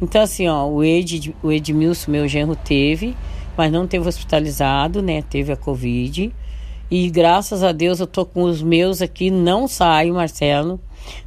Então 0.03 0.21
assim, 0.21 0.49
ó, 0.49 0.67
o, 0.67 0.83
Ed, 0.83 1.35
o 1.41 1.53
Edmilson, 1.53 2.11
meu 2.11 2.27
genro, 2.27 2.57
teve, 2.57 3.17
mas 3.57 3.71
não 3.71 3.87
teve 3.87 4.09
hospitalizado, 4.09 5.01
né? 5.01 5.23
Teve 5.23 5.53
a 5.53 5.57
Covid. 5.57 6.35
E 6.91 7.11
graças 7.11 7.63
a 7.63 7.71
Deus 7.71 8.01
eu 8.01 8.07
tô 8.09 8.27
com 8.27 8.43
os 8.43 8.61
meus 8.61 9.01
aqui, 9.01 9.31
não 9.31 9.69
saio, 9.69 10.15
Marcelo. 10.15 10.81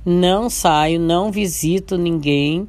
Não 0.06 0.50
saio, 0.50 1.00
não 1.00 1.32
visito 1.32 1.98
ninguém. 1.98 2.68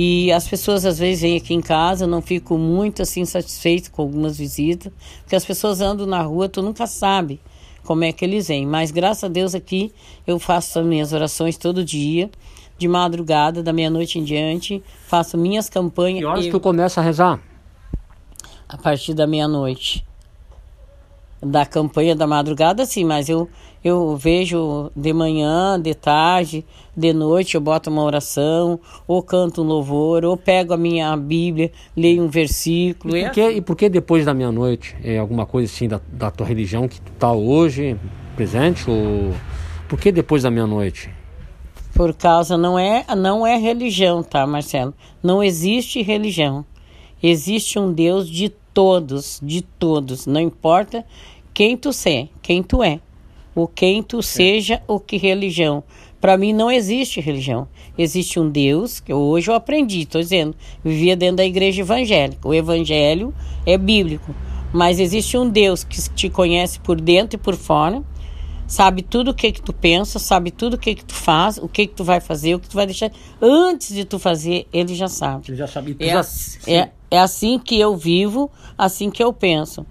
E 0.00 0.30
as 0.30 0.46
pessoas 0.46 0.84
às 0.84 0.96
vezes 0.96 1.22
vêm 1.22 1.36
aqui 1.36 1.52
em 1.52 1.60
casa, 1.60 2.04
eu 2.04 2.08
não 2.08 2.22
fico 2.22 2.56
muito 2.56 3.02
assim 3.02 3.24
satisfeito 3.24 3.90
com 3.90 4.02
algumas 4.02 4.38
visitas, 4.38 4.92
porque 5.22 5.34
as 5.34 5.44
pessoas 5.44 5.80
andam 5.80 6.06
na 6.06 6.22
rua, 6.22 6.48
tu 6.48 6.62
nunca 6.62 6.86
sabe 6.86 7.40
como 7.82 8.04
é 8.04 8.12
que 8.12 8.24
eles 8.24 8.46
vêm. 8.46 8.64
Mas 8.64 8.92
graças 8.92 9.24
a 9.24 9.28
Deus 9.28 9.56
aqui 9.56 9.92
eu 10.24 10.38
faço 10.38 10.78
as 10.78 10.86
minhas 10.86 11.12
orações 11.12 11.56
todo 11.56 11.84
dia, 11.84 12.30
de 12.78 12.86
madrugada, 12.86 13.60
da 13.60 13.72
meia-noite 13.72 14.20
em 14.20 14.22
diante, 14.22 14.80
faço 15.08 15.36
minhas 15.36 15.68
campanhas. 15.68 16.20
Que 16.20 16.26
horas 16.26 16.46
eu... 16.46 16.52
tu 16.52 16.60
começa 16.60 17.00
a 17.00 17.02
rezar? 17.02 17.42
A 18.68 18.78
partir 18.78 19.14
da 19.14 19.26
meia-noite 19.26 20.06
da 21.42 21.66
campanha 21.66 22.14
da 22.14 22.26
madrugada, 22.26 22.86
sim, 22.86 23.04
mas 23.04 23.28
eu, 23.28 23.48
eu 23.88 24.16
vejo 24.16 24.90
de 24.94 25.12
manhã, 25.12 25.80
de 25.80 25.94
tarde, 25.94 26.64
de 26.96 27.12
noite, 27.12 27.54
eu 27.54 27.60
boto 27.60 27.90
uma 27.90 28.02
oração, 28.02 28.78
ou 29.06 29.22
canto 29.22 29.62
um 29.62 29.64
louvor, 29.64 30.24
ou 30.24 30.36
pego 30.36 30.72
a 30.72 30.76
minha 30.76 31.16
Bíblia, 31.16 31.72
leio 31.96 32.22
um 32.22 32.28
versículo. 32.28 33.16
E 33.16 33.24
por 33.24 33.32
que, 33.32 33.50
e 33.50 33.60
por 33.60 33.76
que 33.76 33.88
depois 33.88 34.24
da 34.24 34.34
meia-noite? 34.34 34.96
É 35.02 35.18
alguma 35.18 35.46
coisa 35.46 35.72
assim 35.72 35.88
da, 35.88 36.00
da 36.12 36.30
tua 36.30 36.46
religião 36.46 36.86
que 36.86 37.00
tu 37.00 37.12
tá 37.18 37.32
hoje 37.32 37.96
presente? 38.36 38.88
Ou 38.88 39.32
por 39.88 39.98
que 39.98 40.12
depois 40.12 40.42
da 40.42 40.50
meia-noite? 40.50 41.10
Por 41.94 42.14
causa, 42.14 42.56
não 42.56 42.78
é, 42.78 43.04
não 43.16 43.46
é 43.46 43.56
religião, 43.56 44.22
tá, 44.22 44.46
Marcelo? 44.46 44.94
Não 45.22 45.42
existe 45.42 46.02
religião. 46.02 46.64
Existe 47.22 47.78
um 47.78 47.92
Deus 47.92 48.28
de 48.28 48.48
todos, 48.48 49.40
de 49.42 49.62
todos, 49.62 50.24
não 50.24 50.40
importa 50.40 51.04
quem 51.52 51.76
tu 51.76 51.90
é, 52.06 52.28
quem 52.40 52.62
tu 52.62 52.84
é, 52.84 53.00
o 53.62 53.68
quem 53.68 54.02
tu 54.02 54.20
é. 54.20 54.22
seja, 54.22 54.82
o 54.86 55.00
que 55.00 55.16
religião. 55.16 55.82
Para 56.20 56.36
mim 56.36 56.52
não 56.52 56.70
existe 56.70 57.20
religião. 57.20 57.68
Existe 57.96 58.38
um 58.38 58.48
Deus, 58.48 59.00
que 59.00 59.12
hoje 59.12 59.50
eu 59.50 59.54
aprendi, 59.54 60.00
estou 60.00 60.20
dizendo, 60.20 60.54
vivia 60.84 61.16
dentro 61.16 61.36
da 61.36 61.44
igreja 61.44 61.80
evangélica. 61.80 62.46
O 62.46 62.54
evangelho 62.54 63.34
é 63.66 63.76
bíblico, 63.76 64.34
mas 64.72 65.00
existe 65.00 65.36
um 65.36 65.48
Deus 65.48 65.84
que 65.84 66.00
te 66.10 66.28
conhece 66.28 66.78
por 66.80 67.00
dentro 67.00 67.36
e 67.36 67.42
por 67.42 67.56
fora, 67.56 68.02
sabe 68.66 69.02
tudo 69.02 69.30
o 69.30 69.34
que 69.34 69.50
que 69.50 69.62
tu 69.62 69.72
pensa, 69.72 70.18
sabe 70.18 70.50
tudo 70.50 70.74
o 70.74 70.78
que 70.78 70.94
que 70.94 71.04
tu 71.04 71.14
faz, 71.14 71.58
o 71.58 71.68
que 71.68 71.86
que 71.86 71.94
tu 71.94 72.04
vai 72.04 72.20
fazer, 72.20 72.54
o 72.54 72.60
que 72.60 72.68
tu 72.68 72.76
vai 72.76 72.86
deixar. 72.86 73.10
Antes 73.40 73.94
de 73.94 74.04
tu 74.04 74.18
fazer, 74.18 74.66
ele 74.72 74.94
já 74.94 75.08
sabe. 75.08 75.44
Ele 75.48 75.56
já 75.56 75.66
sabe. 75.66 75.96
É, 75.98 76.08
já... 76.08 76.22
é, 76.66 76.90
é 77.10 77.18
assim 77.18 77.58
que 77.58 77.78
eu 77.78 77.96
vivo, 77.96 78.50
assim 78.76 79.10
que 79.10 79.22
eu 79.22 79.32
penso. 79.32 79.86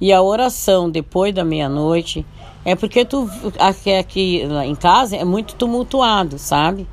E 0.00 0.12
a 0.12 0.20
oração 0.20 0.90
depois 0.90 1.32
da 1.32 1.44
meia-noite 1.44 2.26
é 2.64 2.74
porque 2.74 3.04
tu 3.04 3.28
aqui, 3.58 3.92
aqui 3.92 4.42
em 4.64 4.74
casa 4.74 5.16
é 5.16 5.24
muito 5.24 5.54
tumultuado, 5.54 6.38
sabe? 6.38 6.86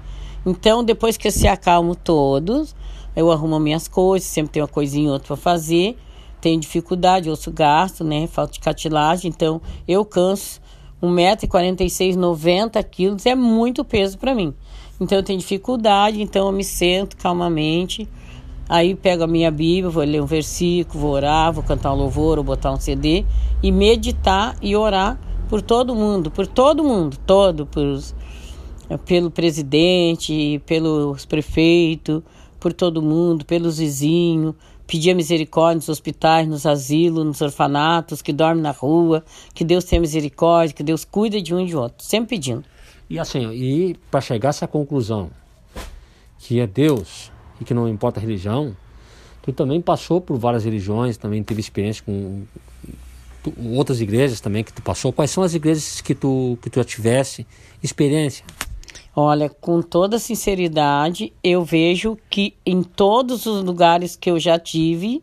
Então, 0.45 0.84
depois 0.84 1.17
que 1.17 1.28
eu 1.28 1.32
se 1.32 1.47
acalmo 1.47 1.95
todos, 1.95 2.76
eu 3.15 3.32
arrumo 3.32 3.59
minhas 3.59 3.88
coisas, 3.88 4.28
sempre 4.28 4.53
tem 4.53 4.61
uma 4.61 4.67
coisinha 4.67 5.07
ou 5.07 5.13
outra 5.13 5.28
para 5.28 5.38
fazer. 5.38 5.97
Tenho 6.41 6.59
dificuldade, 6.59 7.30
osso 7.30 7.51
gasto, 7.51 8.03
né? 8.03 8.26
Falta 8.28 8.53
de 8.53 8.59
cartilagem, 8.59 9.30
então 9.30 9.61
eu 9.88 10.05
canso. 10.05 10.61
1,46m, 11.01 12.15
90 12.15 12.84
quilos 12.84 13.26
é 13.26 13.34
muito 13.34 13.86
peso 13.86 14.17
para 14.17 14.36
mim. 14.36 14.53
Então 14.99 15.17
eu 15.17 15.24
tenho 15.24 15.39
dificuldade, 15.39 16.22
então 16.22 16.47
eu 16.47 16.51
me 16.51 16.63
sento 16.63 17.15
calmamente 17.15 18.07
Aí 18.70 18.93
pego 18.93 19.24
a 19.24 19.28
minha 19.28 19.49
Bíblia, 19.49 19.89
vou 19.89 20.03
ler 20.03 20.22
um 20.22 20.28
versículo, 20.28 20.99
vou 20.99 21.11
orar, 21.13 21.51
vou 21.51 21.63
cantar 21.63 21.91
um 21.91 21.95
louvor, 21.95 22.38
ou 22.38 22.43
botar 22.43 22.72
um 22.72 22.80
CD 22.80 23.26
e 23.63 23.72
meditar 23.72 24.55
e 24.61 24.76
orar 24.76 25.20
por 25.50 25.64
todo 25.64 25.95
mundo, 25.95 26.30
por 26.30 26.45
todo 26.45 26.84
mundo, 26.84 27.18
todo, 27.26 27.68
pelo 29.06 29.32
presidente, 29.32 30.62
pelos 30.66 31.26
prefeitos, 31.26 32.22
por 32.60 32.72
todo 32.72 33.02
mundo, 33.02 33.43
pelos 33.43 33.80
vizinhos, 33.80 34.54
pedir 34.86 35.12
a 35.12 35.16
misericórdia 35.16 35.78
nos 35.78 35.89
hospitais, 35.89 36.47
nos 36.47 36.68
asilos, 36.68 37.26
nos 37.26 37.41
orfanatos, 37.41 38.22
que 38.22 38.32
dormem 38.32 38.62
na 38.62 38.72
rua, 38.72 39.24
que 39.54 39.66
Deus 39.66 39.84
tenha 39.86 40.00
misericórdia, 40.00 40.76
que 40.76 40.84
Deus 40.84 41.04
cuida 41.04 41.41
de 41.41 41.54
um 41.54 41.60
e 41.60 41.66
de 41.66 41.76
outro, 41.76 42.06
sempre 42.06 42.38
pedindo. 42.38 42.64
E 43.10 43.18
assim, 43.18 43.52
e 43.52 43.95
para 44.12 44.22
chegar 44.22 44.50
a 44.50 44.52
essa 44.52 44.68
conclusão, 44.68 45.32
que 46.38 46.60
é 46.60 46.68
Deus 46.68 47.32
e 47.60 47.66
que 47.66 47.74
não 47.74 47.89
importa 47.89 48.20
a 48.20 48.22
religião, 48.22 48.78
tu 49.41 49.52
também 49.52 49.82
passou 49.82 50.22
por 50.22 50.38
várias 50.38 50.64
religiões, 50.64 51.18
também 51.18 51.41
teve 51.41 51.60
experiência 51.60 52.04
com 52.06 52.43
tu, 53.44 53.54
outras 53.74 54.02
igrejas 54.02 54.40
também 54.42 54.64
que 54.64 54.74
tu 54.74 54.82
passou. 54.82 55.12
Quais 55.12 55.32
são 55.32 55.44
as 55.44 55.54
igrejas 55.54 56.02
que 56.02 56.16
tu, 56.16 56.58
que 56.62 56.70
tu 56.70 56.84
tivesse 56.84 57.46
experiência? 57.82 58.46
Olha, 59.16 59.50
com 59.50 59.82
toda 59.82 60.20
sinceridade, 60.20 61.34
eu 61.44 61.64
vejo 61.64 62.18
que 62.30 62.54
em 62.66 62.84
todos 62.84 63.46
os 63.46 63.64
lugares 63.64 64.16
que 64.16 64.30
eu 64.30 64.40
já 64.40 64.58
tive, 64.58 65.22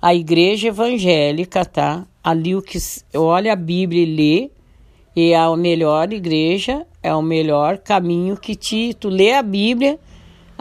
a 0.00 0.14
igreja 0.14 0.68
evangélica, 0.68 1.64
tá? 1.64 2.06
Ali 2.22 2.56
o 2.56 2.62
que 2.62 2.78
olha 3.14 3.52
a 3.52 3.56
Bíblia 3.56 4.02
e 4.02 4.06
lê, 4.06 4.50
e 5.14 5.32
é 5.32 5.36
a 5.36 5.54
melhor 5.56 6.12
igreja, 6.12 6.86
é 7.02 7.14
o 7.14 7.22
melhor 7.22 7.78
caminho 7.78 8.36
que 8.36 8.54
te 8.54 8.94
tu 8.94 9.08
lê 9.08 9.34
a 9.34 9.42
Bíblia 9.42 9.98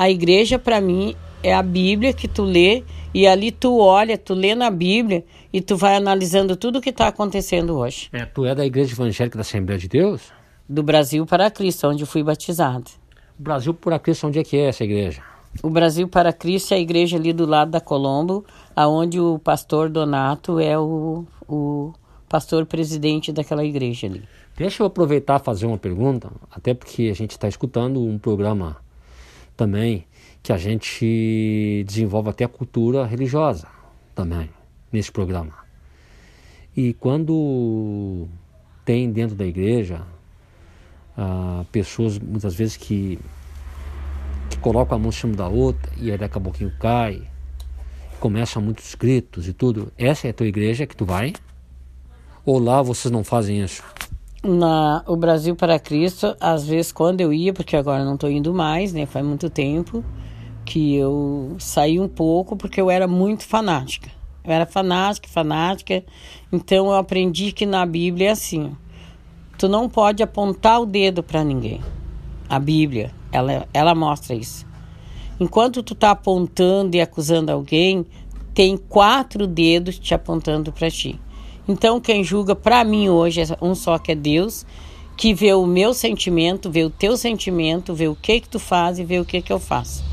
a 0.01 0.09
igreja 0.09 0.57
para 0.57 0.81
mim 0.81 1.15
é 1.43 1.53
a 1.53 1.61
Bíblia 1.61 2.11
que 2.11 2.27
tu 2.27 2.43
lê 2.43 2.83
e 3.13 3.27
ali 3.27 3.51
tu 3.51 3.77
olha, 3.77 4.17
tu 4.17 4.33
lê 4.33 4.55
na 4.55 4.69
Bíblia 4.69 5.23
e 5.51 5.61
tu 5.61 5.75
vai 5.75 5.95
analisando 5.95 6.55
tudo 6.55 6.79
o 6.79 6.81
que 6.81 6.89
está 6.89 7.07
acontecendo 7.07 7.77
hoje. 7.77 8.09
É, 8.13 8.25
tu 8.25 8.45
é 8.45 8.55
da 8.55 8.65
Igreja 8.65 8.93
Evangélica 8.93 9.37
da 9.37 9.41
Assembleia 9.41 9.79
de 9.79 9.87
Deus? 9.87 10.31
Do 10.67 10.81
Brasil 10.81 11.25
para 11.25 11.51
Cristo, 11.51 11.87
onde 11.87 12.05
fui 12.05 12.23
batizado. 12.23 12.89
Brasil 13.37 13.73
para 13.73 13.99
Cristo, 13.99 14.27
onde 14.27 14.39
é 14.39 14.43
que 14.43 14.55
é 14.55 14.67
essa 14.67 14.83
igreja? 14.83 15.21
O 15.61 15.69
Brasil 15.69 16.07
para 16.07 16.31
Cristo 16.31 16.73
é 16.73 16.77
a 16.77 16.79
igreja 16.79 17.17
ali 17.17 17.33
do 17.33 17.45
lado 17.45 17.71
da 17.71 17.81
Colombo, 17.81 18.45
aonde 18.75 19.19
o 19.19 19.37
pastor 19.39 19.89
Donato 19.89 20.59
é 20.59 20.77
o, 20.79 21.25
o 21.47 21.93
pastor 22.29 22.65
presidente 22.65 23.33
daquela 23.33 23.65
igreja 23.65 24.07
ali. 24.07 24.23
Deixa 24.55 24.83
eu 24.83 24.87
aproveitar 24.87 25.41
e 25.41 25.43
fazer 25.43 25.65
uma 25.65 25.77
pergunta, 25.77 26.31
até 26.49 26.73
porque 26.73 27.09
a 27.11 27.15
gente 27.15 27.31
está 27.31 27.47
escutando 27.47 28.01
um 28.01 28.17
programa 28.17 28.77
também 29.57 30.05
que 30.43 30.51
a 30.51 30.57
gente 30.57 31.83
desenvolve 31.87 32.29
até 32.29 32.45
a 32.45 32.47
cultura 32.47 33.05
religiosa 33.05 33.67
também 34.15 34.49
nesse 34.91 35.11
programa. 35.11 35.53
E 36.75 36.93
quando 36.93 38.27
tem 38.83 39.11
dentro 39.11 39.35
da 39.35 39.45
igreja 39.45 40.01
ah, 41.17 41.63
pessoas 41.71 42.17
muitas 42.17 42.55
vezes 42.55 42.77
que, 42.77 43.19
que 44.49 44.57
colocam 44.57 44.97
a 44.97 44.99
mão 44.99 45.09
em 45.09 45.13
cima 45.13 45.35
da 45.35 45.47
outra 45.47 45.91
e 45.97 46.11
aí 46.11 46.17
daqui 46.17 46.37
a 46.37 46.41
pouquinho 46.41 46.71
cai, 46.79 47.21
começa 48.19 48.59
muitos 48.59 48.95
gritos 48.95 49.47
e 49.47 49.53
tudo. 49.53 49.91
Essa 49.97 50.27
é 50.27 50.29
a 50.31 50.33
tua 50.33 50.47
igreja 50.47 50.87
que 50.87 50.95
tu 50.95 51.05
vai? 51.05 51.33
Ou 52.45 52.57
lá 52.57 52.81
vocês 52.81 53.11
não 53.11 53.23
fazem 53.23 53.61
isso? 53.61 53.83
na 54.43 55.03
o 55.05 55.15
Brasil 55.15 55.55
para 55.55 55.77
Cristo, 55.77 56.35
às 56.39 56.65
vezes 56.65 56.91
quando 56.91 57.21
eu 57.21 57.31
ia, 57.31 57.53
porque 57.53 57.75
agora 57.75 58.03
não 58.03 58.15
estou 58.15 58.29
indo 58.29 58.51
mais, 58.51 58.91
né? 58.91 59.05
Faz 59.05 59.23
muito 59.23 59.49
tempo 59.51 60.03
que 60.71 60.95
eu 60.95 61.57
saí 61.59 61.99
um 61.99 62.07
pouco 62.07 62.55
porque 62.55 62.79
eu 62.79 62.89
era 62.89 63.05
muito 63.05 63.43
fanática. 63.43 64.09
Eu 64.41 64.53
era 64.53 64.65
fanática, 64.65 65.27
fanática. 65.27 66.01
Então 66.49 66.85
eu 66.85 66.93
aprendi 66.93 67.51
que 67.51 67.65
na 67.65 67.85
Bíblia 67.85 68.29
é 68.29 68.31
assim: 68.31 68.71
tu 69.57 69.67
não 69.67 69.89
pode 69.89 70.23
apontar 70.23 70.79
o 70.79 70.85
dedo 70.85 71.21
para 71.21 71.43
ninguém. 71.43 71.81
A 72.47 72.57
Bíblia, 72.57 73.11
ela 73.33 73.67
ela 73.73 73.93
mostra 73.93 74.33
isso. 74.33 74.65
Enquanto 75.41 75.83
tu 75.83 75.93
tá 75.93 76.11
apontando 76.11 76.95
e 76.95 77.01
acusando 77.01 77.51
alguém, 77.51 78.05
tem 78.53 78.77
quatro 78.77 79.45
dedos 79.45 79.99
te 79.99 80.13
apontando 80.13 80.71
para 80.71 80.89
ti. 80.89 81.19
Então 81.67 81.99
quem 81.99 82.23
julga 82.23 82.55
para 82.55 82.81
mim 82.85 83.09
hoje 83.09 83.41
é 83.41 83.45
um 83.61 83.75
só 83.75 83.97
que 83.97 84.13
é 84.13 84.15
Deus, 84.15 84.65
que 85.17 85.33
vê 85.33 85.53
o 85.53 85.65
meu 85.65 85.93
sentimento, 85.93 86.71
vê 86.71 86.85
o 86.85 86.89
teu 86.89 87.17
sentimento, 87.17 87.93
vê 87.93 88.07
o 88.07 88.15
que 88.15 88.39
que 88.39 88.47
tu 88.47 88.57
faz 88.57 88.99
e 88.99 89.03
vê 89.03 89.19
o 89.19 89.25
que 89.25 89.41
que 89.41 89.51
eu 89.51 89.59
faço. 89.59 90.10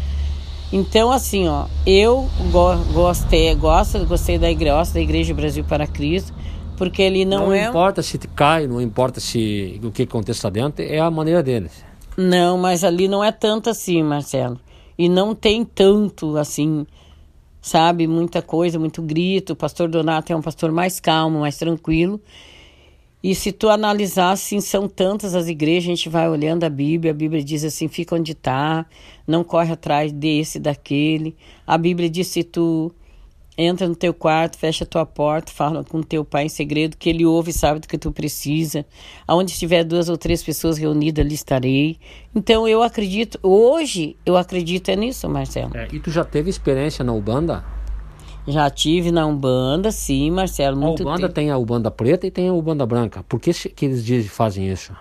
Então 0.73 1.11
assim, 1.11 1.49
ó, 1.49 1.67
eu 1.87 2.29
go 2.51 2.77
gostei, 2.93 3.55
gosto, 3.55 4.05
gostei 4.05 4.39
da 4.39 4.51
igreja, 4.51 4.93
da 4.93 5.01
Igreja 5.01 5.33
Brasil 5.33 5.65
para 5.65 5.87
Cristo, 5.87 6.35
porque 6.77 7.01
ele 7.01 7.25
não, 7.25 7.47
não 7.47 7.53
é 7.53 7.69
importa 7.69 8.03
se 8.03 8.19
cai, 8.19 8.67
não 8.67 8.81
importa 8.81 9.19
se 9.19 9.81
o 9.83 9.91
que 9.91 10.03
acontece 10.03 10.45
lá 10.45 10.51
dentro, 10.51 10.85
é 10.85 10.99
a 10.99 11.11
maneira 11.11 11.43
deles. 11.43 11.85
Não, 12.17 12.59
mas 12.59 12.85
ali 12.85 13.09
não 13.09 13.23
é 13.23 13.33
tanto 13.33 13.71
assim, 13.71 14.03
Marcelo. 14.03 14.59
E 14.99 15.09
não 15.09 15.35
tem 15.35 15.65
tanto 15.65 16.37
assim, 16.37 16.85
sabe? 17.63 18.07
Muita 18.07 18.43
coisa, 18.43 18.79
muito 18.79 19.01
grito. 19.01 19.53
O 19.53 19.57
pastor 19.57 19.89
Donato 19.89 20.33
é 20.33 20.37
um 20.37 20.43
pastor 20.43 20.73
mais 20.73 20.99
calmo, 20.99 21.41
mais 21.41 21.57
tranquilo. 21.57 22.21
E 23.23 23.35
se 23.35 23.51
tu 23.51 23.69
analisar, 23.69 24.31
assim, 24.31 24.61
são 24.61 24.89
tantas 24.89 25.35
as 25.35 25.49
igrejas, 25.49 25.85
a 25.85 25.95
gente 25.95 26.09
vai 26.09 26.29
olhando 26.29 26.65
a 26.65 26.71
Bíblia, 26.71 27.11
a 27.11 27.15
Bíblia 27.15 27.43
diz 27.43 27.65
assim, 27.65 27.89
fica 27.89 28.15
onde 28.15 28.33
está, 28.33 28.87
não 29.27 29.43
corre 29.43 29.73
atrás 29.73 30.13
desse, 30.13 30.61
daquele. 30.61 31.37
A 31.67 31.77
Bíblia 31.77 32.09
diz 32.09 32.29
se 32.29 32.45
tu 32.45 32.95
entra 33.59 33.89
no 33.89 33.97
teu 33.97 34.15
quarto, 34.15 34.57
fecha 34.57 34.85
a 34.85 34.87
tua 34.87 35.05
porta, 35.05 35.51
fala 35.51 35.83
com 35.83 36.01
teu 36.01 36.25
pai 36.25 36.45
em 36.45 36.49
segredo, 36.49 36.97
que 36.97 37.09
ele 37.09 37.27
ouve 37.27 37.51
e 37.51 37.53
sabe 37.53 37.81
do 37.81 37.89
que 37.89 37.99
tu 37.99 38.13
precisa. 38.13 38.87
Aonde 39.27 39.51
estiver 39.51 39.83
duas 39.83 40.09
ou 40.09 40.17
três 40.17 40.45
pessoas 40.45 40.79
reunidas, 40.79 41.25
ali 41.25 41.35
estarei. 41.35 41.99
Então 42.33 42.69
eu 42.69 42.85
acredito, 42.85 43.37
hoje 43.43 44.17
eu 44.25 44.37
acredito 44.37 44.91
é 44.91 44.97
nisso, 44.97 45.29
Marcelo. 45.29 45.77
É, 45.77 45.89
e 45.93 45.99
tu 45.99 46.09
já 46.09 46.25
teve 46.25 46.49
experiência 46.49 47.05
na 47.05 47.13
Ubanda? 47.13 47.65
Já 48.49 48.71
tive 48.71 49.13
na 49.13 49.27
Umbanda, 49.27 49.93
sim, 49.93 50.31
Marcelo, 50.31 50.75
muito 50.77 51.03
a 51.03 51.05
Ubanda 51.07 51.21
tempo. 51.23 51.35
tem 51.35 51.51
a 51.51 51.59
Ubanda 51.59 51.91
preta 51.91 52.27
e 52.27 52.31
tem 52.31 52.49
a 52.49 52.53
Ubanda 52.55 52.87
branca. 52.87 53.23
Por 53.29 53.39
que, 53.39 53.53
que 53.53 53.85
eles 53.85 54.03
dizem, 54.03 54.29
fazem 54.31 54.69
isso? 54.71 54.93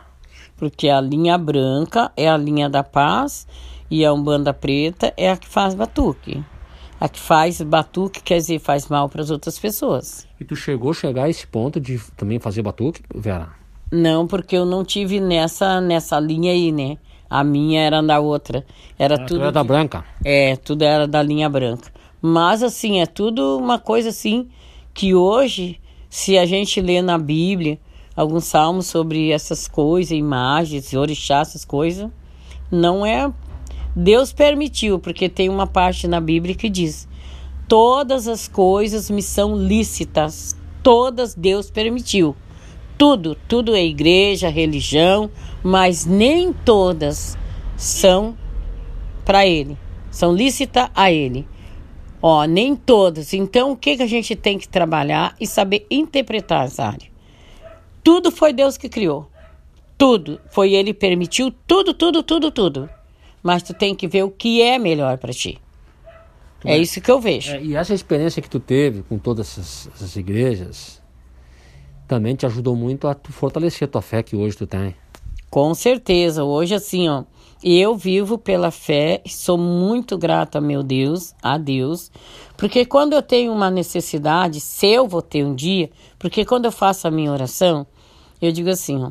Porque 0.58 0.90
a 0.90 1.00
linha 1.00 1.38
branca 1.38 2.12
é 2.18 2.28
a 2.28 2.36
linha 2.36 2.70
da 2.70 2.84
paz 2.84 3.48
e 3.90 4.04
a 4.04 4.12
Umbanda 4.12 4.54
preta 4.54 5.14
é 5.16 5.32
a 5.32 5.38
que 5.38 5.48
faz 5.48 5.74
batuque. 5.74 6.44
A 7.00 7.08
que 7.08 7.20
faz 7.20 7.62
batuque 7.62 8.22
quer 8.22 8.38
dizer 8.38 8.60
faz 8.60 8.88
mal 8.90 9.08
para 9.08 9.22
as 9.22 9.30
outras 9.30 9.58
pessoas. 9.58 10.28
E 10.40 10.44
tu 10.44 10.56
chegou 10.56 10.92
a 10.92 10.94
chegar 10.94 11.24
a 11.26 11.30
esse 11.30 11.48
ponto 11.48 11.80
de 11.80 12.00
também 12.18 12.40
fazer 12.40 12.62
batuque, 12.64 13.02
Vera? 13.16 13.50
Não, 13.90 14.28
porque 14.28 14.58
eu 14.58 14.66
não 14.66 14.84
tive 14.84 15.22
nessa 15.22 15.80
nessa 15.80 16.20
linha 16.20 16.52
aí, 16.52 16.72
né? 16.72 16.98
A 17.30 17.44
minha 17.44 17.82
era 17.82 18.02
da 18.02 18.20
outra. 18.20 18.66
Era 19.00 19.16
Ah, 19.16 19.20
tu 19.20 19.28
tudo 19.28 19.42
era 19.44 19.52
da 19.52 19.64
branca. 19.64 20.04
É, 20.26 20.56
tudo 20.58 20.82
era 20.84 21.08
da 21.08 21.22
linha 21.22 21.48
branca. 21.50 21.90
Mas 22.22 22.64
assim, 22.64 23.00
é 23.00 23.06
tudo 23.06 23.58
uma 23.58 23.80
coisa 23.80 24.10
assim 24.10 24.48
que 24.94 25.14
hoje, 25.14 25.80
se 26.10 26.38
a 26.38 26.46
gente 26.46 26.82
lê 26.82 27.02
na 27.02 27.18
Bíblia 27.18 27.80
alguns 28.16 28.46
salmos 28.46 28.88
sobre 28.88 29.32
essas 29.32 29.68
coisas, 29.68 30.12
imagens, 30.12 30.94
orixá, 30.94 31.42
essas 31.42 31.64
coisas, 31.64 32.10
não 32.72 33.06
é 33.06 33.32
Deus 33.96 34.32
permitiu, 34.32 35.00
porque 35.00 35.28
tem 35.28 35.50
uma 35.50 35.66
parte 35.66 36.08
na 36.08 36.22
Bíblia 36.22 36.54
que 36.54 36.70
diz: 36.70 37.08
Todas 37.68 38.28
as 38.28 38.48
coisas 38.48 39.10
me 39.10 39.24
são 39.24 39.58
lícitas, 39.58 40.56
todas 40.84 41.34
Deus 41.34 41.72
permitiu. 41.72 42.36
Tudo, 42.96 43.36
tudo 43.48 43.76
é 43.76 43.84
igreja, 43.84 44.50
religião, 44.50 45.32
mas 45.64 46.06
nem 46.06 46.54
todas 46.54 47.36
são 47.76 48.38
para 49.26 49.46
ele, 49.48 49.76
são 50.12 50.32
lícitas 50.34 50.90
a 50.96 51.12
ele. 51.12 51.48
Ó, 52.22 52.46
nem 52.46 52.76
todas. 52.76 53.34
Então, 53.34 53.72
o 53.72 53.78
que, 53.78 53.98
que 53.98 54.04
a 54.04 54.08
gente 54.08 54.36
tem 54.36 54.58
que 54.58 54.68
trabalhar 54.68 55.36
e 55.40 55.46
saber 55.46 55.86
interpretar 55.90 56.66
essa 56.66 56.84
área? 56.84 57.08
Tudo 58.04 58.32
foi 58.32 58.54
Deus 58.54 58.78
que 58.78 58.90
criou. 58.90 59.30
Tudo. 59.98 60.40
Foi 60.50 60.74
Ele 60.74 60.94
que 60.94 61.00
permitiu 61.00 61.54
tudo, 61.66 61.94
tudo, 61.94 62.24
tudo, 62.24 62.52
tudo. 62.52 62.90
Mas 63.44 63.64
tu 63.64 63.74
tem 63.74 63.94
que 63.94 64.08
ver 64.08 64.24
o 64.24 64.32
que 64.32 64.62
é 64.62 64.80
melhor 64.80 65.18
para 65.18 65.32
ti. 65.34 65.60
É 66.66 66.78
isso 66.78 67.00
que 67.00 67.12
eu 67.12 67.20
vejo. 67.20 67.56
É, 67.56 67.62
e 67.62 67.76
essa 67.76 67.94
experiência 67.94 68.42
que 68.42 68.50
tu 68.50 68.60
teve 68.60 69.04
com 69.04 69.18
todas 69.18 69.48
essas, 69.48 69.90
essas 69.96 70.16
igrejas 70.16 71.02
também 72.08 72.36
te 72.36 72.46
ajudou 72.46 72.76
muito 72.76 73.08
a 73.08 73.16
fortalecer 73.30 73.88
a 73.88 73.92
tua 73.92 74.02
fé 74.02 74.24
que 74.24 74.36
hoje 74.36 74.58
tu 74.58 74.66
tem. 74.66 74.96
Com 75.58 75.74
certeza. 75.74 76.44
Hoje, 76.44 76.76
assim, 76.76 77.10
ó, 77.10 77.24
eu 77.64 77.96
vivo 77.96 78.38
pela 78.38 78.70
fé 78.70 79.24
sou 79.26 79.58
muito 79.58 80.16
grata 80.16 80.62
meu 80.62 80.84
Deus, 80.84 81.34
a 81.42 81.58
Deus, 81.58 82.12
porque 82.56 82.86
quando 82.86 83.14
eu 83.14 83.24
tenho 83.24 83.52
uma 83.52 83.72
necessidade, 83.72 84.60
se 84.62 84.86
eu 84.86 85.08
vou 85.08 85.20
ter 85.20 85.44
um 85.44 85.56
dia, 85.56 85.90
porque 86.20 86.46
quando 86.46 86.66
eu 86.66 86.72
faço 86.72 87.08
a 87.08 87.12
minha 87.12 87.32
oração, 87.32 87.88
eu 88.40 88.52
digo 88.52 88.70
assim, 88.70 89.04
ó, 89.04 89.10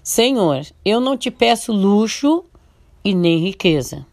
Senhor, 0.00 0.64
eu 0.84 1.00
não 1.00 1.16
te 1.16 1.32
peço 1.32 1.72
luxo 1.72 2.44
e 3.04 3.12
nem 3.12 3.38
riqueza. 3.38 4.06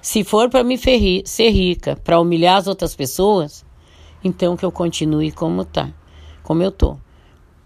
Se 0.00 0.24
for 0.24 0.48
para 0.48 0.64
me 0.64 0.78
ferri- 0.78 1.22
ser 1.26 1.50
rica, 1.50 1.96
para 2.02 2.18
humilhar 2.18 2.56
as 2.56 2.66
outras 2.66 2.96
pessoas, 2.96 3.62
então 4.24 4.56
que 4.56 4.64
eu 4.64 4.72
continue 4.72 5.30
como 5.30 5.66
tá, 5.66 5.92
como 6.42 6.62
eu 6.62 6.72
tô. 6.72 6.96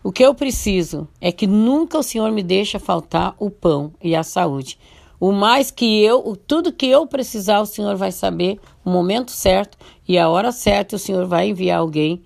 O 0.03 0.11
que 0.11 0.25
eu 0.25 0.35
preciso 0.35 1.07
é 1.21 1.31
que 1.31 1.47
nunca 1.47 1.99
o 1.99 2.03
Senhor 2.03 2.33
me 2.33 2.43
deixa 2.43 2.79
faltar 2.79 3.35
o 3.39 3.51
pão 3.51 3.93
e 4.03 4.17
a 4.17 4.23
saúde. 4.23 4.79
O 5.21 5.31
mais 5.31 5.71
que 5.71 6.03
eu, 6.03 6.35
tudo 6.47 6.73
que 6.73 6.87
eu 6.87 7.07
precisar, 7.07 7.61
o 7.61 7.67
Senhor 7.67 7.95
vai 7.97 8.11
saber 8.11 8.59
o 8.83 8.89
momento 8.89 9.31
certo 9.31 9.77
e 10.09 10.17
a 10.17 10.31
hora 10.31 10.53
certa, 10.53 10.97
o 10.97 10.99
Senhor 10.99 11.27
vai 11.27 11.51
enviar 11.51 11.81
alguém. 11.81 12.23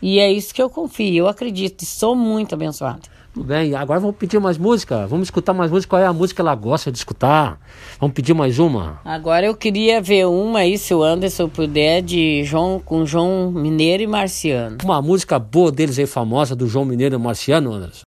E 0.00 0.18
é 0.18 0.32
isso 0.32 0.54
que 0.54 0.62
eu 0.62 0.70
confio, 0.70 1.24
eu 1.24 1.28
acredito 1.28 1.82
e 1.82 1.86
sou 1.86 2.16
muito 2.16 2.54
abençoada. 2.54 3.02
Tudo 3.38 3.46
bem, 3.46 3.72
agora 3.72 4.00
vamos 4.00 4.16
pedir 4.16 4.40
mais 4.40 4.58
música. 4.58 5.06
Vamos 5.06 5.28
escutar 5.28 5.54
mais 5.54 5.70
música. 5.70 5.90
Qual 5.90 6.02
é 6.02 6.06
a 6.06 6.12
música 6.12 6.38
que 6.38 6.40
ela 6.40 6.56
gosta 6.56 6.90
de 6.90 6.98
escutar? 6.98 7.60
Vamos 8.00 8.12
pedir 8.12 8.34
mais 8.34 8.58
uma? 8.58 9.00
Agora 9.04 9.46
eu 9.46 9.54
queria 9.54 10.02
ver 10.02 10.26
uma 10.26 10.58
aí, 10.58 10.76
se 10.76 10.92
o 10.92 11.04
Anderson 11.04 11.48
puder, 11.48 12.02
de 12.02 12.42
João, 12.42 12.82
com 12.84 13.06
João 13.06 13.52
Mineiro 13.52 14.02
e 14.02 14.08
Marciano. 14.08 14.78
Uma 14.82 15.00
música 15.00 15.38
boa 15.38 15.70
deles 15.70 16.00
aí, 16.00 16.06
famosa, 16.06 16.56
do 16.56 16.66
João 16.66 16.84
Mineiro 16.84 17.14
e 17.14 17.18
Marciano, 17.18 17.72
Anderson. 17.72 18.02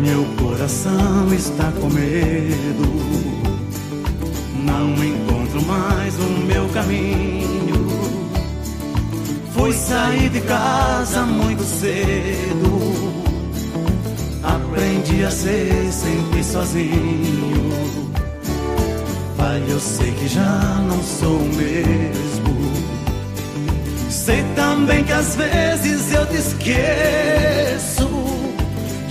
Meu 0.00 0.24
coração 0.38 1.32
está 1.32 1.70
com 1.72 1.90
medo. 1.90 3.00
Não 4.64 5.04
encontro 5.04 5.62
mais 5.66 6.14
o 6.18 6.28
meu 6.46 6.68
caminho. 6.70 7.88
Fui 9.52 9.72
sair 9.72 10.30
de 10.30 10.40
casa 10.40 11.22
muito 11.22 11.62
cedo. 11.62 12.80
Aprendi 14.42 15.24
a 15.24 15.30
ser 15.30 15.92
sempre 15.92 16.44
sozinho. 16.44 18.10
Pai, 19.36 19.62
eu 19.68 19.80
sei 19.80 20.12
que 20.12 20.28
já 20.28 20.82
não 20.88 21.02
sou 21.02 21.36
o 21.36 21.54
mesmo. 21.56 22.40
Sei 24.08 24.42
também 24.56 25.04
que 25.04 25.12
às 25.12 25.36
vezes 25.36 26.12
eu 26.12 26.26
te 26.26 26.36
esqueço. 26.36 28.09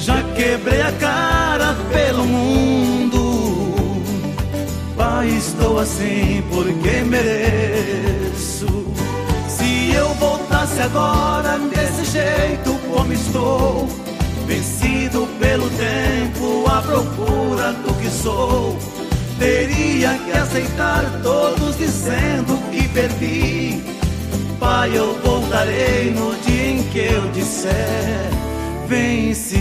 Já 0.10 0.24
quebrei 0.34 0.82
a 0.82 0.91
cara 0.93 1.76
pelo 1.93 2.26
mundo. 2.26 4.01
Pai, 4.97 5.28
estou 5.28 5.78
assim 5.78 6.43
porque 6.49 7.03
mereço. 7.03 8.66
Se 9.47 9.91
eu 9.93 10.12
voltasse 10.16 10.82
agora 10.82 11.60
desse 11.60 12.05
jeito 12.12 12.74
como 12.89 13.14
estou, 13.14 13.88
vencido 14.47 15.28
pelo 15.39 15.70
tempo, 15.70 16.66
à 16.68 16.82
procura 16.82 17.72
do 17.74 17.93
que 18.01 18.10
sou, 18.10 18.80
teria 19.38 20.18
que 20.26 20.32
aceitar 20.32 21.03
todos 21.22 21.78
dizendo 21.78 22.57
que 22.72 22.88
perdi. 22.88 23.84
Pai, 24.60 24.89
eu 24.91 25.20
voltarei 25.24 26.10
no 26.10 26.36
dia 26.38 26.72
em 26.72 26.84
que 26.86 26.97
eu 26.97 27.30
disser 27.32 28.39
vence. 28.90 29.56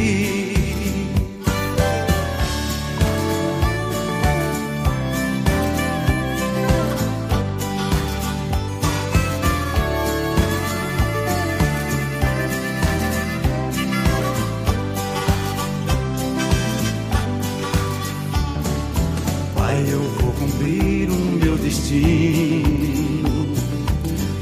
Pai, 19.55 19.85
eu 19.93 20.01
vou 20.01 20.33
cumprir 20.33 21.11
o 21.11 21.15
meu 21.15 21.59
destino, 21.59 23.47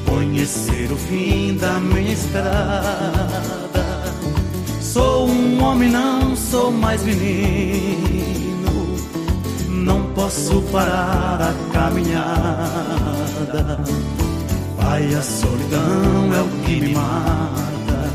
conhecer 0.08 0.92
o 0.92 0.96
fim 0.96 1.56
da 1.56 1.80
minha 1.80 2.12
estrada 2.12 3.65
homem, 5.66 5.90
não 5.90 6.36
sou 6.36 6.70
mais 6.70 7.02
menino. 7.02 8.96
Não 9.68 10.02
posso 10.14 10.62
parar 10.72 11.40
a 11.40 11.52
caminhada. 11.72 12.24
Pai, 14.76 15.14
a 15.14 15.22
solidão 15.22 16.34
é 16.34 16.40
o 16.40 16.48
que 16.64 16.80
me 16.80 16.94
mata. 16.94 18.10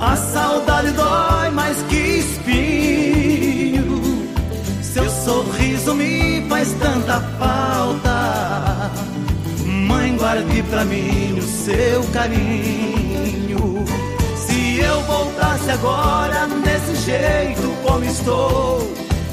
A 0.00 0.16
saudade 0.16 0.90
dói 0.92 1.50
mais 1.50 1.76
que 1.82 1.96
espinho. 2.24 4.00
Seu 4.82 5.08
sorriso 5.10 5.94
me 5.94 6.46
faz 6.48 6.72
tanta 6.72 7.20
falta. 7.38 8.90
Mãe, 9.66 10.16
guarde 10.16 10.62
pra 10.64 10.84
mim 10.84 11.38
o 11.38 11.42
seu 11.42 12.02
carinho. 12.12 12.70
Se 14.80 14.86
eu 14.86 15.02
voltasse 15.02 15.70
agora 15.72 16.46
desse 16.64 17.04
jeito 17.04 17.68
como 17.82 18.02
estou, 18.02 18.78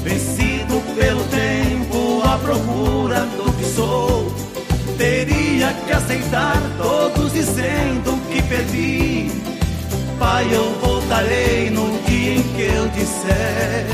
vencido 0.04 0.78
pelo 0.94 1.24
tempo, 1.24 2.22
à 2.22 2.36
procura 2.36 3.20
do 3.20 3.50
que 3.54 3.64
sou, 3.64 4.30
teria 4.98 5.72
que 5.86 5.92
aceitar 5.92 6.60
todos 6.76 7.32
dizendo 7.32 8.20
que 8.30 8.42
perdi. 8.42 9.32
Pai, 10.18 10.46
eu 10.52 10.70
voltarei 10.82 11.70
no 11.70 11.98
dia 12.02 12.34
em 12.34 12.42
que 12.42 12.62
eu 12.64 12.86
disser 12.88 13.86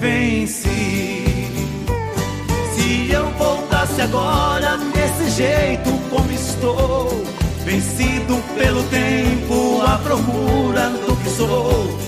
venci. 0.00 1.54
Se 2.74 3.12
eu 3.12 3.30
voltasse 3.38 4.02
agora 4.02 4.76
desse 4.76 5.30
jeito 5.30 5.90
como 6.10 6.32
estou, 6.32 7.24
vencido 7.68 8.42
pelo 8.56 8.82
tempo, 8.84 9.82
à 9.82 9.98
procura 9.98 10.88
do 11.06 11.14
que 11.16 11.28
sou, 11.28 11.98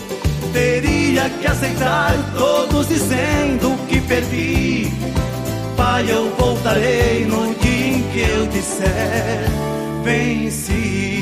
teria 0.54 1.28
que 1.28 1.46
aceitar 1.46 2.14
todos 2.34 2.88
dizendo 2.88 3.76
que 3.86 4.00
perdi. 4.00 4.90
Pai, 5.76 6.10
eu 6.10 6.34
voltarei 6.38 7.26
no 7.26 7.54
dia 7.56 7.88
em 7.88 8.02
que 8.04 8.20
eu 8.20 8.46
disser 8.46 9.50
venci. 10.02 11.19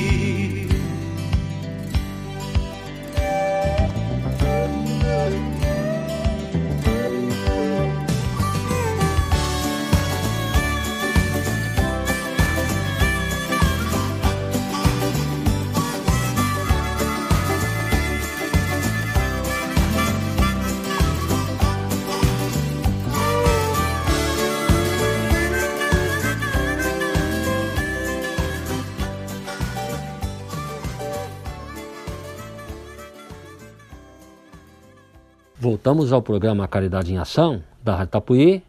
Voltamos 35.89 36.13
ao 36.13 36.21
programa 36.21 36.69
Caridade 36.69 37.15
em 37.15 37.17
Ação, 37.17 37.63
da 37.83 37.97
Rádio 37.97 38.11
Tapuí, 38.11 38.63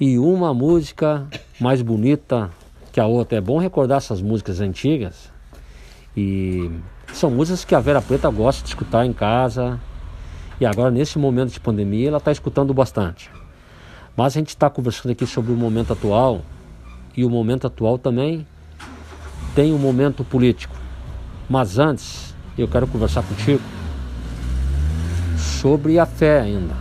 e 0.00 0.18
uma 0.18 0.52
música 0.52 1.24
mais 1.60 1.80
bonita 1.82 2.50
que 2.90 2.98
a 2.98 3.06
outra. 3.06 3.38
É 3.38 3.40
bom 3.40 3.60
recordar 3.60 3.98
essas 3.98 4.20
músicas 4.20 4.60
antigas, 4.60 5.30
e 6.16 6.68
são 7.12 7.30
músicas 7.30 7.64
que 7.64 7.76
a 7.76 7.78
Vera 7.78 8.02
Preta 8.02 8.28
gosta 8.28 8.64
de 8.64 8.70
escutar 8.70 9.06
em 9.06 9.12
casa, 9.12 9.78
e 10.60 10.66
agora 10.66 10.90
nesse 10.90 11.16
momento 11.16 11.52
de 11.52 11.60
pandemia 11.60 12.08
ela 12.08 12.18
está 12.18 12.32
escutando 12.32 12.74
bastante. 12.74 13.30
Mas 14.16 14.34
a 14.36 14.40
gente 14.40 14.48
está 14.48 14.68
conversando 14.68 15.12
aqui 15.12 15.28
sobre 15.28 15.52
o 15.52 15.56
momento 15.56 15.92
atual, 15.92 16.42
e 17.16 17.24
o 17.24 17.30
momento 17.30 17.68
atual 17.68 17.98
também 17.98 18.44
tem 19.54 19.72
um 19.72 19.78
momento 19.78 20.24
político. 20.24 20.74
Mas 21.48 21.78
antes, 21.78 22.34
eu 22.58 22.66
quero 22.66 22.88
conversar 22.88 23.22
contigo 23.22 23.62
sobre 25.60 25.98
a 25.98 26.06
fé 26.06 26.40
ainda. 26.40 26.74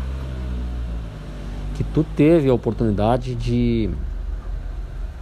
Que 1.76 1.84
tu 1.84 2.04
teve 2.04 2.50
a 2.50 2.54
oportunidade 2.54 3.36
de, 3.36 3.90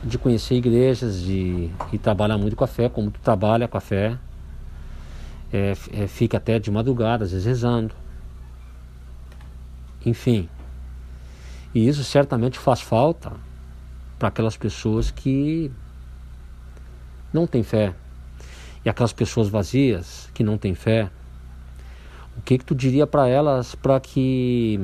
de 0.03 0.17
conhecer 0.17 0.55
igrejas 0.55 1.21
de, 1.21 1.69
e 1.91 1.97
trabalhar 1.97 2.37
muito 2.37 2.55
com 2.55 2.63
a 2.63 2.67
fé, 2.67 2.89
como 2.89 3.11
tu 3.11 3.19
trabalha 3.21 3.67
com 3.67 3.77
a 3.77 3.81
fé. 3.81 4.17
É, 5.51 5.73
é, 5.93 6.07
fica 6.07 6.37
até 6.37 6.59
de 6.59 6.69
madrugada, 6.69 7.23
às 7.23 7.31
vezes 7.31 7.45
rezando. 7.45 7.93
Enfim. 10.05 10.49
E 11.73 11.87
isso 11.87 12.03
certamente 12.03 12.59
faz 12.59 12.81
falta 12.81 13.31
para 14.19 14.27
aquelas 14.29 14.55
pessoas 14.55 15.11
que 15.11 15.71
não 17.33 17.47
têm 17.47 17.63
fé. 17.63 17.93
E 18.83 18.89
aquelas 18.89 19.13
pessoas 19.13 19.49
vazias 19.49 20.29
que 20.33 20.43
não 20.43 20.57
têm 20.57 20.75
fé. 20.75 21.09
O 22.37 22.41
que, 22.41 22.57
que 22.57 22.65
tu 22.65 22.75
diria 22.75 23.07
para 23.07 23.27
elas 23.27 23.75
para 23.75 23.99
que 23.99 24.79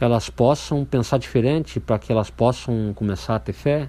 elas 0.00 0.28
possam 0.30 0.84
pensar 0.84 1.18
diferente, 1.18 1.80
para 1.80 1.98
que 1.98 2.12
elas 2.12 2.30
possam 2.30 2.92
começar 2.94 3.36
a 3.36 3.38
ter 3.38 3.52
fé 3.52 3.88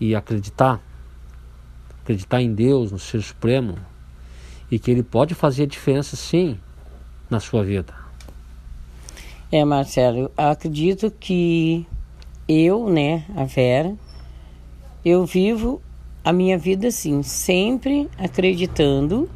e 0.00 0.14
acreditar? 0.14 0.80
Acreditar 2.02 2.40
em 2.40 2.52
Deus, 2.52 2.92
no 2.92 2.98
Ser 2.98 3.22
Supremo 3.22 3.76
e 4.70 4.78
que 4.78 4.90
Ele 4.90 5.02
pode 5.02 5.34
fazer 5.34 5.64
a 5.64 5.66
diferença 5.66 6.16
sim 6.16 6.58
na 7.28 7.40
sua 7.40 7.64
vida. 7.64 7.92
É, 9.50 9.64
Marcelo, 9.64 10.30
acredito 10.36 11.10
que 11.10 11.84
eu, 12.48 12.88
né, 12.88 13.24
a 13.36 13.44
Vera, 13.44 13.96
eu 15.04 15.26
vivo 15.26 15.82
a 16.24 16.32
minha 16.32 16.56
vida 16.56 16.88
assim, 16.88 17.22
sempre 17.22 18.08
acreditando 18.16 19.28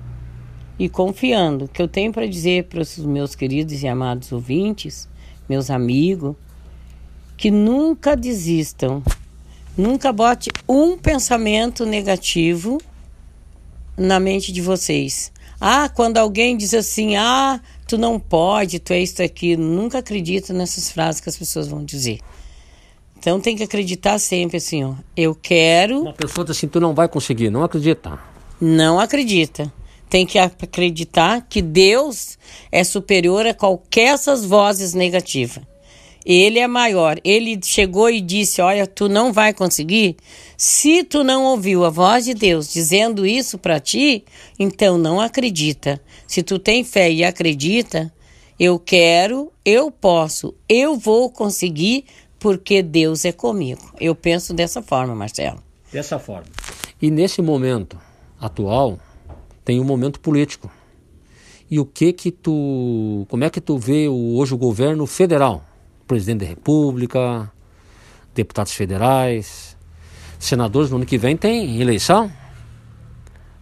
e 0.78 0.88
confiando. 0.88 1.68
Que 1.68 1.80
eu 1.80 1.88
tenho 1.88 2.12
para 2.12 2.26
dizer 2.26 2.64
para 2.64 2.80
os 2.80 2.96
meus 2.98 3.34
queridos 3.34 3.82
e 3.82 3.88
amados 3.88 4.32
ouvintes, 4.32 5.08
meus 5.48 5.70
amigos, 5.70 6.34
que 7.36 7.50
nunca 7.50 8.16
desistam, 8.16 9.02
nunca 9.76 10.12
bote 10.12 10.50
um 10.68 10.96
pensamento 10.96 11.84
negativo 11.84 12.80
na 13.96 14.18
mente 14.18 14.52
de 14.52 14.60
vocês. 14.60 15.32
Ah, 15.60 15.88
quando 15.88 16.18
alguém 16.18 16.56
diz 16.56 16.74
assim, 16.74 17.16
ah, 17.16 17.60
tu 17.86 17.96
não 17.96 18.18
pode, 18.18 18.78
tu 18.78 18.92
é 18.92 19.00
isso 19.00 19.22
aqui, 19.22 19.56
nunca 19.56 19.98
acredita 19.98 20.52
nessas 20.52 20.90
frases 20.90 21.20
que 21.20 21.28
as 21.28 21.36
pessoas 21.36 21.68
vão 21.68 21.84
dizer. 21.84 22.18
Então 23.18 23.40
tem 23.40 23.56
que 23.56 23.62
acreditar 23.62 24.18
sempre 24.18 24.58
assim, 24.58 24.84
ó. 24.84 24.94
Eu 25.16 25.34
quero. 25.34 26.02
Uma 26.02 26.12
pessoa 26.12 26.44
diz 26.44 26.56
assim, 26.56 26.68
tu 26.68 26.78
não 26.78 26.92
vai 26.92 27.08
conseguir, 27.08 27.48
não 27.48 27.62
acredita. 27.62 28.18
Não 28.60 29.00
acredita. 29.00 29.72
Tem 30.08 30.24
que 30.24 30.38
acreditar 30.38 31.46
que 31.48 31.60
Deus 31.60 32.38
é 32.70 32.84
superior 32.84 33.46
a 33.46 33.54
qualquer 33.54 34.14
essas 34.14 34.44
vozes 34.44 34.94
negativas. 34.94 35.64
Ele 36.24 36.58
é 36.58 36.66
maior. 36.66 37.18
Ele 37.22 37.58
chegou 37.62 38.08
e 38.08 38.20
disse: 38.20 38.62
Olha, 38.62 38.86
tu 38.86 39.08
não 39.08 39.32
vai 39.32 39.52
conseguir. 39.52 40.16
Se 40.56 41.04
tu 41.04 41.22
não 41.22 41.44
ouviu 41.44 41.84
a 41.84 41.90
voz 41.90 42.24
de 42.24 42.32
Deus 42.32 42.72
dizendo 42.72 43.26
isso 43.26 43.58
para 43.58 43.78
ti, 43.78 44.24
então 44.58 44.96
não 44.96 45.20
acredita. 45.20 46.00
Se 46.26 46.42
tu 46.42 46.58
tem 46.58 46.82
fé 46.82 47.10
e 47.10 47.22
acredita, 47.22 48.12
eu 48.58 48.78
quero, 48.78 49.52
eu 49.64 49.90
posso, 49.90 50.54
eu 50.68 50.96
vou 50.96 51.28
conseguir, 51.28 52.04
porque 52.38 52.82
Deus 52.82 53.24
é 53.24 53.32
comigo. 53.32 53.92
Eu 54.00 54.14
penso 54.14 54.54
dessa 54.54 54.80
forma, 54.80 55.14
Marcelo. 55.14 55.62
Dessa 55.92 56.18
forma. 56.18 56.46
E 57.02 57.10
nesse 57.10 57.42
momento 57.42 57.98
atual, 58.40 58.98
tem 59.64 59.80
um 59.80 59.84
momento 59.84 60.20
político. 60.20 60.70
E 61.70 61.80
o 61.80 61.86
que 61.86 62.12
que 62.12 62.30
tu, 62.30 63.26
como 63.28 63.44
é 63.44 63.50
que 63.50 63.60
tu 63.60 63.78
vê 63.78 64.08
hoje 64.08 64.54
o 64.54 64.58
governo 64.58 65.06
federal, 65.06 65.64
presidente 66.06 66.40
da 66.40 66.46
República, 66.46 67.50
deputados 68.34 68.72
federais, 68.72 69.76
senadores 70.38 70.90
no 70.90 70.96
ano 70.96 71.06
que 71.06 71.16
vem 71.16 71.36
tem 71.36 71.80
eleição, 71.80 72.30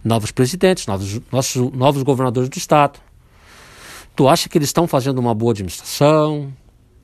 novos 0.04 0.32
presidentes, 0.32 0.86
novos, 0.86 1.20
nossos, 1.30 1.72
novos 1.72 2.02
governadores 2.02 2.48
do 2.48 2.58
estado. 2.58 2.98
Tu 4.16 4.28
acha 4.28 4.48
que 4.48 4.58
eles 4.58 4.68
estão 4.68 4.86
fazendo 4.86 5.18
uma 5.18 5.34
boa 5.34 5.52
administração? 5.52 6.52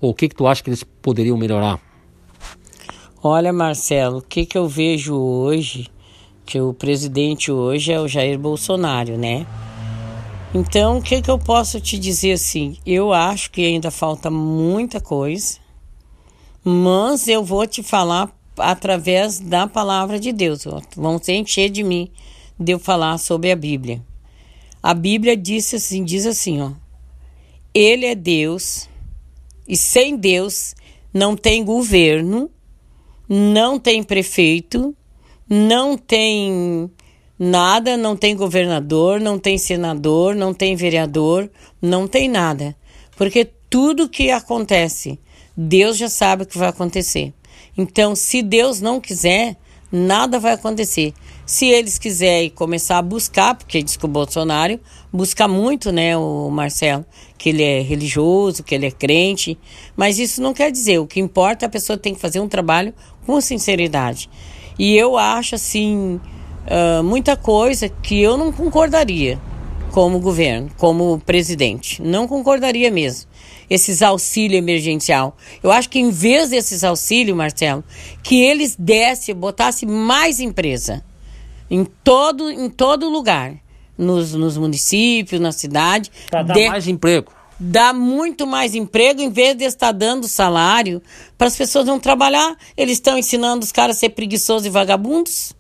Ou 0.01 0.11
o 0.11 0.15
que 0.15 0.29
que 0.29 0.35
tu 0.35 0.47
acha 0.47 0.63
que 0.63 0.71
eles 0.71 0.85
poderiam 0.85 1.37
melhorar? 1.37 1.81
Olha, 3.23 3.53
Marcelo, 3.53 4.19
o 4.19 4.23
que 4.23 4.45
que 4.45 4.59
eu 4.59 4.69
vejo 4.69 5.17
hoje 5.17 5.89
que 6.49 6.59
o 6.59 6.73
presidente 6.73 7.53
hoje 7.53 7.93
é 7.93 8.01
o 8.01 8.09
Jair 8.09 8.39
Bolsonaro, 8.39 9.19
né? 9.19 9.47
Então, 10.55 10.97
o 10.97 11.03
que, 11.03 11.21
que 11.21 11.31
eu 11.31 11.39
posso 11.39 11.79
te 11.79 11.99
dizer 11.99 12.33
assim? 12.33 12.79
Eu 12.87 13.13
acho 13.13 13.51
que 13.51 13.67
ainda 13.67 13.91
falta 13.91 14.31
muita 14.31 14.99
coisa, 14.99 15.59
mas 16.65 17.29
eu 17.29 17.45
vou 17.45 17.67
te 17.67 17.83
falar 17.83 18.35
através 18.57 19.39
da 19.39 19.67
palavra 19.67 20.19
de 20.19 20.33
Deus. 20.33 20.65
Vão 20.97 21.19
se 21.23 21.35
encher 21.35 21.69
de 21.69 21.83
mim 21.83 22.11
de 22.59 22.73
eu 22.73 22.79
falar 22.79 23.19
sobre 23.19 23.53
a 23.53 23.57
Bíblia. 23.57 24.03
A 24.83 24.95
Bíblia 24.95 25.37
diz 25.37 25.75
assim, 25.75 26.03
diz 26.03 26.25
assim, 26.25 26.63
ó. 26.63 26.71
Ele 27.75 28.07
é 28.07 28.15
Deus 28.15 28.89
e 29.69 29.77
sem 29.77 30.17
Deus 30.17 30.75
não 31.13 31.37
tem 31.37 31.63
governo, 31.63 32.51
não 33.29 33.79
tem 33.79 34.03
prefeito, 34.03 34.97
não 35.49 35.97
tem 35.97 36.91
nada, 37.39 37.97
não 37.97 38.17
tem 38.17 38.37
governador, 38.37 39.21
não 39.21 39.39
tem 39.39 39.57
senador, 39.57 40.35
não 40.35 40.53
tem 40.53 40.75
vereador, 40.75 41.51
não 41.81 42.09
tem 42.09 42.29
nada. 42.29 42.77
Porque 43.17 43.49
tudo 43.71 44.09
que 44.09 44.31
acontece, 44.31 45.19
Deus 45.57 45.97
já 45.97 46.09
sabe 46.09 46.43
o 46.43 46.47
que 46.47 46.59
vai 46.59 46.69
acontecer. 46.69 47.33
Então, 47.77 48.15
se 48.15 48.43
Deus 48.43 48.81
não 48.81 49.01
quiser, 49.01 49.57
nada 49.91 50.39
vai 50.39 50.53
acontecer. 50.53 51.15
Se 51.47 51.67
eles 51.67 51.99
quiserem 51.99 52.51
começar 52.51 52.99
a 52.99 53.03
buscar, 53.03 53.55
porque 53.55 53.83
diz 53.83 53.97
que 53.97 54.05
o 54.05 54.09
Bolsonaro 54.09 54.79
busca 55.13 55.49
muito, 55.49 55.91
né, 55.91 56.17
o 56.17 56.51
Marcelo, 56.51 57.07
que 57.39 57.49
ele 57.49 57.63
é 57.63 57.81
religioso, 57.81 58.63
que 58.63 58.75
ele 58.75 58.87
é 58.87 58.91
crente, 58.91 59.57
mas 59.97 60.19
isso 60.19 60.43
não 60.43 60.53
quer 60.53 60.71
dizer. 60.71 60.99
O 60.99 61.07
que 61.07 61.21
importa, 61.21 61.67
a 61.67 61.69
pessoa 61.69 61.97
tem 61.97 62.15
que 62.15 62.21
fazer 62.21 62.41
um 62.41 62.49
trabalho 62.49 62.93
com 63.25 63.41
sinceridade. 63.41 64.29
E 64.79 64.97
eu 64.97 65.17
acho, 65.19 65.55
assim, 65.55 66.21
uh, 66.67 67.03
muita 67.03 67.37
coisa 67.37 67.89
que 67.89 68.21
eu 68.21 68.37
não 68.37 68.53
concordaria 68.53 69.39
como 69.91 70.21
governo, 70.21 70.71
como 70.77 71.21
presidente. 71.25 72.01
Não 72.01 72.29
concordaria 72.29 72.91
mesmo 72.91 73.29
esses 73.69 74.03
auxílio 74.03 74.57
emergencial. 74.57 75.37
Eu 75.63 75.71
acho 75.71 75.91
que 75.91 75.99
em 75.99 76.11
vez 76.11 76.51
desses 76.51 76.85
auxílios, 76.85 77.37
Marcelo, 77.37 77.85
que 78.23 78.43
eles 78.43 78.77
dessem, 78.79 79.35
botassem 79.35 79.89
mais 79.89 80.41
empresa 80.41 81.05
em 81.71 81.85
todo, 81.85 82.51
em 82.51 82.71
todo 82.71 83.11
lugar, 83.11 83.55
nos, 83.97 84.33
nos 84.33 84.57
municípios, 84.57 85.41
na 85.41 85.53
cidade. 85.53 86.11
Para 86.31 86.43
dar 86.43 86.55
de, 86.55 86.69
mais 86.69 86.89
emprego. 86.89 87.33
Dá 87.61 87.93
muito 87.93 88.47
mais 88.47 88.75
emprego 88.75 89.21
em 89.21 89.31
vez 89.31 89.57
de 89.57 89.65
estar 89.65 89.91
dando 89.91 90.29
salário 90.29 91.03
para 91.37 91.49
as 91.49 91.57
pessoas 91.57 91.87
não 91.87 91.99
trabalhar. 91.99 92.57
Eles 92.77 92.99
estão 92.99 93.19
ensinando 93.19 93.65
os 93.65 93.73
caras 93.73 93.97
a 93.97 94.01
ser 94.01 94.11
preguiçosos 94.11 94.67
e 94.67 94.71
vagabundos. 94.71 95.57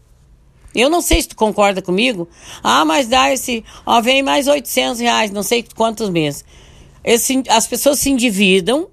Eu 0.74 0.88
não 0.88 1.00
sei 1.00 1.22
se 1.22 1.28
tu 1.28 1.36
concorda 1.36 1.82
comigo. 1.82 2.28
Ah, 2.62 2.84
mas 2.84 3.08
dá 3.08 3.32
esse. 3.32 3.64
Ó, 3.84 4.00
vem 4.00 4.22
mais 4.22 4.46
800 4.46 5.00
reais, 5.00 5.30
não 5.32 5.42
sei 5.42 5.64
quantos 5.74 6.08
meses. 6.08 6.44
Esse, 7.02 7.42
as 7.48 7.66
pessoas 7.66 7.98
se 7.98 8.10
endividam 8.10 8.88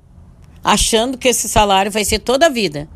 achando 0.63 1.17
que 1.17 1.27
esse 1.27 1.47
salário 1.47 1.91
vai 1.91 2.03
ser 2.03 2.19
toda 2.19 2.47
a 2.47 2.49
vida. 2.49 2.89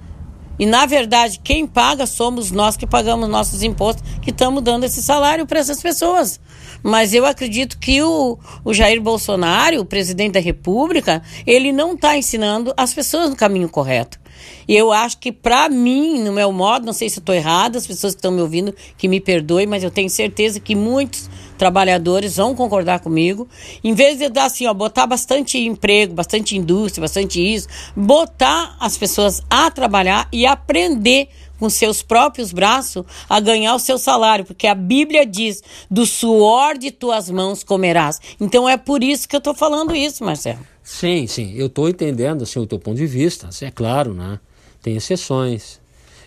E 0.57 0.65
na 0.65 0.85
verdade, 0.85 1.39
quem 1.43 1.67
paga 1.67 2.05
somos 2.05 2.51
nós 2.51 2.75
que 2.75 2.87
pagamos 2.87 3.29
nossos 3.29 3.61
impostos, 3.61 4.03
que 4.21 4.31
estamos 4.31 4.63
dando 4.63 4.85
esse 4.85 5.03
salário 5.03 5.45
para 5.45 5.59
essas 5.59 5.81
pessoas. 5.81 6.39
Mas 6.83 7.13
eu 7.13 7.25
acredito 7.25 7.77
que 7.79 8.01
o, 8.01 8.37
o 8.63 8.73
Jair 8.73 9.01
Bolsonaro, 9.01 9.79
o 9.81 9.85
presidente 9.85 10.33
da 10.33 10.39
República, 10.39 11.21
ele 11.45 11.71
não 11.71 11.93
está 11.93 12.17
ensinando 12.17 12.73
as 12.77 12.93
pessoas 12.93 13.29
no 13.29 13.35
caminho 13.35 13.69
correto. 13.69 14.19
E 14.67 14.75
eu 14.75 14.91
acho 14.91 15.17
que, 15.17 15.31
para 15.31 15.67
mim, 15.67 16.21
no 16.21 16.31
meu 16.31 16.51
modo, 16.51 16.85
não 16.85 16.93
sei 16.93 17.09
se 17.09 17.19
estou 17.19 17.35
errada, 17.35 17.77
as 17.77 17.87
pessoas 17.87 18.13
que 18.13 18.19
estão 18.19 18.31
me 18.31 18.41
ouvindo, 18.41 18.73
que 18.97 19.07
me 19.07 19.19
perdoem, 19.19 19.67
mas 19.67 19.83
eu 19.83 19.91
tenho 19.91 20.09
certeza 20.09 20.59
que 20.59 20.75
muitos 20.75 21.29
trabalhadores 21.57 22.37
vão 22.37 22.55
concordar 22.55 22.99
comigo. 22.99 23.47
Em 23.83 23.93
vez 23.93 24.17
de 24.17 24.29
dar 24.29 24.45
assim, 24.45 24.65
ó, 24.65 24.73
botar 24.73 25.05
bastante 25.05 25.57
emprego, 25.57 26.13
bastante 26.13 26.55
indústria, 26.55 27.01
bastante 27.01 27.41
isso, 27.41 27.67
botar 27.95 28.77
as 28.79 28.97
pessoas 28.97 29.41
a 29.49 29.69
trabalhar 29.69 30.27
e 30.31 30.45
aprender 30.45 31.29
com 31.59 31.69
seus 31.69 32.01
próprios 32.01 32.53
braços 32.53 33.05
a 33.29 33.39
ganhar 33.39 33.75
o 33.75 33.79
seu 33.79 33.97
salário, 33.97 34.45
porque 34.45 34.65
a 34.65 34.73
Bíblia 34.73 35.25
diz: 35.25 35.61
do 35.91 36.05
suor 36.05 36.77
de 36.77 36.89
tuas 36.89 37.29
mãos 37.29 37.63
comerás. 37.63 38.19
Então 38.39 38.67
é 38.67 38.77
por 38.77 39.03
isso 39.03 39.27
que 39.27 39.35
eu 39.35 39.39
estou 39.39 39.53
falando 39.53 39.95
isso, 39.95 40.23
Marcelo. 40.23 40.65
Sim, 40.81 41.27
sim, 41.27 41.53
eu 41.55 41.67
estou 41.67 41.87
entendendo 41.87 42.43
assim, 42.43 42.59
o 42.59 42.65
teu 42.65 42.79
ponto 42.79 42.97
de 42.97 43.05
vista, 43.05 43.49
assim, 43.49 43.65
é 43.65 43.71
claro, 43.71 44.13
né? 44.13 44.39
Tem 44.81 44.95
exceções. 44.95 45.79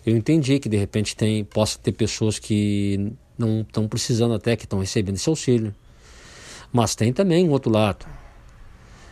Eu 0.04 0.16
entendi 0.16 0.58
que 0.58 0.68
de 0.68 0.76
repente 0.76 1.16
tem, 1.16 1.42
possa 1.44 1.78
ter 1.78 1.92
pessoas 1.92 2.38
que 2.38 3.12
não 3.38 3.62
estão 3.62 3.88
precisando 3.88 4.34
até, 4.34 4.56
que 4.56 4.64
estão 4.64 4.80
recebendo 4.80 5.16
esse 5.16 5.28
auxílio. 5.28 5.74
Mas 6.72 6.94
tem 6.94 7.12
também 7.12 7.48
um 7.48 7.52
outro 7.52 7.70
lado. 7.70 8.06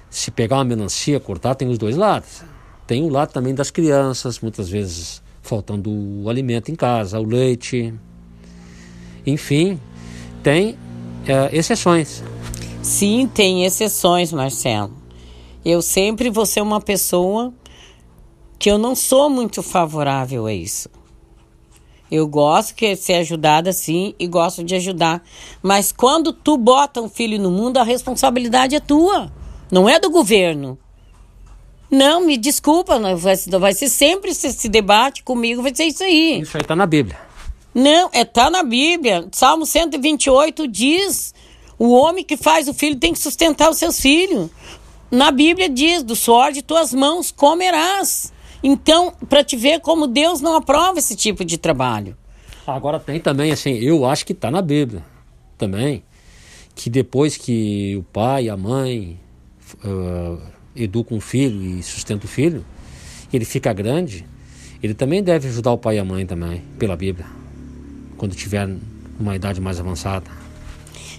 Se 0.09 0.31
pegar 0.31 0.57
uma 0.57 0.65
melancia, 0.65 1.21
cortar, 1.21 1.55
tem 1.55 1.69
os 1.69 1.79
dois 1.79 1.97
lados. 1.97 2.43
Tem 2.87 3.05
o 3.05 3.09
lado 3.09 3.33
também 3.33 3.55
das 3.55 3.71
crianças, 3.71 4.41
muitas 4.41 4.69
vezes 4.69 5.23
faltando 5.43 5.91
o 5.91 6.29
alimento 6.29 6.71
em 6.71 6.75
casa, 6.75 7.19
o 7.19 7.25
leite. 7.25 7.95
Enfim, 9.27 9.79
tem 10.43 10.77
é, 11.27 11.57
exceções. 11.57 12.23
Sim, 12.83 13.29
tem 13.33 13.65
exceções, 13.65 14.33
Marcelo. 14.33 14.93
Eu 15.65 15.83
sempre 15.83 16.31
vou 16.31 16.47
ser 16.47 16.63
uma 16.63 16.81
pessoa 16.81 17.53
que 18.59 18.71
eu 18.71 18.79
não 18.79 18.95
sou 18.95 19.29
muito 19.29 19.63
favorável 19.63 20.47
a 20.47 20.53
isso. 20.53 20.89
Eu 22.11 22.27
gosto 22.27 22.75
de 22.75 22.97
ser 22.97 23.15
ajudada 23.15 23.73
sim 23.73 24.15
e 24.19 24.27
gosto 24.27 24.65
de 24.65 24.75
ajudar. 24.75 25.23
Mas 25.63 25.93
quando 25.93 26.33
tu 26.33 26.57
bota 26.59 27.01
um 27.01 27.09
filho 27.09 27.41
no 27.41 27.51
mundo, 27.51 27.77
a 27.77 27.85
responsabilidade 27.85 28.75
é 28.75 28.81
tua, 28.81 29.31
não 29.71 29.89
é 29.89 30.01
do 30.01 30.11
governo. 30.11 30.77
Não, 31.91 32.25
me 32.25 32.37
desculpa, 32.37 32.99
vai, 33.17 33.37
vai 33.37 33.75
ser 33.75 33.89
sempre 33.89 34.31
esse, 34.31 34.47
esse 34.47 34.69
debate 34.69 35.23
comigo, 35.23 35.63
vai 35.63 35.75
ser 35.75 35.85
isso 35.85 36.05
aí. 36.05 36.41
Isso 36.41 36.57
aí 36.57 36.63
tá 36.63 36.77
na 36.77 36.87
Bíblia. 36.87 37.19
Não, 37.75 38.09
é 38.13 38.25
tá 38.25 38.49
na 38.49 38.63
Bíblia. 38.63 39.27
Salmo 39.33 39.67
128 39.67 40.69
diz: 40.69 41.35
o 41.79 41.91
homem 41.93 42.25
que 42.25 42.37
faz 42.37 42.69
o 42.69 42.75
filho 42.75 42.97
tem 42.97 43.13
que 43.13 43.19
sustentar 43.19 43.71
os 43.71 43.79
seus 43.79 44.01
filhos. 44.01 44.51
Na 45.11 45.31
Bíblia 45.31 45.69
diz: 45.69 46.03
do 46.03 46.15
suor 46.15 46.53
de 46.53 46.63
tuas 46.63 46.93
mãos 46.93 47.31
comerás. 47.31 48.33
Então, 48.63 49.15
para 49.29 49.43
te 49.43 49.57
ver 49.57 49.81
como 49.81 50.07
Deus 50.07 50.41
não 50.41 50.55
aprova 50.55 50.99
esse 50.99 51.17
tipo 51.17 51.45
de 51.45 51.57
trabalho. 51.57 52.17
Agora 52.67 53.01
tem 53.01 53.19
também, 53.19 53.51
assim, 53.51 53.73
eu 53.73 54.05
acho 54.05 54.25
que 54.25 54.33
está 54.33 54.51
na 54.51 54.61
Bíblia 54.61 55.03
também, 55.57 56.05
que 56.75 56.91
depois 56.91 57.37
que 57.37 57.97
o 57.97 58.03
pai 58.03 58.45
e 58.45 58.51
a 58.51 58.57
mãe 58.57 59.19
uh, 59.85 60.41
educam 60.75 61.17
um 61.17 61.21
filho 61.21 61.63
e 61.63 61.83
sustentam 61.83 62.29
o 62.29 62.33
filho, 62.33 62.65
ele 63.33 63.45
fica 63.45 63.73
grande, 63.73 64.25
ele 64.83 64.95
também 64.95 65.23
deve 65.23 65.49
ajudar 65.49 65.73
o 65.73 65.79
pai 65.79 65.97
e 65.97 65.99
a 65.99 66.05
mãe 66.05 66.25
também, 66.27 66.63
pela 66.79 66.97
Bíblia, 66.97 67.27
quando 68.17 68.35
tiver 68.35 68.69
uma 69.19 69.37
idade 69.37 69.61
mais 69.61 69.79
avançada. 69.79 70.31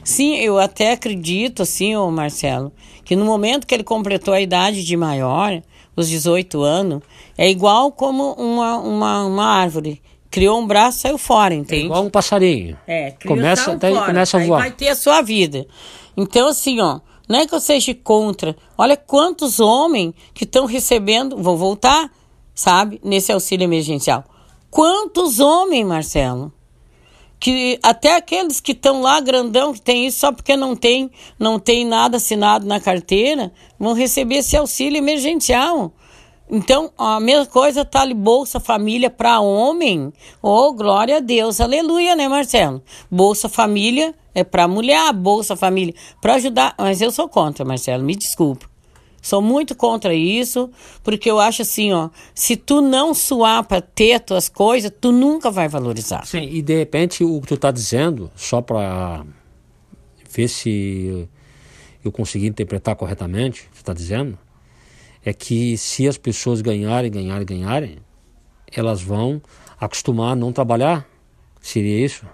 Sim, 0.03 0.37
eu 0.37 0.57
até 0.57 0.93
acredito, 0.93 1.61
assim, 1.61 1.95
ô 1.95 2.09
Marcelo, 2.09 2.71
que 3.05 3.15
no 3.15 3.23
momento 3.23 3.67
que 3.67 3.73
ele 3.73 3.83
completou 3.83 4.33
a 4.33 4.41
idade 4.41 4.83
de 4.83 4.97
maior, 4.97 5.61
os 5.95 6.09
18 6.09 6.61
anos, 6.61 7.01
é 7.37 7.49
igual 7.49 7.91
como 7.91 8.33
uma, 8.33 8.77
uma, 8.77 9.25
uma 9.25 9.45
árvore. 9.45 10.01
Criou 10.29 10.59
um 10.59 10.65
braço, 10.65 10.99
saiu 10.99 11.17
fora, 11.17 11.53
entende? 11.53 11.83
É 11.83 11.85
igual 11.85 12.05
um 12.05 12.09
passarinho. 12.09 12.77
É, 12.87 13.11
começa, 13.27 13.73
até 13.73 13.91
fora, 13.91 14.05
começa 14.05 14.37
a 14.37 14.45
voar. 14.45 14.63
Aí 14.63 14.69
vai 14.69 14.71
ter 14.71 14.87
a 14.87 14.95
sua 14.95 15.21
vida. 15.21 15.67
Então, 16.15 16.47
assim, 16.47 16.79
ó, 16.79 17.01
não 17.31 17.39
é 17.39 17.47
que 17.47 17.55
eu 17.55 17.59
seja 17.59 17.95
contra. 17.95 18.55
Olha 18.77 18.97
quantos 18.97 19.59
homens 19.59 20.13
que 20.33 20.43
estão 20.43 20.65
recebendo, 20.65 21.37
vou 21.37 21.57
voltar, 21.57 22.11
sabe, 22.53 22.99
nesse 23.03 23.31
auxílio 23.31 23.63
emergencial. 23.63 24.23
Quantos 24.69 25.39
homens, 25.39 25.85
Marcelo? 25.85 26.53
que 27.39 27.79
até 27.81 28.15
aqueles 28.15 28.61
que 28.61 28.71
estão 28.71 29.01
lá 29.01 29.19
grandão 29.19 29.73
que 29.73 29.81
tem 29.81 30.05
isso 30.05 30.19
só 30.19 30.31
porque 30.31 30.55
não 30.55 30.75
tem 30.75 31.09
não 31.39 31.57
tem 31.57 31.83
nada 31.83 32.17
assinado 32.17 32.67
na 32.67 32.79
carteira 32.79 33.51
vão 33.79 33.93
receber 33.93 34.35
esse 34.35 34.55
auxílio 34.55 34.99
emergencial. 34.99 35.91
Então, 36.53 36.91
a 36.97 37.17
mesma 37.17 37.45
coisa 37.45 37.85
tá 37.85 38.01
ali 38.01 38.13
Bolsa 38.13 38.59
Família 38.59 39.09
para 39.09 39.39
homem. 39.39 40.11
Oh, 40.41 40.73
glória 40.73 41.17
a 41.17 41.19
Deus. 41.21 41.61
Aleluia, 41.61 42.13
né, 42.13 42.27
Marcelo? 42.27 42.83
Bolsa 43.09 43.47
Família 43.47 44.13
é 44.35 44.43
para 44.43 44.67
mulher, 44.67 45.13
Bolsa 45.13 45.55
Família 45.55 45.93
para 46.21 46.35
ajudar, 46.35 46.75
mas 46.77 47.01
eu 47.01 47.09
sou 47.09 47.29
contra, 47.29 47.63
Marcelo, 47.63 48.03
me 48.03 48.15
desculpa. 48.15 48.69
Sou 49.21 49.41
muito 49.41 49.75
contra 49.75 50.13
isso, 50.13 50.69
porque 51.03 51.31
eu 51.31 51.39
acho 51.39 51.61
assim, 51.61 51.93
ó, 51.93 52.09
se 52.33 52.57
tu 52.57 52.81
não 52.81 53.13
suar 53.13 53.63
para 53.63 53.79
ter 53.79 54.13
as 54.13 54.21
tuas 54.21 54.49
coisas, 54.49 54.91
tu 54.99 55.11
nunca 55.11 55.49
vai 55.49 55.69
valorizar. 55.69 56.25
Sim, 56.25 56.49
e 56.51 56.61
de 56.61 56.75
repente 56.75 57.23
o 57.23 57.39
que 57.39 57.47
tu 57.47 57.53
está 57.53 57.71
dizendo, 57.71 58.29
só 58.35 58.61
para 58.61 59.23
ver 60.29 60.47
se 60.47 61.29
eu 62.03 62.11
consegui 62.11 62.47
interpretar 62.47 62.95
corretamente 62.95 63.69
tu 63.71 63.77
está 63.77 63.93
dizendo, 63.93 64.37
é 65.23 65.33
que 65.33 65.77
se 65.77 66.07
as 66.07 66.17
pessoas 66.17 66.61
ganharem, 66.61 67.11
ganharem, 67.11 67.45
ganharem, 67.45 67.97
elas 68.71 69.01
vão 69.01 69.41
acostumar 69.79 70.33
a 70.33 70.35
não 70.35 70.51
trabalhar. 70.51 71.05
Seria 71.61 72.05
isso? 72.05 72.25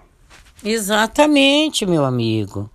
Exatamente, 0.64 1.84
meu 1.86 2.04
amigo. 2.04 2.70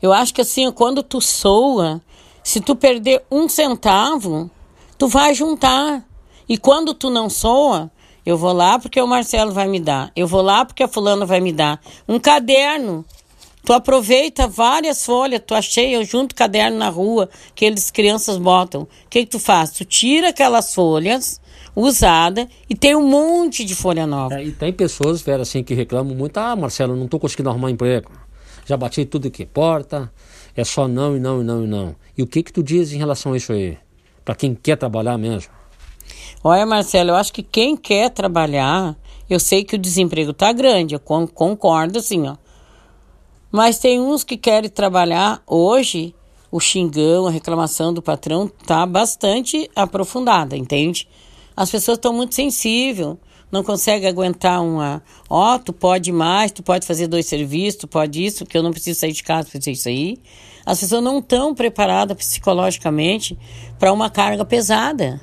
Eu 0.00 0.12
acho 0.12 0.32
que 0.32 0.40
assim, 0.40 0.70
quando 0.70 1.02
tu 1.02 1.20
soa, 1.20 2.00
se 2.42 2.60
tu 2.60 2.76
perder 2.76 3.22
um 3.30 3.48
centavo, 3.48 4.50
tu 4.96 5.08
vai 5.08 5.34
juntar. 5.34 6.04
E 6.48 6.56
quando 6.56 6.94
tu 6.94 7.10
não 7.10 7.28
soa, 7.28 7.90
Eu 8.26 8.36
vou 8.36 8.52
lá 8.52 8.76
porque 8.76 9.00
o 9.00 9.06
Marcelo 9.06 9.52
vai 9.52 9.68
me 9.68 9.78
dar. 9.78 10.10
Eu 10.16 10.26
vou 10.26 10.42
lá 10.42 10.64
porque 10.64 10.82
a 10.82 10.88
fulana 10.88 11.24
vai 11.24 11.40
me 11.40 11.52
dar. 11.52 11.80
Um 12.08 12.18
caderno. 12.18 13.04
Tu 13.66 13.72
aproveita 13.72 14.46
várias 14.46 15.04
folhas, 15.04 15.42
tu 15.44 15.52
achei, 15.52 15.96
eu 15.96 16.04
junto 16.04 16.36
caderno 16.36 16.78
na 16.78 16.88
rua, 16.88 17.28
que 17.52 17.64
eles 17.64 17.90
crianças 17.90 18.38
botam. 18.38 18.82
O 18.82 18.88
que, 19.10 19.24
que 19.24 19.32
tu 19.32 19.40
faz? 19.40 19.72
Tu 19.72 19.84
tira 19.84 20.28
aquelas 20.28 20.72
folhas 20.72 21.40
usadas 21.74 22.46
e 22.70 22.76
tem 22.76 22.94
um 22.94 23.04
monte 23.04 23.64
de 23.64 23.74
folha 23.74 24.06
nova. 24.06 24.36
É, 24.36 24.44
e 24.44 24.52
tem 24.52 24.72
pessoas, 24.72 25.20
Vera, 25.20 25.42
assim, 25.42 25.64
que 25.64 25.74
reclamam 25.74 26.14
muito, 26.14 26.38
ah, 26.38 26.54
Marcelo, 26.54 26.94
não 26.94 27.06
estou 27.06 27.18
conseguindo 27.18 27.50
arrumar 27.50 27.72
emprego. 27.72 28.12
Já 28.64 28.76
bati 28.76 29.04
tudo 29.04 29.32
que 29.32 29.44
porta, 29.44 30.12
é 30.54 30.62
só 30.62 30.86
não 30.86 31.16
e 31.16 31.18
não 31.18 31.40
e 31.40 31.44
não 31.44 31.64
e 31.64 31.66
não. 31.66 31.96
E 32.16 32.22
o 32.22 32.26
que 32.28 32.44
que 32.44 32.52
tu 32.52 32.62
diz 32.62 32.92
em 32.92 32.98
relação 32.98 33.32
a 33.32 33.36
isso 33.36 33.52
aí? 33.52 33.76
Para 34.24 34.36
quem 34.36 34.54
quer 34.54 34.76
trabalhar 34.76 35.18
mesmo? 35.18 35.50
Olha, 36.44 36.64
Marcelo, 36.64 37.10
eu 37.10 37.16
acho 37.16 37.32
que 37.32 37.42
quem 37.42 37.76
quer 37.76 38.10
trabalhar, 38.10 38.96
eu 39.28 39.40
sei 39.40 39.64
que 39.64 39.74
o 39.74 39.78
desemprego 39.78 40.32
tá 40.32 40.52
grande, 40.52 40.94
eu 40.94 41.00
concordo 41.00 41.98
assim, 41.98 42.28
ó. 42.28 42.36
Mas 43.56 43.78
tem 43.78 43.98
uns 43.98 44.22
que 44.22 44.36
querem 44.36 44.68
trabalhar 44.68 45.42
hoje, 45.46 46.14
o 46.52 46.60
xingão, 46.60 47.26
a 47.26 47.30
reclamação 47.30 47.90
do 47.90 48.02
patrão 48.02 48.46
tá 48.46 48.84
bastante 48.84 49.70
aprofundada, 49.74 50.54
entende? 50.54 51.08
As 51.56 51.70
pessoas 51.70 51.96
estão 51.96 52.12
muito 52.12 52.34
sensíveis, 52.34 53.16
não 53.50 53.64
conseguem 53.64 54.10
aguentar 54.10 54.62
uma. 54.62 55.02
Ó, 55.30 55.54
oh, 55.54 55.58
tu 55.58 55.72
pode 55.72 56.12
mais, 56.12 56.52
tu 56.52 56.62
pode 56.62 56.86
fazer 56.86 57.06
dois 57.06 57.24
serviços, 57.24 57.80
tu 57.80 57.88
pode 57.88 58.22
isso, 58.22 58.44
que 58.44 58.58
eu 58.58 58.62
não 58.62 58.72
preciso 58.72 59.00
sair 59.00 59.12
de 59.12 59.22
casa 59.22 59.44
para 59.44 59.58
fazer 59.58 59.70
isso 59.70 59.88
aí. 59.88 60.18
As 60.66 60.78
pessoas 60.78 61.02
não 61.02 61.20
estão 61.20 61.54
preparadas 61.54 62.14
psicologicamente 62.14 63.38
para 63.78 63.90
uma 63.90 64.10
carga 64.10 64.44
pesada. 64.44 65.18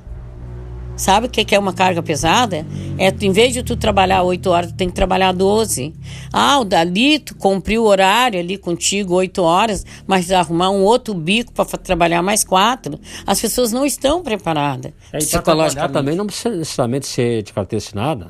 Sabe 0.95 1.25
o 1.25 1.29
que 1.29 1.55
é 1.55 1.59
uma 1.59 1.73
carga 1.73 2.03
pesada? 2.03 2.65
É, 2.99 3.13
em 3.25 3.31
vez 3.31 3.51
de 3.51 3.63
tu 3.63 3.75
trabalhar 3.75 4.21
8 4.21 4.49
horas, 4.49 4.71
tu 4.71 4.77
tem 4.77 4.87
que 4.87 4.93
trabalhar 4.93 5.31
12. 5.31 5.91
Ah, 6.31 6.59
o 6.59 6.63
dali 6.63 7.17
tu 7.17 7.35
cumpriu 7.35 7.83
o 7.83 7.87
horário 7.87 8.39
ali 8.39 8.57
contigo 8.57 9.15
8 9.15 9.41
horas, 9.41 9.83
mas 10.05 10.31
arrumar 10.31 10.69
um 10.69 10.83
outro 10.83 11.15
bico 11.15 11.51
para 11.51 11.65
trabalhar 11.65 12.21
mais 12.21 12.43
4. 12.43 12.99
As 13.25 13.41
pessoas 13.41 13.71
não 13.71 13.83
estão 13.83 14.21
preparadas. 14.21 14.93
É, 15.11 15.17
psicologicamente. 15.17 15.93
também 15.93 16.15
não 16.15 16.27
precisa 16.27 16.55
necessariamente 16.55 17.07
ser 17.07 17.41
de 17.41 17.51
carteira 17.51 17.83
assinada. 17.83 18.27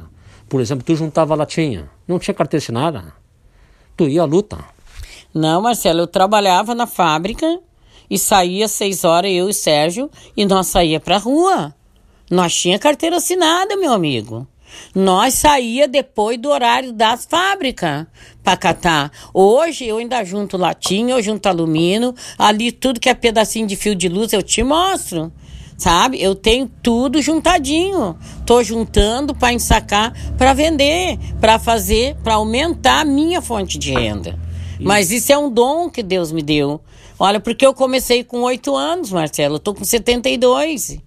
Por 0.47 0.61
exemplo, 0.61 0.86
tu 0.86 0.95
juntava 0.95 1.36
latinha, 1.36 1.89
não 2.07 2.18
tinha 2.18 2.34
carteira 2.34 2.64
assinada. 2.64 3.14
Tu 3.97 4.07
ia 4.07 4.22
à 4.22 4.26
luta. 4.26 4.57
Não, 5.34 5.61
Marcelo, 5.61 6.01
eu 6.01 6.07
trabalhava 6.07 6.74
na 6.74 6.88
fábrica 6.88 7.59
e 8.09 8.18
saía 8.18 8.66
às 8.66 8.72
6 8.72 9.03
horas, 9.03 9.32
eu 9.32 9.49
e 9.49 9.53
Sérgio, 9.53 10.09
e 10.38 10.45
nós 10.45 10.68
saía 10.68 10.99
pra 10.99 11.18
rua. 11.18 11.74
Nós 12.34 12.55
tinha 12.55 12.79
carteira 12.79 13.17
assinada, 13.17 13.77
meu 13.77 13.93
amigo. 13.93 14.47
Nós 14.95 15.36
saía 15.36 15.88
depois 15.88 16.36
do 16.36 16.49
horário 16.49 16.91
das 16.91 17.25
fábricas 17.25 18.07
para 18.43 18.57
catar. 18.57 19.11
Hoje 19.31 19.86
eu 19.86 19.97
ainda 19.97 20.23
junto 20.23 20.57
latinha, 20.57 21.13
eu 21.13 21.21
junto 21.21 21.45
alumínio, 21.45 22.15
ali 22.36 22.71
tudo 22.71 22.99
que 22.99 23.07
é 23.07 23.13
pedacinho 23.13 23.67
de 23.67 23.75
fio 23.75 23.93
de 23.93 24.09
luz 24.09 24.34
eu 24.34 24.41
te 24.41 24.63
mostro. 24.63 25.31
Sabe? 25.77 26.19
Eu 26.19 26.34
tenho 26.34 26.67
tudo 26.81 27.21
juntadinho. 27.21 28.17
Tô 28.47 28.63
juntando 28.63 29.36
para 29.36 29.53
ensacar, 29.53 30.11
para 30.36 30.53
vender, 30.53 31.19
para 31.39 31.59
fazer, 31.59 32.15
para 32.23 32.34
aumentar 32.34 33.01
a 33.01 33.05
minha 33.05 33.43
fonte 33.43 33.77
de 33.77 33.91
renda. 33.91 34.39
Mas 34.79 35.11
isso 35.11 35.31
é 35.31 35.38
um 35.38 35.51
dom 35.51 35.88
que 35.88 36.01
Deus 36.01 36.31
me 36.31 36.41
deu. 36.41 36.81
Olha, 37.19 37.39
porque 37.39 37.63
eu 37.63 37.75
comecei 37.75 38.23
com 38.23 38.41
oito 38.41 38.75
anos, 38.75 39.11
Marcelo. 39.11 39.55
Eu 39.55 39.59
tô 39.59 39.71
com 39.71 39.84
72 39.84 40.99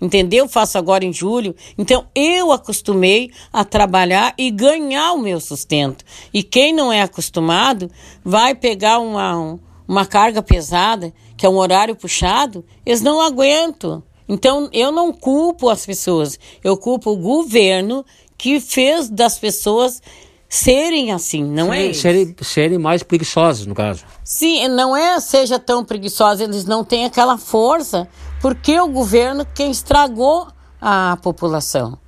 entendeu? 0.00 0.48
Faço 0.48 0.78
agora 0.78 1.04
em 1.04 1.12
julho. 1.12 1.54
Então 1.76 2.06
eu 2.14 2.52
acostumei 2.52 3.30
a 3.52 3.64
trabalhar 3.64 4.34
e 4.38 4.50
ganhar 4.50 5.12
o 5.12 5.18
meu 5.18 5.40
sustento. 5.40 6.04
E 6.32 6.42
quem 6.42 6.72
não 6.72 6.92
é 6.92 7.02
acostumado 7.02 7.90
vai 8.24 8.54
pegar 8.54 8.98
uma, 8.98 9.58
uma 9.86 10.06
carga 10.06 10.42
pesada, 10.42 11.12
que 11.36 11.46
é 11.46 11.48
um 11.48 11.56
horário 11.56 11.96
puxado, 11.96 12.64
eles 12.84 13.00
não 13.00 13.20
aguentam. 13.20 14.02
Então 14.28 14.68
eu 14.72 14.92
não 14.92 15.12
culpo 15.12 15.70
as 15.70 15.86
pessoas, 15.86 16.38
eu 16.62 16.76
culpo 16.76 17.12
o 17.12 17.16
governo 17.16 18.04
que 18.36 18.60
fez 18.60 19.08
das 19.08 19.38
pessoas 19.38 20.02
serem 20.48 21.12
assim, 21.12 21.44
não 21.44 21.72
é? 21.72 21.92
Serem, 21.92 22.34
serem 22.40 22.78
mais 22.78 23.02
preguiçosos, 23.02 23.66
no 23.66 23.74
caso. 23.74 24.04
Sim, 24.24 24.68
não 24.68 24.96
é 24.96 25.20
seja 25.20 25.58
tão 25.58 25.84
preguiçosos, 25.84 26.40
eles 26.40 26.64
não 26.64 26.82
têm 26.84 27.04
aquela 27.04 27.36
força 27.36 28.08
porque 28.40 28.78
o 28.80 28.88
governo 28.88 29.46
quem 29.54 29.70
estragou 29.70 30.48
a 30.80 31.18
população. 31.22 31.98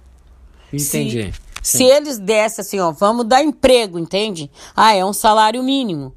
Entendi. 0.73 1.33
Se, 1.63 1.79
se 1.79 1.85
eles 1.85 2.19
dessem 2.19 2.63
assim, 2.63 2.81
ó, 2.81 2.93
vamos 2.93 3.27
dar 3.27 3.43
emprego, 3.43 3.99
entende? 3.99 4.51
Ah, 4.75 4.95
é 4.95 5.05
um 5.05 5.13
salário 5.13 5.63
mínimo. 5.63 6.15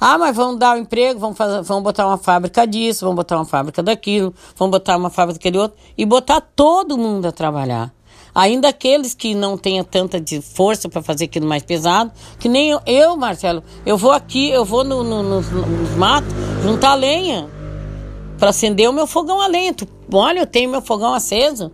Ah, 0.00 0.18
mas 0.18 0.36
vamos 0.36 0.58
dar 0.58 0.76
o 0.76 0.78
um 0.78 0.82
emprego, 0.82 1.18
vamos, 1.18 1.38
fazer, 1.38 1.62
vamos 1.62 1.82
botar 1.82 2.06
uma 2.06 2.18
fábrica 2.18 2.66
disso, 2.66 3.04
vamos 3.04 3.16
botar 3.16 3.36
uma 3.36 3.44
fábrica 3.44 3.82
daquilo, 3.82 4.34
vamos 4.56 4.72
botar 4.72 4.96
uma 4.96 5.08
fábrica 5.08 5.38
daquele 5.38 5.58
outro, 5.58 5.78
e 5.96 6.04
botar 6.04 6.40
todo 6.40 6.98
mundo 6.98 7.26
a 7.26 7.32
trabalhar. 7.32 7.92
Ainda 8.34 8.68
aqueles 8.68 9.14
que 9.14 9.32
não 9.34 9.56
tenham 9.56 9.84
tanta 9.84 10.20
de 10.20 10.42
força 10.42 10.88
para 10.88 11.00
fazer 11.00 11.26
aquilo 11.26 11.46
mais 11.46 11.62
pesado, 11.62 12.10
que 12.38 12.48
nem 12.48 12.70
eu, 12.70 12.80
eu, 12.84 13.16
Marcelo, 13.16 13.62
eu 13.86 13.96
vou 13.96 14.10
aqui, 14.10 14.50
eu 14.50 14.64
vou 14.64 14.82
no, 14.82 15.04
no, 15.04 15.22
no, 15.22 15.40
nos 15.40 15.90
matos 15.96 16.34
juntar 16.62 16.94
lenha 16.94 17.48
para 18.38 18.50
acender 18.50 18.88
o 18.88 18.92
meu 18.92 19.06
fogão 19.06 19.40
a 19.40 19.46
lenha. 19.46 19.74
Olha, 20.12 20.40
eu 20.40 20.46
tenho 20.46 20.70
meu 20.70 20.82
fogão 20.82 21.14
aceso. 21.14 21.70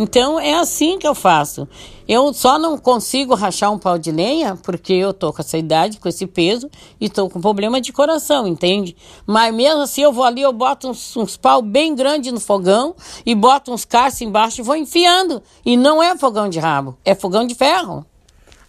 Então 0.00 0.38
é 0.38 0.54
assim 0.54 0.96
que 0.96 1.08
eu 1.08 1.14
faço. 1.14 1.68
Eu 2.06 2.32
só 2.32 2.56
não 2.56 2.78
consigo 2.78 3.34
rachar 3.34 3.72
um 3.72 3.78
pau 3.78 3.98
de 3.98 4.12
lenha 4.12 4.56
porque 4.62 4.92
eu 4.92 5.12
tô 5.12 5.32
com 5.32 5.42
essa 5.42 5.58
idade, 5.58 5.98
com 5.98 6.08
esse 6.08 6.24
peso 6.24 6.70
e 7.00 7.08
tô 7.08 7.28
com 7.28 7.40
problema 7.40 7.80
de 7.80 7.92
coração, 7.92 8.46
entende? 8.46 8.96
Mas 9.26 9.52
mesmo 9.52 9.82
assim 9.82 10.02
eu 10.02 10.12
vou 10.12 10.22
ali, 10.22 10.40
eu 10.40 10.52
boto 10.52 10.88
uns, 10.88 11.16
uns 11.16 11.36
pau 11.36 11.60
bem 11.60 11.96
grande 11.96 12.30
no 12.30 12.38
fogão 12.38 12.94
e 13.26 13.34
boto 13.34 13.72
uns 13.72 13.84
caços 13.84 14.20
embaixo 14.20 14.60
e 14.60 14.64
vou 14.64 14.76
enfiando. 14.76 15.42
E 15.66 15.76
não 15.76 16.00
é 16.00 16.16
fogão 16.16 16.48
de 16.48 16.60
rabo, 16.60 16.96
é 17.04 17.16
fogão 17.16 17.44
de 17.44 17.56
ferro. 17.56 18.06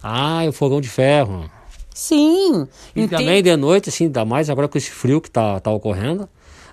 Ah, 0.02 0.44
é 0.44 0.50
o 0.50 0.54
fogão 0.54 0.82
de 0.82 0.90
ferro. 0.90 1.48
Sim. 1.94 2.68
E 2.96 3.02
entende? 3.02 3.10
também 3.10 3.44
de 3.44 3.56
noite, 3.56 3.90
assim, 3.90 4.06
ainda 4.06 4.26
mais 4.26 4.50
agora 4.50 4.68
com 4.68 4.80
esse 4.80 4.90
frio 4.90 5.22
que 5.22 5.30
tá, 5.30 5.60
tá 5.60 5.70
ocorrendo 5.70 6.28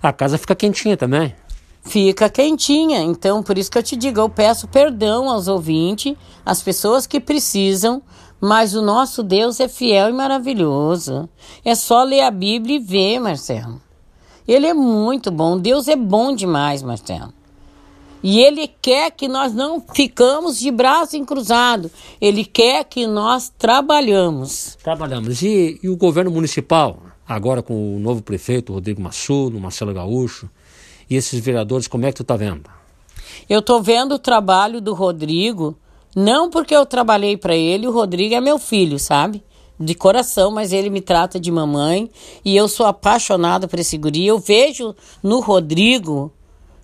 a 0.09 0.13
casa 0.13 0.39
fica 0.39 0.55
quentinha 0.55 0.97
também. 0.97 1.35
Fica 1.83 2.29
quentinha. 2.29 3.01
Então, 3.01 3.43
por 3.43 3.57
isso 3.57 3.71
que 3.71 3.79
eu 3.79 3.83
te 3.83 3.97
digo, 3.97 4.21
eu 4.21 4.29
peço 4.29 4.67
perdão 4.67 5.31
aos 5.31 5.47
ouvintes, 5.47 6.17
às 6.45 6.63
pessoas 6.63 7.07
que 7.07 7.21
precisam, 7.21 8.03
mas 8.41 8.75
o 8.75 8.83
nosso 8.83 9.23
Deus 9.23 9.61
é 9.61 9.69
fiel 9.69 10.09
e 10.09 10.13
maravilhoso. 10.13 11.29
É 11.65 11.75
só 11.75 12.03
ler 12.03 12.23
a 12.23 12.31
Bíblia 12.31 12.77
e 12.77 12.81
ver, 12.81 13.21
Marcelo. 13.21 13.81
Ele 14.47 14.67
é 14.67 14.75
muito 14.75 15.31
bom. 15.31 15.59
Deus 15.59 15.89
é 15.89 15.97
bom 15.97 16.35
demais, 16.35 16.83
Marcelo. 16.83 17.33
E 18.23 18.41
ele 18.41 18.69
quer 18.83 19.13
que 19.13 19.29
nós 19.29 19.55
não 19.55 19.81
ficamos 19.81 20.59
de 20.59 20.71
braço 20.71 21.17
encruzado. 21.17 21.91
Ele 22.21 22.45
quer 22.45 22.85
que 22.85 23.07
nós 23.07 23.53
trabalhamos. 23.57 24.77
Trabalhamos. 24.83 25.43
E, 25.43 25.79
e 25.83 25.89
o 25.89 25.97
governo 25.97 26.31
municipal? 26.31 27.01
Agora 27.27 27.63
com 27.63 27.97
o 27.97 27.99
novo 27.99 28.23
prefeito, 28.23 28.73
Rodrigo 28.73 29.01
Massudo, 29.01 29.59
Marcelo 29.59 29.93
Gaúcho, 29.93 30.49
e 31.09 31.17
esses 31.17 31.39
vereadores, 31.41 31.87
como 31.87 32.07
é 32.07 32.11
que 32.11 32.17
tu 32.17 32.23
está 32.23 32.37
vendo? 32.37 32.71
Eu 33.49 33.61
estou 33.61 33.83
vendo 33.83 34.15
o 34.15 34.19
trabalho 34.19 34.81
do 34.81 34.95
Rodrigo, 34.95 35.77
não 36.15 36.51
porque 36.51 36.75
eu 36.75 36.87
trabalhei 36.87 37.37
para 37.37 37.55
ele, 37.55 37.87
o 37.87 37.93
Rodrigo 37.93 38.35
é 38.35 38.41
meu 38.41 38.59
filho, 38.59 38.99
sabe? 38.99 39.43
De 39.79 39.95
coração, 39.95 40.51
mas 40.51 40.73
ele 40.73 40.89
me 40.89 41.01
trata 41.01 41.39
de 41.39 41.51
mamãe 41.51 42.11
e 42.45 42.57
eu 42.57 42.67
sou 42.67 42.87
apaixonada 42.87 43.69
por 43.69 43.79
esse 43.79 43.99
guri. 43.99 44.27
Eu 44.27 44.39
vejo 44.39 44.95
no 45.23 45.41
Rodrigo 45.41 46.33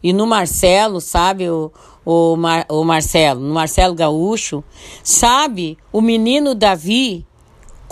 e 0.02 0.12
no 0.12 0.26
Marcelo, 0.26 1.00
sabe? 1.00 1.48
O, 1.48 1.72
o, 2.04 2.36
Mar, 2.36 2.66
o 2.68 2.84
Marcelo, 2.84 3.40
no 3.40 3.54
Marcelo 3.54 3.94
Gaúcho, 3.94 4.62
sabe? 5.02 5.78
O 5.90 6.02
menino 6.02 6.54
Davi, 6.54 7.24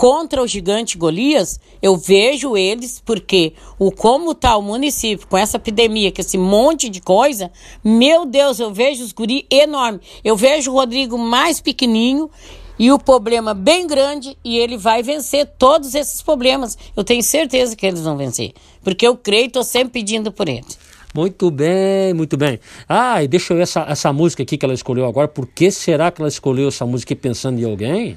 contra 0.01 0.43
o 0.43 0.47
gigante 0.47 0.97
Golias, 0.97 1.61
eu 1.83 1.95
vejo 1.95 2.57
eles 2.57 3.03
porque 3.05 3.53
o 3.79 3.93
como 3.93 4.31
está 4.31 4.57
o 4.57 4.63
município 4.63 5.27
com 5.29 5.37
essa 5.37 5.59
epidemia, 5.59 6.11
com 6.11 6.23
esse 6.23 6.39
monte 6.39 6.89
de 6.89 7.03
coisa, 7.03 7.51
meu 7.85 8.25
Deus, 8.25 8.59
eu 8.59 8.73
vejo 8.73 9.05
os 9.05 9.13
guri 9.13 9.45
enorme. 9.51 10.01
Eu 10.25 10.39
vejo 10.39 10.71
o 10.71 10.75
Rodrigo 10.75 11.19
mais 11.19 11.61
pequenininho 11.61 12.31
e 12.79 12.91
o 12.91 12.99
problema 12.99 13.53
bem 13.53 13.87
grande 13.87 14.39
e 14.43 14.57
ele 14.57 14.79
vai 14.79 15.03
vencer 15.03 15.47
todos 15.59 15.95
esses 15.95 16.23
problemas. 16.23 16.79
Eu 16.97 17.05
tenho 17.05 17.23
certeza 17.23 17.77
que 17.77 17.85
eles 17.85 18.01
vão 18.01 18.17
vencer, 18.17 18.55
porque 18.83 19.07
eu 19.07 19.15
creio 19.19 19.49
estou 19.49 19.63
sempre 19.63 20.01
pedindo 20.01 20.33
por 20.33 20.49
eles. 20.49 20.79
Muito 21.15 21.51
bem, 21.51 22.15
muito 22.15 22.39
bem. 22.39 22.59
Ah, 22.89 23.23
e 23.23 23.29
deixa 23.29 23.53
eu 23.53 23.59
ver 23.59 23.65
essa, 23.65 23.85
essa 23.87 24.11
música 24.15 24.43
aqui 24.43 24.57
que 24.57 24.65
ela 24.65 24.73
escolheu 24.73 25.05
agora. 25.05 25.29
Por 25.29 25.47
que 25.47 25.71
será 25.71 26.11
que 26.11 26.23
ela 26.23 26.29
escolheu 26.31 26.69
essa 26.69 26.87
música 26.87 27.15
pensando 27.15 27.61
em 27.61 27.65
alguém? 27.65 28.17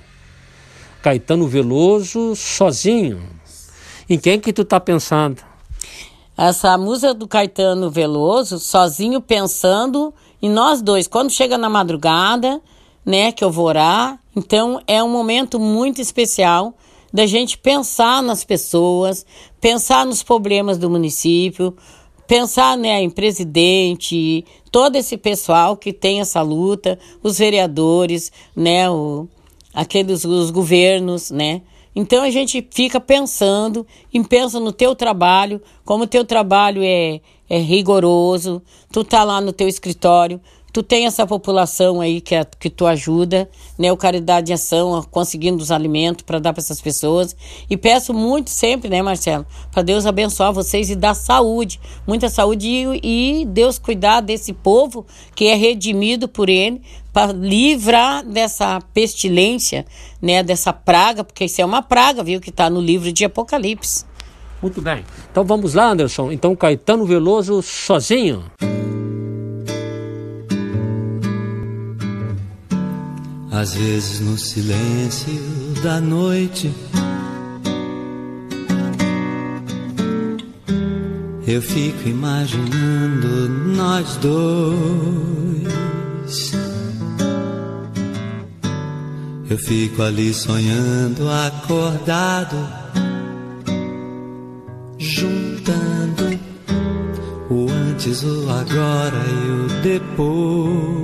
Caetano 1.04 1.46
Veloso 1.50 2.34
sozinho. 2.34 3.22
Em 4.10 4.18
quem 4.18 4.40
que 4.40 4.54
tu 4.54 4.64
tá 4.64 4.80
pensando? 4.80 5.44
Essa 6.38 6.78
música 6.78 7.14
do 7.14 7.28
Caetano 7.28 7.92
Veloso, 7.92 8.58
sozinho 8.58 9.20
pensando 9.20 10.14
em 10.42 10.50
nós 10.50 10.82
dois. 10.82 11.06
Quando 11.06 11.30
chega 11.30 11.58
na 11.58 11.70
madrugada, 11.70 12.62
né, 13.06 13.34
que 13.34 13.44
eu 13.44 13.52
vou 13.52 13.66
orar. 13.66 14.18
Então 14.34 14.82
é 14.88 15.04
um 15.04 15.10
momento 15.10 15.60
muito 15.60 16.00
especial 16.00 16.74
da 17.12 17.26
gente 17.26 17.58
pensar 17.58 18.24
nas 18.24 18.46
pessoas, 18.46 19.26
pensar 19.60 20.06
nos 20.06 20.24
problemas 20.24 20.78
do 20.78 20.90
município, 20.90 21.76
pensar 22.26 22.78
né, 22.78 23.02
em 23.02 23.10
presidente, 23.10 24.46
todo 24.72 24.96
esse 24.96 25.18
pessoal 25.18 25.76
que 25.76 25.92
tem 25.92 26.22
essa 26.22 26.42
luta, 26.42 26.98
os 27.22 27.38
vereadores, 27.38 28.32
né, 28.56 28.90
o, 28.90 29.28
aqueles 29.74 30.24
os 30.24 30.52
governos, 30.52 31.32
né? 31.32 31.62
Então 31.96 32.24
a 32.24 32.30
gente 32.30 32.68
fica 32.72 33.00
pensando 33.00 33.86
e 34.12 34.24
pensa 34.24 34.60
no 34.60 34.72
teu 34.72 34.96
trabalho, 34.96 35.62
como 35.86 36.06
o 36.06 36.08
teu 36.08 36.26
trabalho 36.26 36.82
é, 36.84 37.22
é 37.50 37.58
rigoroso, 37.60 38.62
tu 38.92 39.04
tá 39.04 39.24
lá 39.24 39.40
no 39.40 39.54
teu 39.54 39.68
escritório, 39.68 40.42
tu 40.74 40.82
tem 40.82 41.06
essa 41.06 41.28
população 41.28 42.02
aí 42.02 42.20
que, 42.20 42.34
é, 42.34 42.44
que 42.44 42.68
tu 42.68 42.88
ajuda, 42.88 43.48
né, 43.78 43.92
o 43.92 43.98
Caridade 43.98 44.52
em 44.52 44.56
Ação, 44.56 45.06
conseguindo 45.12 45.62
os 45.62 45.70
alimentos 45.70 46.24
para 46.24 46.40
dar 46.40 46.52
para 46.52 46.62
essas 46.62 46.82
pessoas. 46.82 47.36
E 47.70 47.78
peço 47.78 48.12
muito 48.12 48.50
sempre, 48.50 48.90
né, 48.90 49.00
Marcelo, 49.04 49.46
para 49.72 49.84
Deus 49.84 50.08
abençoar 50.08 50.52
vocês 50.52 50.90
e 50.90 50.96
dar 50.96 51.14
saúde, 51.14 51.80
muita 52.08 52.28
saúde 52.28 52.68
e, 52.68 53.42
e 53.42 53.46
Deus 53.46 53.78
cuidar 53.78 54.22
desse 54.22 54.52
povo 54.52 55.06
que 55.36 55.46
é 55.46 55.54
redimido 55.54 56.28
por 56.28 56.50
Ele, 56.50 56.82
para 57.14 57.32
livrar 57.32 58.26
dessa 58.26 58.82
pestilência, 58.94 59.86
né, 60.20 60.42
dessa 60.42 60.74
praga, 60.74 61.24
porque 61.24 61.46
isso 61.46 61.62
é 61.62 61.66
uma 61.66 61.84
praga, 61.84 62.24
viu, 62.24 62.42
que 62.42 62.50
está 62.50 62.70
no 62.70 62.82
livro 62.82 63.14
de 63.14 63.24
Apocalipse. 63.24 64.04
Muito 64.62 64.82
bem. 64.82 65.06
Então 65.32 65.44
vamos 65.44 65.76
lá, 65.76 65.92
Anderson. 65.92 66.32
Então 66.32 66.56
Caetano 66.56 67.06
Veloso 67.06 67.62
sozinho. 67.62 68.44
Às 73.52 73.76
vezes 73.76 74.20
no 74.20 74.38
silêncio 74.38 75.34
da 75.84 76.02
noite 76.02 76.72
Eu 81.46 81.62
fico 81.62 82.08
imaginando 82.08 83.50
nós 83.76 84.16
dois. 84.18 84.34
Eu 89.54 89.60
fico 89.60 90.02
ali 90.02 90.34
sonhando, 90.34 91.30
acordado, 91.30 92.58
juntando 94.98 96.40
o 97.52 97.70
antes, 97.70 98.24
o 98.24 98.50
agora 98.50 99.16
e 99.16 99.52
o 99.52 99.68
depois. 99.84 101.04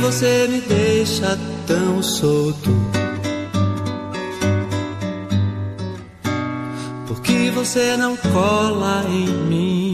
você 0.00 0.46
me 0.46 0.60
deixa 0.60 1.36
tão 1.66 2.00
solto? 2.00 2.70
Por 7.08 7.20
que 7.22 7.50
você 7.50 7.96
não 7.96 8.16
cola 8.16 9.04
em 9.08 9.26
mim? 9.48 9.93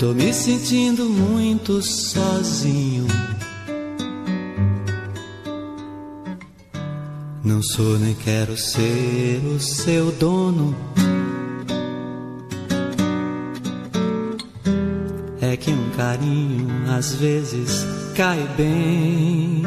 Tô 0.00 0.14
me 0.14 0.32
sentindo 0.32 1.04
muito 1.10 1.82
sozinho. 1.82 3.06
Não 7.44 7.62
sou 7.62 7.98
nem 7.98 8.14
quero 8.14 8.56
ser 8.56 9.42
o 9.44 9.60
seu 9.60 10.10
dono. 10.12 10.74
É 15.42 15.54
que 15.58 15.70
um 15.70 15.90
carinho 15.90 16.66
às 16.96 17.16
vezes 17.16 17.84
cai 18.16 18.48
bem. 18.56 19.64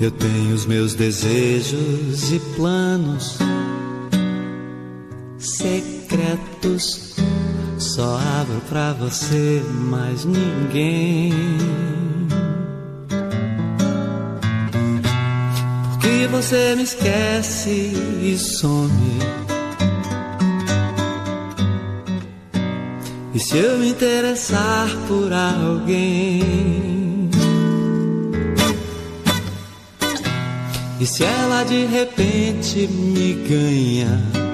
Eu 0.00 0.12
tenho 0.12 0.54
os 0.54 0.66
meus 0.66 0.94
desejos 0.94 2.32
e 2.32 2.38
planos 2.54 3.38
Só 7.78 8.18
abro 8.40 8.58
pra 8.70 8.94
você, 8.94 9.62
mais 9.90 10.24
ninguém. 10.24 11.30
Porque 15.90 16.26
você 16.28 16.74
me 16.74 16.84
esquece 16.84 17.92
e 18.22 18.38
some. 18.38 19.18
E 23.34 23.38
se 23.38 23.58
eu 23.58 23.78
me 23.78 23.90
interessar 23.90 24.88
por 25.06 25.30
alguém? 25.34 27.28
E 30.98 31.04
se 31.04 31.24
ela 31.24 31.62
de 31.64 31.84
repente 31.84 32.86
me 32.86 33.34
ganha? 33.46 34.53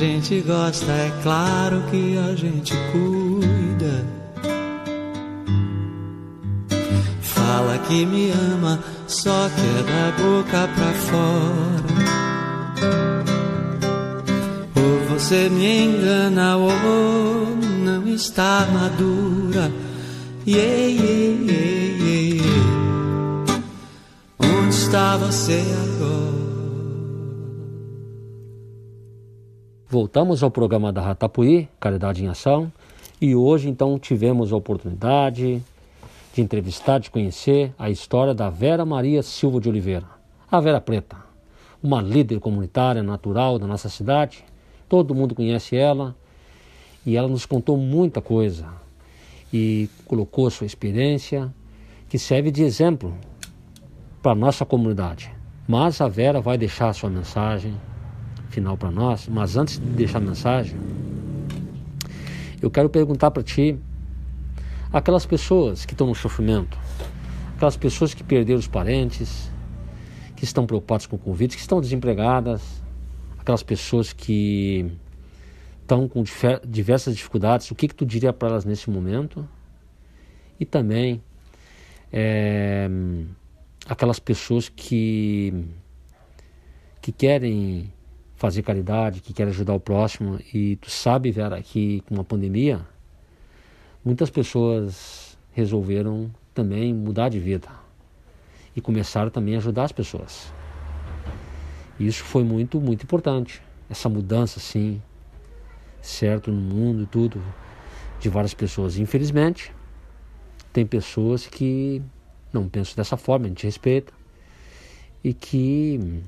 Gente 0.00 0.40
gosta, 0.40 0.90
é 0.90 1.12
claro 1.22 1.82
que 1.90 2.16
a 2.16 2.34
gente 2.34 2.72
cuida. 2.90 4.06
Fala 7.20 7.76
que 7.86 8.06
me 8.06 8.30
ama, 8.30 8.82
só 9.06 9.50
que 9.50 9.60
é 9.60 9.82
da 9.82 10.10
boca 10.22 10.68
pra 10.74 10.92
fora 10.94 12.30
você 15.10 15.50
me 15.50 15.84
engana 15.84 16.56
ou 16.56 17.54
não 17.84 18.08
está 18.08 18.66
madura. 18.72 19.70
Yeah, 20.46 20.86
yeah, 20.86 21.52
yeah, 21.52 22.36
yeah. 22.36 23.62
Onde 24.38 24.74
está 24.74 25.18
você 25.18 25.62
agora? 25.84 26.39
Voltamos 29.92 30.40
ao 30.44 30.52
programa 30.52 30.92
da 30.92 31.00
Ratapuí, 31.00 31.68
Caridade 31.80 32.24
em 32.24 32.28
Ação, 32.28 32.72
e 33.20 33.34
hoje 33.34 33.68
então 33.68 33.98
tivemos 33.98 34.52
a 34.52 34.56
oportunidade 34.56 35.60
de 36.32 36.40
entrevistar, 36.40 37.00
de 37.00 37.10
conhecer 37.10 37.74
a 37.76 37.90
história 37.90 38.32
da 38.32 38.48
Vera 38.48 38.84
Maria 38.84 39.20
Silva 39.20 39.60
de 39.60 39.68
Oliveira, 39.68 40.06
a 40.48 40.60
Vera 40.60 40.80
Preta, 40.80 41.16
uma 41.82 42.00
líder 42.00 42.38
comunitária 42.38 43.02
natural 43.02 43.58
da 43.58 43.66
nossa 43.66 43.88
cidade, 43.88 44.44
todo 44.88 45.12
mundo 45.12 45.34
conhece 45.34 45.74
ela 45.74 46.14
e 47.04 47.16
ela 47.16 47.26
nos 47.26 47.44
contou 47.44 47.76
muita 47.76 48.20
coisa 48.20 48.68
e 49.52 49.90
colocou 50.06 50.48
sua 50.50 50.68
experiência 50.68 51.52
que 52.08 52.16
serve 52.16 52.52
de 52.52 52.62
exemplo 52.62 53.12
para 54.22 54.30
a 54.30 54.36
nossa 54.36 54.64
comunidade. 54.64 55.32
Mas 55.66 56.00
a 56.00 56.06
Vera 56.06 56.40
vai 56.40 56.56
deixar 56.56 56.92
sua 56.92 57.10
mensagem 57.10 57.74
final 58.50 58.76
para 58.76 58.90
nós, 58.90 59.28
mas 59.28 59.56
antes 59.56 59.78
de 59.78 59.86
deixar 59.86 60.18
a 60.18 60.20
mensagem, 60.20 60.76
eu 62.60 62.70
quero 62.70 62.90
perguntar 62.90 63.30
para 63.30 63.42
ti 63.42 63.78
aquelas 64.92 65.24
pessoas 65.24 65.86
que 65.86 65.94
estão 65.94 66.06
no 66.06 66.14
sofrimento, 66.14 66.76
aquelas 67.56 67.76
pessoas 67.76 68.12
que 68.12 68.22
perderam 68.22 68.58
os 68.58 68.66
parentes, 68.66 69.50
que 70.36 70.44
estão 70.44 70.66
preocupadas 70.66 71.06
com 71.06 71.16
o 71.16 71.18
Covid, 71.18 71.54
que 71.54 71.60
estão 71.60 71.80
desempregadas, 71.80 72.82
aquelas 73.38 73.62
pessoas 73.62 74.12
que 74.12 74.90
estão 75.80 76.08
com 76.08 76.22
diversas 76.66 77.16
dificuldades, 77.16 77.70
o 77.70 77.74
que, 77.74 77.88
que 77.88 77.94
tu 77.94 78.04
diria 78.04 78.32
para 78.32 78.48
elas 78.48 78.64
nesse 78.64 78.90
momento? 78.90 79.48
E 80.58 80.64
também 80.64 81.22
é, 82.12 82.88
aquelas 83.86 84.18
pessoas 84.18 84.68
que, 84.68 85.64
que 87.00 87.12
querem 87.12 87.92
fazer 88.40 88.62
caridade, 88.62 89.20
que 89.20 89.34
querem 89.34 89.52
ajudar 89.52 89.74
o 89.74 89.78
próximo, 89.78 90.40
e 90.54 90.76
tu 90.76 90.90
sabe, 90.90 91.30
Vera, 91.30 91.60
que 91.60 92.00
com 92.08 92.18
a 92.18 92.24
pandemia, 92.24 92.80
muitas 94.02 94.30
pessoas 94.30 95.36
resolveram 95.52 96.30
também 96.54 96.94
mudar 96.94 97.28
de 97.28 97.38
vida. 97.38 97.68
e 98.74 98.80
começaram 98.80 99.30
também 99.30 99.56
a 99.56 99.58
ajudar 99.58 99.84
as 99.84 99.92
pessoas. 99.92 100.52
Isso 101.98 102.24
foi 102.24 102.44
muito, 102.44 102.80
muito 102.80 103.02
importante. 103.02 103.60
Essa 103.88 104.08
mudança, 104.08 104.58
assim, 104.58 105.02
certo, 106.00 106.50
no 106.50 106.60
mundo 106.60 107.02
e 107.02 107.06
tudo, 107.06 107.42
de 108.20 108.28
várias 108.28 108.54
pessoas. 108.54 108.96
Infelizmente, 108.96 109.72
tem 110.72 110.86
pessoas 110.86 111.46
que 111.46 112.00
não 112.52 112.68
pensam 112.68 112.94
dessa 112.96 113.16
forma, 113.16 113.46
a 113.46 113.48
gente 113.48 113.66
respeita, 113.66 114.12
e 115.22 115.34
que 115.34 116.22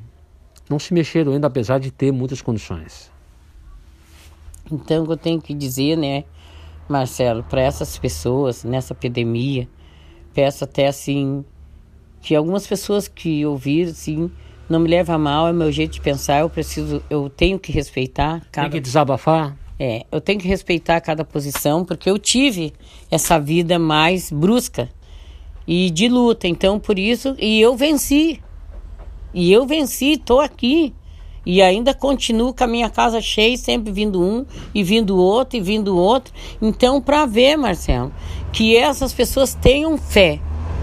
não 0.73 0.79
se 0.79 0.95
mexeram 0.95 1.33
ainda, 1.33 1.47
apesar 1.47 1.79
de 1.79 1.91
ter 1.91 2.11
muitas 2.11 2.41
condições. 2.41 3.13
Então, 4.71 5.05
eu 5.05 5.17
tenho 5.19 5.41
que 5.41 5.53
dizer, 5.53 5.99
né, 5.99 6.25
Marcelo, 6.89 7.43
para 7.43 7.61
essas 7.61 7.99
pessoas 7.99 8.65
nessa 8.65 8.95
epidemia, 8.95 9.69
peço 10.33 10.65
até 10.65 10.87
assim 10.87 11.45
que 12.23 12.35
algumas 12.35 12.67
pessoas 12.67 13.07
que 13.07 13.45
ouviram, 13.45 13.91
assim, 13.91 14.31
não 14.69 14.81
me 14.81 14.89
leva 14.89 15.13
a 15.15 15.19
mal, 15.19 15.47
é 15.49 15.53
meu 15.53 15.71
jeito 15.71 15.93
de 15.93 16.01
pensar, 16.01 16.41
eu 16.41 16.49
preciso, 16.49 17.03
eu 17.11 17.29
tenho 17.29 17.59
que 17.59 17.71
respeitar. 17.71 18.41
Cada... 18.51 18.71
Tem 18.71 18.79
que 18.79 18.81
desabafar? 18.81 19.57
É, 19.79 20.07
eu 20.11 20.21
tenho 20.21 20.39
que 20.39 20.49
respeitar 20.49 21.01
cada 21.01 21.25
posição, 21.25 21.85
porque 21.85 22.09
eu 22.09 22.19
tive 22.19 22.73
essa 23.11 23.39
vida 23.39 23.79
mais 23.79 24.31
brusca 24.31 24.89
e 25.67 25.91
de 25.91 26.09
luta, 26.09 26.49
então 26.49 26.79
por 26.79 26.99
isso, 26.99 27.35
e 27.39 27.61
eu 27.61 27.77
venci. 27.77 28.41
E 29.35 29.53
eu 29.53 29.67
venci, 29.67 30.13
estou 30.13 30.41
aqui. 30.41 30.93
E 31.45 31.61
ainda 31.61 31.93
continuo 31.93 32.55
com 32.55 32.63
a 32.63 32.69
minha 32.69 32.89
casa 32.89 33.21
cheia, 33.21 33.57
sempre 33.57 33.93
vindo 33.93 34.23
um, 34.23 34.47
e 34.73 34.85
vindo 34.85 35.17
outro, 35.17 35.57
e 35.57 35.61
vindo 35.61 35.97
outro. 35.97 36.33
Então, 36.61 37.01
para 37.01 37.27
ver, 37.27 37.57
Marcelo, 37.57 38.13
que 38.53 38.77
essas 38.77 39.13
pessoas 39.13 39.55
tenham 39.55 39.99
fé, 39.99 40.39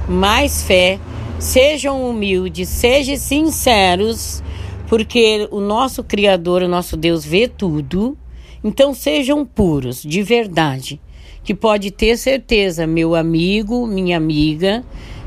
mais 0.08 0.64
fé, 0.64 1.00
sejam 1.40 2.10
humildes, 2.10 2.68
sejam 2.68 3.16
sinceros, 3.16 4.44
porque 4.88 5.48
o 5.50 5.62
nosso 5.62 6.04
Criador, 6.04 6.64
o 6.64 6.68
nosso 6.68 6.98
Deus, 6.98 7.24
vê 7.24 7.48
tudo. 7.48 8.18
Então, 8.62 8.94
sejam 8.94 9.46
puros, 9.46 10.02
de 10.04 10.22
verdade. 10.22 11.00
Que 11.42 11.56
pode 11.56 11.90
ter 11.90 12.18
certeza, 12.18 12.86
meu 12.86 13.16
amigo, 13.16 13.88
minha 13.88 14.18
amiga, 14.18 14.84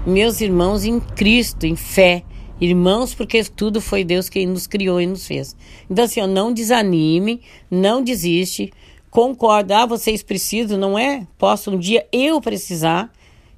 meus 0.06 0.42
irmãos 0.42 0.84
em 0.84 1.00
Cristo, 1.00 1.64
em 1.64 1.74
fé 1.74 2.22
irmãos, 2.64 3.12
porque 3.12 3.42
tudo 3.44 3.80
foi 3.80 4.04
Deus 4.04 4.28
quem 4.28 4.46
nos 4.46 4.68
criou 4.68 5.00
e 5.00 5.06
nos 5.06 5.26
fez. 5.26 5.56
Então, 5.90 6.04
assim, 6.04 6.20
ó, 6.20 6.28
não 6.28 6.52
desanime, 6.52 7.40
não 7.68 8.02
desiste, 8.02 8.72
concorda, 9.10 9.82
ah, 9.82 9.86
vocês 9.86 10.22
precisam, 10.22 10.78
não 10.78 10.96
é? 10.96 11.26
Posso 11.36 11.72
um 11.72 11.78
dia 11.78 12.06
eu 12.12 12.40
precisar 12.40 13.10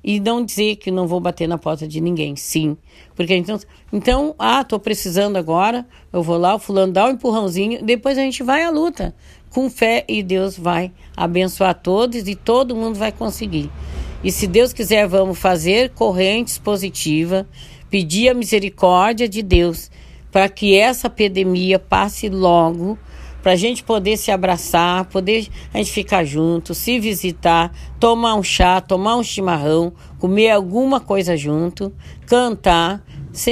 e 0.02 0.18
não 0.18 0.42
dizer 0.42 0.76
que 0.76 0.90
não 0.90 1.06
vou 1.06 1.20
bater 1.20 1.46
na 1.46 1.58
porta 1.58 1.86
de 1.86 2.00
ninguém, 2.00 2.34
sim. 2.34 2.78
Porque 3.14 3.36
então, 3.36 3.60
então 3.92 4.34
ah, 4.38 4.64
tô 4.64 4.80
precisando 4.80 5.36
agora, 5.36 5.86
eu 6.10 6.22
vou 6.22 6.38
lá, 6.38 6.54
o 6.54 6.58
fulano 6.58 6.92
dá 6.92 7.06
um 7.06 7.10
empurrãozinho, 7.10 7.84
depois 7.84 8.16
a 8.16 8.22
gente 8.22 8.42
vai 8.42 8.64
à 8.64 8.70
luta 8.70 9.14
com 9.50 9.68
fé 9.68 10.02
e 10.08 10.22
Deus 10.22 10.58
vai 10.58 10.90
abençoar 11.14 11.74
todos 11.74 12.26
e 12.26 12.34
todo 12.34 12.74
mundo 12.74 12.98
vai 12.98 13.12
conseguir. 13.12 13.70
E 14.24 14.32
se 14.32 14.46
Deus 14.46 14.72
quiser, 14.72 15.06
vamos 15.06 15.38
fazer 15.38 15.90
correntes 15.90 16.56
positivas 16.56 17.44
pedir 17.94 18.28
a 18.28 18.34
misericórdia 18.34 19.28
de 19.28 19.40
Deus 19.40 19.88
para 20.32 20.48
que 20.48 20.76
essa 20.76 21.06
epidemia 21.06 21.78
passe 21.78 22.28
logo, 22.28 22.98
para 23.40 23.52
a 23.52 23.56
gente 23.56 23.84
poder 23.84 24.16
se 24.16 24.32
abraçar, 24.32 25.04
poder 25.04 25.46
a 25.72 25.78
gente 25.78 25.92
ficar 25.92 26.24
junto, 26.24 26.74
se 26.74 26.98
visitar, 26.98 27.72
tomar 28.00 28.34
um 28.34 28.42
chá, 28.42 28.80
tomar 28.80 29.14
um 29.14 29.22
chimarrão, 29.22 29.92
comer 30.18 30.50
alguma 30.50 30.98
coisa 30.98 31.36
junto, 31.36 31.94
cantar, 32.26 33.00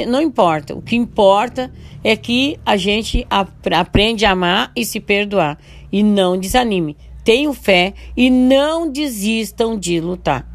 não 0.09 0.21
importa. 0.21 0.75
O 0.75 0.81
que 0.81 0.97
importa 0.97 1.71
é 2.03 2.17
que 2.17 2.59
a 2.65 2.75
gente 2.75 3.25
aprende 3.29 4.25
a 4.25 4.31
amar 4.31 4.73
e 4.75 4.83
se 4.83 4.99
perdoar 4.99 5.57
e 5.89 6.03
não 6.03 6.37
desanime. 6.37 6.97
Tenham 7.23 7.53
fé 7.53 7.93
e 8.17 8.29
não 8.29 8.91
desistam 8.91 9.79
de 9.79 10.01
lutar. 10.01 10.45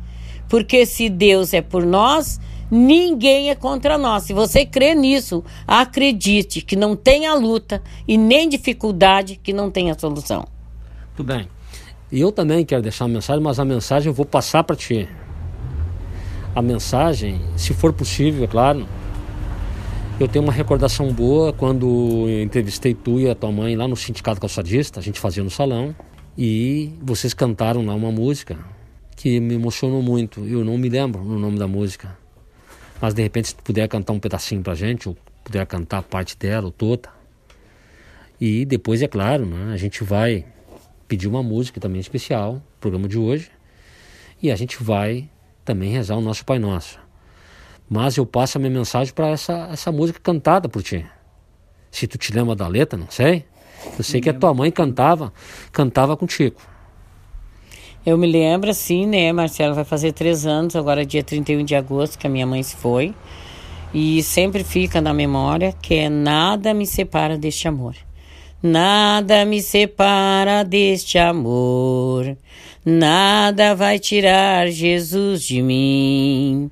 Porque 0.46 0.84
se 0.84 1.08
Deus 1.08 1.54
é 1.54 1.62
por 1.62 1.86
nós, 1.86 2.38
Ninguém 2.70 3.50
é 3.50 3.54
contra 3.54 3.96
nós. 3.96 4.24
Se 4.24 4.32
você 4.32 4.66
crê 4.66 4.94
nisso, 4.94 5.42
acredite 5.66 6.60
que 6.60 6.76
não 6.76 6.94
tem 6.94 7.26
a 7.26 7.34
luta 7.34 7.82
e 8.06 8.16
nem 8.16 8.48
dificuldade 8.48 9.40
que 9.42 9.52
não 9.52 9.70
tem 9.70 9.90
a 9.90 9.98
solução. 9.98 10.46
Tudo 11.16 11.26
bem. 11.26 11.48
E 12.12 12.20
eu 12.20 12.30
também 12.30 12.64
quero 12.64 12.82
deixar 12.82 13.04
uma 13.04 13.14
mensagem, 13.14 13.42
mas 13.42 13.58
a 13.58 13.64
mensagem 13.64 14.08
eu 14.08 14.14
vou 14.14 14.26
passar 14.26 14.64
para 14.64 14.76
ti. 14.76 15.08
A 16.54 16.62
mensagem, 16.62 17.40
se 17.56 17.72
for 17.74 17.92
possível, 17.92 18.44
é 18.44 18.46
claro. 18.46 18.86
Eu 20.18 20.26
tenho 20.26 20.44
uma 20.44 20.52
recordação 20.52 21.12
boa 21.12 21.52
quando 21.52 22.26
eu 22.28 22.42
entrevistei 22.42 22.92
tu 22.92 23.20
e 23.20 23.30
a 23.30 23.34
tua 23.34 23.52
mãe 23.52 23.76
lá 23.76 23.86
no 23.86 23.94
Sindicato 23.94 24.40
Calçadista, 24.40 24.98
a 24.98 25.02
gente 25.02 25.20
fazia 25.20 25.44
no 25.44 25.50
salão, 25.50 25.94
e 26.36 26.92
vocês 27.00 27.32
cantaram 27.32 27.84
lá 27.84 27.94
uma 27.94 28.10
música 28.10 28.58
que 29.16 29.38
me 29.38 29.54
emocionou 29.54 30.02
muito. 30.02 30.44
Eu 30.44 30.64
não 30.64 30.76
me 30.78 30.88
lembro 30.88 31.20
o 31.22 31.38
nome 31.38 31.58
da 31.58 31.68
música 31.68 32.16
mas 33.00 33.14
de 33.14 33.22
repente, 33.22 33.48
se 33.48 33.54
tu 33.54 33.62
puder 33.62 33.88
cantar 33.88 34.12
um 34.12 34.20
pedacinho 34.20 34.62
pra 34.62 34.74
gente, 34.74 35.08
ou 35.08 35.16
puder 35.44 35.66
cantar 35.66 36.02
parte 36.02 36.36
dela, 36.36 36.66
ou 36.66 36.72
toda. 36.72 37.08
E 38.40 38.64
depois, 38.64 39.02
é 39.02 39.08
claro, 39.08 39.46
né, 39.46 39.72
a 39.72 39.76
gente 39.76 40.04
vai 40.04 40.44
pedir 41.06 41.26
uma 41.26 41.42
música 41.42 41.80
também 41.80 42.00
especial, 42.00 42.62
programa 42.80 43.08
de 43.08 43.18
hoje. 43.18 43.50
E 44.40 44.50
a 44.50 44.56
gente 44.56 44.82
vai 44.82 45.28
também 45.64 45.90
rezar 45.90 46.16
o 46.16 46.20
nosso 46.20 46.44
Pai 46.44 46.58
Nosso. 46.58 47.00
Mas 47.88 48.16
eu 48.16 48.26
passo 48.26 48.58
a 48.58 48.60
minha 48.60 48.70
mensagem 48.70 49.12
para 49.12 49.28
essa, 49.28 49.68
essa 49.72 49.90
música 49.90 50.20
cantada 50.20 50.68
por 50.68 50.82
ti. 50.82 51.04
Se 51.90 52.06
tu 52.06 52.18
te 52.18 52.32
lembra 52.32 52.54
da 52.54 52.68
letra, 52.68 52.98
não 52.98 53.10
sei. 53.10 53.44
Eu 53.96 54.04
sei 54.04 54.20
que 54.20 54.28
a 54.28 54.34
tua 54.34 54.52
mãe 54.52 54.70
cantava, 54.70 55.32
cantava 55.72 56.16
contigo. 56.16 56.60
Eu 58.08 58.16
me 58.16 58.26
lembro, 58.26 58.70
assim, 58.70 59.04
né, 59.04 59.30
Marcelo? 59.34 59.74
Vai 59.74 59.84
fazer 59.84 60.12
três 60.12 60.46
anos, 60.46 60.74
agora 60.74 61.04
dia 61.04 61.22
31 61.22 61.62
de 61.62 61.74
agosto, 61.74 62.18
que 62.18 62.26
a 62.26 62.30
minha 62.30 62.46
mãe 62.46 62.62
se 62.62 62.74
foi. 62.74 63.14
E 63.92 64.22
sempre 64.22 64.64
fica 64.64 64.98
na 64.98 65.12
memória 65.12 65.74
que 65.82 65.92
é 65.92 66.08
nada 66.08 66.72
me 66.72 66.86
separa 66.86 67.36
deste 67.36 67.68
amor. 67.68 67.94
Nada 68.62 69.44
me 69.44 69.60
separa 69.60 70.62
deste 70.62 71.18
amor. 71.18 72.34
Nada 72.82 73.74
vai 73.74 73.98
tirar 73.98 74.70
Jesus 74.70 75.42
de 75.42 75.60
mim. 75.60 76.70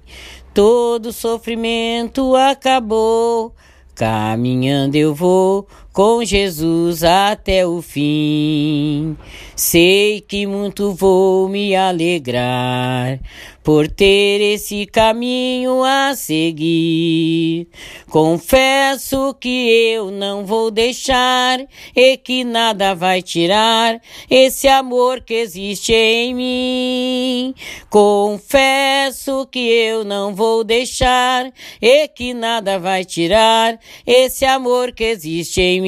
Todo 0.54 1.12
sofrimento 1.12 2.34
acabou. 2.34 3.54
Caminhando 3.94 4.96
eu 4.96 5.14
vou 5.14 5.68
com 5.96 6.22
Jesus 6.22 7.02
até 7.02 7.66
o 7.66 7.80
fim. 7.80 9.16
Sei 9.56 10.20
que 10.20 10.46
muito 10.46 10.92
vou 10.92 11.48
me 11.48 11.74
alegrar 11.74 13.18
por 13.66 13.88
ter 13.88 14.40
esse 14.40 14.86
caminho 14.86 15.82
a 15.82 16.14
seguir. 16.14 17.66
Confesso 18.08 19.34
que 19.40 19.68
eu 19.94 20.10
não 20.10 20.46
vou 20.46 20.70
deixar 20.70 21.58
e 21.96 22.16
que 22.16 22.44
nada 22.44 22.94
vai 22.94 23.22
tirar 23.22 24.00
esse 24.30 24.68
amor 24.68 25.22
que 25.22 25.34
existe 25.34 25.92
em 25.92 26.32
mim. 26.34 27.54
Confesso 27.90 29.48
que 29.50 29.58
eu 29.58 30.04
não 30.04 30.32
vou 30.32 30.62
deixar 30.62 31.50
e 31.82 32.06
que 32.06 32.34
nada 32.34 32.78
vai 32.78 33.04
tirar 33.04 33.80
esse 34.06 34.44
amor 34.44 34.92
que 34.92 35.02
existe 35.02 35.60
em 35.60 35.80
mim. 35.80 35.85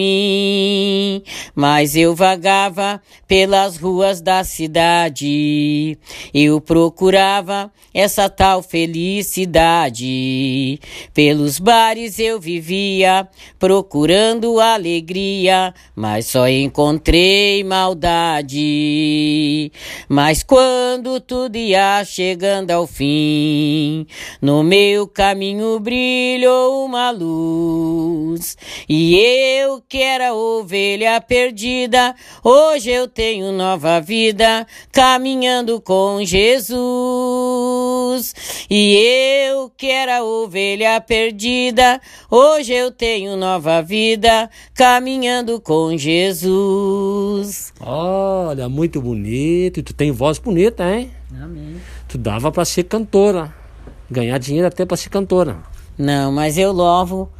Mas 1.55 1.97
eu 1.97 2.15
vagava 2.15 3.03
pelas 3.27 3.77
ruas 3.77 4.21
da 4.21 4.45
cidade, 4.45 5.99
eu 6.33 6.61
procurava 6.61 7.71
essa 7.93 8.29
tal 8.29 8.63
felicidade. 8.63 10.79
Pelos 11.13 11.59
bares 11.59 12.19
eu 12.19 12.41
vivia, 12.41 13.29
procurando 13.59 14.61
alegria, 14.61 15.75
mas 15.97 16.27
só 16.27 16.49
encontrei 16.49 17.65
maldade. 17.65 19.73
Mas 20.09 20.43
quando 20.43 21.21
tudo 21.21 21.57
ia 21.57 22.05
chegando 22.05 22.71
ao 22.71 22.87
fim, 22.87 24.07
no 24.41 24.63
meu 24.63 25.09
caminho 25.09 25.81
brilhou 25.81 26.85
uma 26.85 27.11
luz. 27.11 28.57
E 28.89 29.17
eu 29.17 29.83
que 29.89 30.03
era 30.03 30.35
ovelha 30.35 31.19
perdida, 31.19 32.15
hoje 32.45 32.91
eu 32.91 33.09
tenho 33.09 33.51
nova 33.53 33.99
vida, 34.01 34.67
caminhando 34.93 35.81
com 35.81 36.23
Jesus. 36.23 36.75
E 38.69 38.97
eu 39.49 39.71
que 39.75 39.87
era 39.87 40.23
ovelha 40.23 41.01
perdida, 41.01 42.03
hoje 42.31 42.75
eu 42.75 42.91
tenho 42.91 43.35
nova 43.35 43.81
vida, 43.81 44.51
caminhando 44.75 45.59
com 45.59 45.97
Jesus. 45.97 47.73
Olha, 47.81 48.69
muito 48.69 49.01
bonito. 49.01 49.81
E 49.81 49.83
tu 49.83 49.95
tem 49.95 50.11
voz 50.11 50.39
bonita, 50.39 50.85
hein? 50.85 51.11
Amém. 51.43 51.81
Tu 52.07 52.19
dava 52.19 52.53
para 52.53 52.67
ser 52.67 52.83
cantora. 52.85 53.55
Ganhar 54.11 54.37
dinheiro 54.37 54.69
até 54.69 54.85
para 54.85 54.99
ser 54.99 55.09
cantora. 55.09 55.63
Não, 55.97 56.31
mas 56.31 56.59
eu 56.59 56.73
louvo 56.73 57.31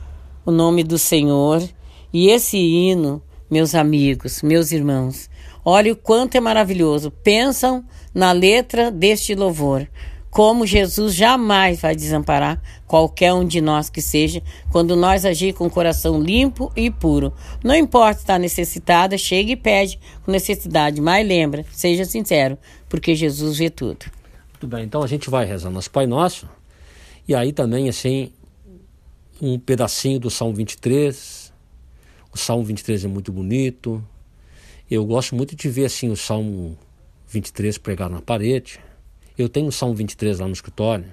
o 0.47 0.51
nome 0.51 0.83
do 0.83 0.97
Senhor 0.99 1.63
e 2.13 2.29
esse 2.31 2.57
hino, 2.57 3.23
meus 3.51 3.75
amigos, 3.75 4.43
meus 4.43 4.73
irmãos, 4.73 5.29
olha 5.65 5.93
o 5.93 5.97
quanto 5.97 6.37
é 6.37 6.41
maravilhoso. 6.41 7.11
Pensam 7.11 7.85
na 8.15 8.33
letra 8.33 8.91
deste 8.91 9.35
louvor 9.35 9.89
como 10.31 10.67
Jesus 10.67 11.15
jamais 11.15 11.81
vai 11.81 11.95
desamparar 11.97 12.63
qualquer 12.87 13.33
um 13.33 13.45
de 13.45 13.61
nós 13.61 13.91
que 13.91 14.01
seja, 14.01 14.43
quando 14.71 14.95
nós 14.95 15.25
agir 15.25 15.53
com 15.53 15.67
o 15.67 15.71
coração 15.71 16.21
limpo 16.21 16.73
e 16.77 16.91
puro. 16.91 17.33
Não 17.65 17.75
importa 17.75 18.21
estar 18.21 18.39
necessitada, 18.39 19.17
chega 19.19 19.53
e 19.53 19.57
pede 19.57 19.99
com 20.25 20.31
necessidade, 20.31 21.01
mas 21.01 21.27
lembra, 21.27 21.65
seja 21.73 22.05
sincero, 22.05 22.59
porque 22.89 23.15
Jesus 23.15 23.59
vê 23.59 23.71
tudo. 23.71 24.07
Muito 24.53 24.67
bem, 24.67 24.85
então 24.85 25.03
a 25.03 25.07
gente 25.07 25.31
vai 25.31 25.45
rezar 25.45 25.71
nosso 25.71 25.91
Pai 25.91 26.07
Nosso, 26.07 26.49
e 27.27 27.35
aí 27.35 27.53
também, 27.53 27.89
assim, 27.89 28.33
um 29.41 29.59
pedacinho 29.59 30.19
do 30.19 30.31
Salmo 30.31 30.55
23. 30.55 31.38
O 32.33 32.39
Salmo 32.39 32.65
23 32.65 33.05
é 33.05 33.09
muito 33.09 33.33
bonito. 33.33 34.05
Eu 34.91 35.05
gosto 35.05 35.35
muito 35.35 35.55
de 35.55 35.69
ver, 35.69 35.87
assim, 35.87 36.11
o 36.11 36.17
Salmo 36.17 36.77
23 37.29 37.77
pregado 37.79 38.15
na 38.15 38.23
parede 38.23 38.81
eu 39.39 39.49
tenho 39.49 39.69
o 39.69 39.73
Salmo 39.73 39.95
23 39.95 40.41
lá 40.41 40.47
no 40.47 40.53
escritório, 40.53 41.07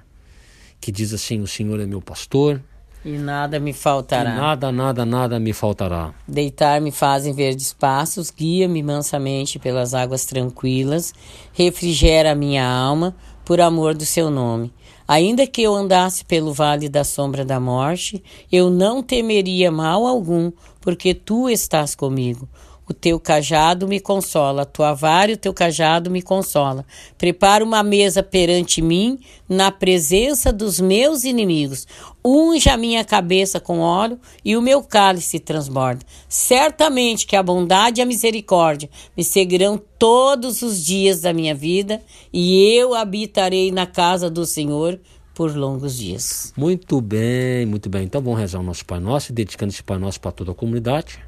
que 0.80 0.90
diz 0.90 1.14
assim: 1.14 1.40
O 1.40 1.46
Senhor 1.46 1.78
é 1.78 1.86
meu 1.86 2.02
pastor. 2.02 2.60
E 3.04 3.16
nada 3.16 3.60
me 3.60 3.72
faltará. 3.72 4.30
E 4.30 4.36
nada, 4.36 4.72
nada, 4.72 5.06
nada 5.06 5.38
me 5.38 5.52
faltará. 5.52 6.12
Deitar-me 6.26 6.90
fazem 6.90 7.32
verdes 7.32 7.72
passos, 7.72 8.32
guia-me 8.32 8.82
mansamente 8.82 9.60
pelas 9.60 9.94
águas 9.94 10.26
tranquilas, 10.26 11.14
refrigera 11.52 12.32
a 12.32 12.34
minha 12.34 12.66
alma, 12.66 13.14
por 13.44 13.60
amor 13.60 13.94
do 13.94 14.04
seu 14.04 14.28
nome. 14.28 14.74
Ainda 15.08 15.46
que 15.46 15.62
eu 15.62 15.74
andasse 15.74 16.24
pelo 16.24 16.52
vale 16.52 16.88
da 16.88 17.04
sombra 17.04 17.44
da 17.44 17.60
morte, 17.60 18.22
eu 18.50 18.68
não 18.68 19.02
temeria 19.02 19.70
mal 19.70 20.06
algum, 20.06 20.50
porque 20.80 21.14
tu 21.14 21.48
estás 21.48 21.94
comigo. 21.94 22.48
O 22.88 22.94
teu 22.94 23.18
cajado 23.18 23.88
me 23.88 23.98
consola, 23.98 24.62
a 24.62 24.64
tua 24.64 24.94
vara 24.94 25.32
e 25.32 25.34
o 25.34 25.36
teu 25.36 25.52
cajado 25.52 26.08
me 26.08 26.22
consola. 26.22 26.86
Prepara 27.18 27.64
uma 27.64 27.82
mesa 27.82 28.22
perante 28.22 28.80
mim, 28.80 29.18
na 29.48 29.72
presença 29.72 30.52
dos 30.52 30.78
meus 30.78 31.24
inimigos. 31.24 31.84
Unja 32.24 32.74
a 32.74 32.76
minha 32.76 33.04
cabeça 33.04 33.58
com 33.58 33.80
óleo 33.80 34.20
e 34.44 34.56
o 34.56 34.62
meu 34.62 34.84
cálice 34.84 35.40
transborda. 35.40 36.06
Certamente 36.28 37.26
que 37.26 37.34
a 37.34 37.42
bondade 37.42 38.00
e 38.00 38.02
a 38.02 38.06
misericórdia 38.06 38.88
me 39.16 39.24
seguirão 39.24 39.80
todos 39.98 40.62
os 40.62 40.84
dias 40.84 41.20
da 41.20 41.32
minha 41.32 41.56
vida 41.56 42.00
e 42.32 42.72
eu 42.72 42.94
habitarei 42.94 43.72
na 43.72 43.86
casa 43.86 44.30
do 44.30 44.46
Senhor 44.46 45.00
por 45.34 45.54
longos 45.56 45.98
dias. 45.98 46.52
Muito 46.56 47.00
bem, 47.00 47.66
muito 47.66 47.88
bem. 47.88 48.04
Então 48.04 48.22
vamos 48.22 48.38
rezar 48.38 48.60
o 48.60 48.62
nosso 48.62 48.86
Pai 48.86 49.00
Nosso, 49.00 49.32
dedicando 49.32 49.72
esse 49.72 49.82
Pai 49.82 49.98
Nosso 49.98 50.20
para 50.20 50.30
toda 50.30 50.52
a 50.52 50.54
comunidade 50.54 51.25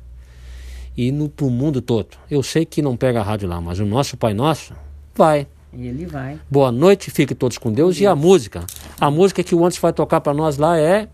e 0.99 1.13
no 1.13 1.29
pro 1.29 1.49
mundo 1.49 1.81
todo. 1.81 2.09
Eu 2.29 2.43
sei 2.43 2.67
que 2.67 2.83
não 2.83 2.97
pega 2.97 3.21
a 3.21 3.23
rádio 3.23 3.49
lá, 3.49 3.61
mas 3.61 3.79
o 3.79 3.87
nosso 3.87 4.17
Pai 4.17 4.35
Nosso 4.35 4.75
vai. 5.15 5.47
Ele 5.73 6.05
vai. 6.05 6.41
Boa 6.51 6.73
noite, 6.73 7.09
fiquem 7.09 7.37
todos 7.37 7.57
com 7.57 7.71
Deus. 7.71 7.95
Deus. 7.95 8.01
E 8.01 8.07
a 8.07 8.17
música? 8.17 8.67
A 9.01 9.09
música 9.09 9.45
que 9.45 9.55
o 9.55 9.65
Antes 9.65 9.79
vai 9.79 9.93
tocar 9.93 10.21
para 10.21 10.35
nós 10.35 10.59
lá 10.59 10.77
é 10.77 11.09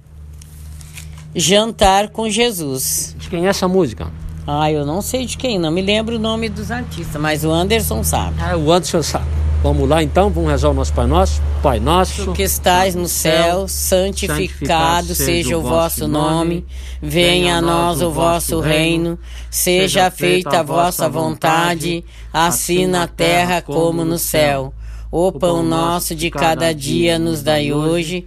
Jantar 1.35 2.09
com 2.09 2.31
Jesus. 2.31 3.15
De 3.19 3.29
quem 3.29 3.45
é 3.45 3.51
essa 3.51 3.69
música? 3.69 4.11
Ah, 4.47 4.71
eu 4.71 4.85
não 4.85 5.01
sei 5.01 5.25
de 5.25 5.39
quem, 5.39 5.59
não 5.59 5.71
me 5.71 5.81
lembro 5.81 6.17
o 6.17 6.19
nome 6.19 6.49
dos 6.51 6.71
artistas, 6.71 7.21
mas 7.21 7.45
o 7.45 7.51
Anderson 7.51 8.05
sabe. 8.05 8.41
É, 8.43 8.55
o 8.55 8.71
Anderson 8.71 9.03
sabe. 9.03 9.27
Vamos 9.63 9.89
lá 9.89 10.03
então, 10.03 10.29
vamos 10.29 10.51
rezar 10.51 10.69
o 10.69 10.75
nosso 10.75 10.93
Pai 10.93 11.07
Nosso. 11.07 11.41
Pai 11.63 11.81
Nosso, 11.81 12.33
que 12.35 12.43
estais 12.43 12.95
no 12.95 13.09
céu, 13.09 13.67
santificado 13.67 15.15
seja 15.15 15.57
o 15.57 15.63
vosso 15.63 16.07
nome, 16.07 16.67
venha 17.01 17.57
a 17.57 17.63
nós 17.63 18.03
o 18.03 18.11
vosso 18.11 18.61
reino, 18.61 19.19
seja 19.51 20.11
feita 20.11 20.61
a 20.61 20.63
vossa 20.63 21.09
vontade, 21.09 22.05
assim 22.31 22.87
na 22.87 23.07
terra 23.07 23.63
como 23.63 24.05
no 24.05 24.19
céu. 24.19 24.75
O 25.11 25.33
pão 25.33 25.63
nosso 25.63 26.15
de 26.15 26.29
cada 26.29 26.75
dia 26.75 27.19
nos 27.19 27.43
dai 27.43 27.73
hoje, 27.73 28.27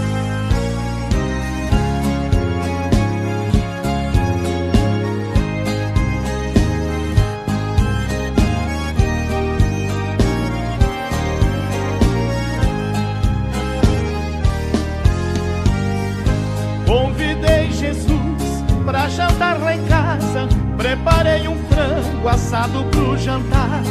Pra 18.91 19.07
jantar 19.07 19.57
lá 19.57 19.73
em 19.73 19.85
casa. 19.85 20.49
Preparei 20.75 21.47
um 21.47 21.55
frango 21.69 22.27
assado 22.27 22.83
pro 22.91 23.17
jantar. 23.17 23.81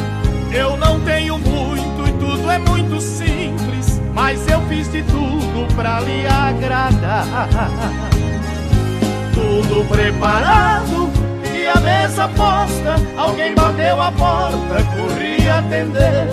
Eu 0.53 0.77
não 0.77 0.99
tenho 0.99 1.39
muito 1.39 2.07
e 2.07 2.11
tudo 2.19 2.51
é 2.51 2.59
muito 2.59 3.01
simples, 3.01 3.99
mas 4.13 4.47
eu 4.47 4.61
fiz 4.67 4.91
de 4.91 5.01
tudo 5.01 5.73
pra 5.75 6.01
lhe 6.01 6.27
agradar. 6.27 7.25
Tudo 9.33 9.87
preparado 9.87 11.09
e 11.51 11.67
a 11.67 11.79
mesa 11.79 12.27
posta. 12.27 12.95
Alguém 13.17 13.55
bateu 13.55 13.99
a 13.99 14.11
porta, 14.11 14.83
corri 14.95 15.49
atender. 15.49 16.27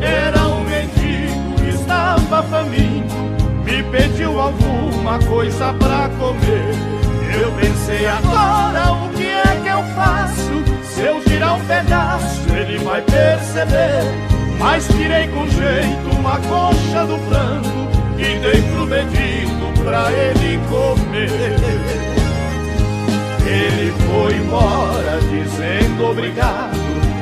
Era 0.00 0.46
um 0.46 0.64
mendigo, 0.64 1.68
estava 1.68 2.42
faminto, 2.44 3.14
me 3.62 3.82
pediu 3.82 4.40
alguma 4.40 5.18
coisa 5.18 5.74
pra 5.74 6.08
comer. 6.18 6.96
Eu 7.40 7.52
pensei 7.52 8.06
agora 8.06 8.92
o 8.92 9.10
que 9.10 9.26
é 9.26 9.60
que 9.62 9.68
eu 9.68 9.82
faço? 9.94 10.64
Se 10.84 11.02
eu 11.02 11.22
tirar 11.22 11.54
um 11.54 11.64
pedaço, 11.66 12.48
ele 12.50 12.78
vai 12.78 13.02
perceber. 13.02 14.02
Mas 14.58 14.88
tirei 14.88 15.28
com 15.28 15.46
jeito 15.48 16.16
uma 16.18 16.38
coxa 16.40 17.06
do 17.06 17.18
frango 17.28 17.90
e 18.16 18.38
dei 18.38 18.62
pro 18.62 18.86
mendigo 18.86 19.84
pra 19.84 20.10
ele 20.10 20.58
comer. 20.68 21.56
Ele 23.46 23.92
foi 23.92 24.34
embora 24.34 25.20
dizendo 25.30 26.10
obrigado 26.10 26.76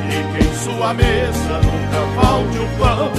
e 0.09 0.39
que 0.39 0.49
em 0.49 0.55
sua 0.55 0.95
mesa 0.95 1.61
nunca 1.61 2.23
falte 2.23 2.59
o 2.59 2.69
pão. 2.79 3.13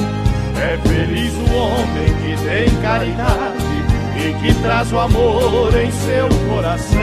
É 0.58 0.78
feliz 0.88 1.34
o 1.34 1.56
homem 1.56 2.14
que 2.22 2.42
tem 2.44 2.82
caridade 2.82 3.85
e 4.16 4.34
que 4.34 4.54
traz 4.62 4.92
o 4.92 5.00
amor 5.00 5.72
em 5.80 5.92
seu 5.92 6.30
coração. 6.50 7.00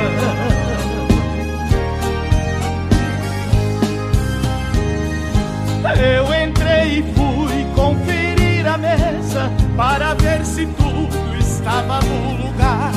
Eu 5.98 6.24
entrei 6.44 6.98
e 6.98 7.02
fui 7.14 7.66
conferir 7.74 8.66
a 8.66 8.78
mesa 8.78 9.50
para 9.76 10.14
ver 10.14 10.44
se 10.44 10.66
tudo 10.66 11.36
estava 11.38 12.00
no 12.00 12.46
lugar. 12.46 12.92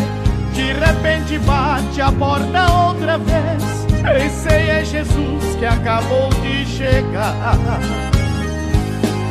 De 0.54 0.72
repente 0.74 1.38
bate 1.40 2.02
a 2.02 2.12
porta 2.12 2.72
outra 2.72 3.18
vez. 3.18 3.86
Pensei 4.02 4.70
é 4.70 4.86
Jesus 4.86 5.56
que 5.58 5.66
acabou 5.66 6.30
de 6.42 6.66
chegar. 6.66 7.58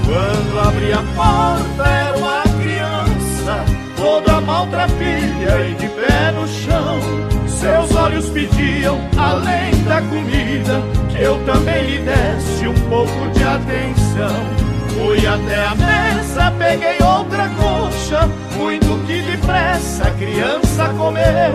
Quando 0.05 0.61
abri 0.61 0.93
a 0.93 1.03
porta 1.15 1.89
era 1.89 2.19
uma 2.19 2.43
criança, 2.63 3.65
toda 3.97 4.41
maltrapilha 4.41 5.69
e 5.69 5.75
de 5.75 5.89
pé 5.89 6.31
no 6.33 6.47
chão. 6.47 7.01
Seus 7.47 7.95
olhos 7.95 8.29
pediam, 8.31 9.01
além 9.17 9.83
da 9.85 10.01
comida, 10.03 10.83
que 11.11 11.23
eu 11.23 11.39
também 11.45 11.85
lhe 11.85 11.99
desse 11.99 12.69
um 12.69 12.75
pouco 12.89 13.29
de 13.33 13.43
atenção. 13.43 14.65
Fui 14.89 15.27
até 15.27 15.65
a 15.65 15.75
mesa, 15.75 16.53
peguei 16.59 16.99
outra 17.03 17.49
coxa, 17.49 18.29
muito 18.57 19.07
que 19.07 19.23
depressa 19.23 20.05
a 20.05 20.11
criança 20.13 20.89
comeu. 20.97 21.55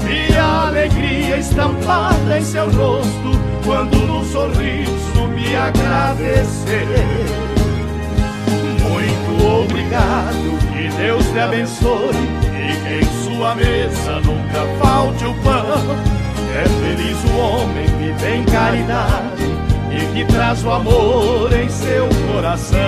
Vi 0.00 0.36
a 0.36 0.68
alegria 0.68 1.38
estampada 1.38 2.38
em 2.38 2.42
seu 2.42 2.70
rosto, 2.70 3.30
quando 3.64 3.96
no 3.96 4.24
sorriso 4.24 5.26
me 5.34 5.56
agradeceu. 5.56 7.57
Obrigado, 9.38 10.58
que 10.72 10.88
Deus 10.96 11.24
te 11.26 11.38
abençoe, 11.38 12.14
e 12.44 12.76
que 12.82 13.04
em 13.04 13.24
sua 13.24 13.54
mesa 13.54 14.20
nunca 14.20 14.66
falte 14.80 15.24
o 15.24 15.34
pão. 15.42 16.18
É 16.54 16.64
feliz 16.64 17.16
o 17.24 17.36
homem 17.38 17.86
que 17.86 18.22
tem 18.22 18.44
caridade 18.44 19.44
e 19.90 20.12
que 20.12 20.24
traz 20.32 20.64
o 20.64 20.70
amor 20.70 21.52
em 21.52 21.68
seu 21.68 22.08
coração. 22.32 22.78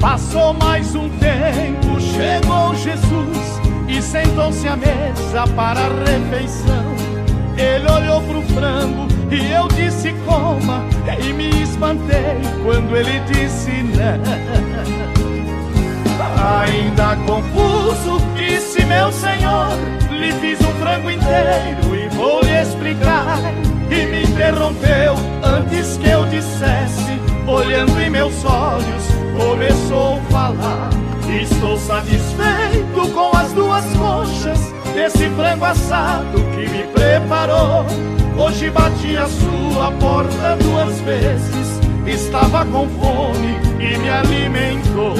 Passou 0.00 0.54
mais 0.54 0.94
um 0.94 1.08
tempo, 1.10 2.00
chegou 2.00 2.74
Jesus 2.74 3.60
e 3.86 4.00
sentou-se 4.00 4.66
à 4.66 4.76
mesa 4.76 5.46
para 5.54 5.80
a 5.80 5.88
refeição. 6.04 6.94
Ele 7.56 7.90
olhou 7.90 8.22
pro 8.22 8.42
frango 8.54 9.09
e 9.30 9.52
eu 9.52 9.68
disse 9.68 10.12
coma 10.26 10.84
e 11.24 11.32
me 11.32 11.62
espantei 11.62 12.40
quando 12.64 12.96
ele 12.96 13.20
disse 13.32 13.70
não. 13.82 14.20
Ainda 16.62 17.16
confuso, 17.26 18.18
disse 18.34 18.84
meu 18.86 19.12
senhor, 19.12 19.68
lhe 20.10 20.32
fiz 20.40 20.58
um 20.60 20.72
frango 20.80 21.10
inteiro 21.10 21.94
e 21.94 22.08
vou 22.14 22.40
lhe 22.42 22.60
explicar. 22.60 23.38
E 23.90 24.06
me 24.06 24.22
interrompeu 24.22 25.14
antes 25.42 25.96
que 25.98 26.08
eu 26.08 26.24
dissesse, 26.26 27.20
olhando 27.46 28.00
em 28.00 28.08
meus 28.08 28.44
olhos, 28.44 29.04
começou 29.36 30.14
a 30.14 30.22
falar. 30.30 30.90
Estou 31.42 31.76
satisfeito 31.78 33.08
com 33.12 33.36
as 33.36 33.52
duas 33.52 33.84
coxas 33.96 34.58
desse 34.94 35.28
frango 35.30 35.64
assado 35.64 36.38
que 36.54 36.68
me 36.68 36.84
preparou. 36.92 37.86
Hoje 38.40 38.70
bati 38.70 39.16
a 39.18 39.28
sua 39.28 39.92
porta 40.00 40.56
duas 40.64 40.98
vezes, 41.02 41.78
estava 42.06 42.64
com 42.64 42.88
fome 42.88 43.58
e 43.78 43.98
me 43.98 44.08
alimentou. 44.08 45.14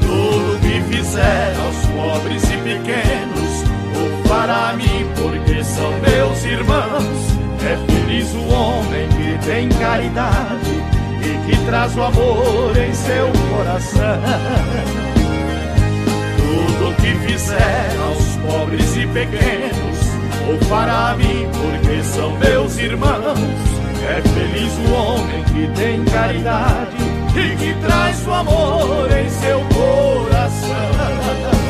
Tudo 0.00 0.60
que 0.60 0.80
fizer 0.92 1.54
aos 1.64 1.86
pobres 1.86 2.42
e 2.42 2.56
pequenos, 2.56 3.62
o 3.94 4.28
fará 4.28 4.70
a 4.70 4.72
mim 4.72 5.06
porque 5.14 5.62
são 5.62 5.92
meus 6.00 6.44
irmãos. 6.44 7.34
É 7.62 7.76
feliz 7.92 8.34
o 8.34 8.52
homem 8.52 9.08
que 9.10 9.46
tem 9.46 9.68
caridade 9.68 10.82
e 11.22 11.46
que 11.46 11.64
traz 11.64 11.96
o 11.96 12.02
amor 12.02 12.76
em 12.76 12.92
seu 12.92 13.30
coração. 13.54 14.20
Tudo 16.36 16.96
que 16.96 17.14
fizer 17.28 17.96
aos 18.04 18.36
pobres 18.44 18.96
e 18.96 19.06
pequenos, 19.06 19.83
o 20.50 20.58
fará 20.66 21.10
a 21.10 21.16
mim 21.16 21.48
porque 21.52 22.02
são 22.02 22.36
meus 22.38 22.78
irmãos. 22.78 23.38
É 24.06 24.20
feliz 24.20 24.72
o 24.86 24.92
homem 24.92 25.42
que 25.44 25.66
tem 25.80 26.04
caridade 26.04 26.96
e 27.36 27.56
que 27.56 27.74
traz 27.80 28.26
o 28.26 28.32
amor 28.32 29.10
em 29.10 29.30
seu 29.30 29.60
coração. 29.60 31.63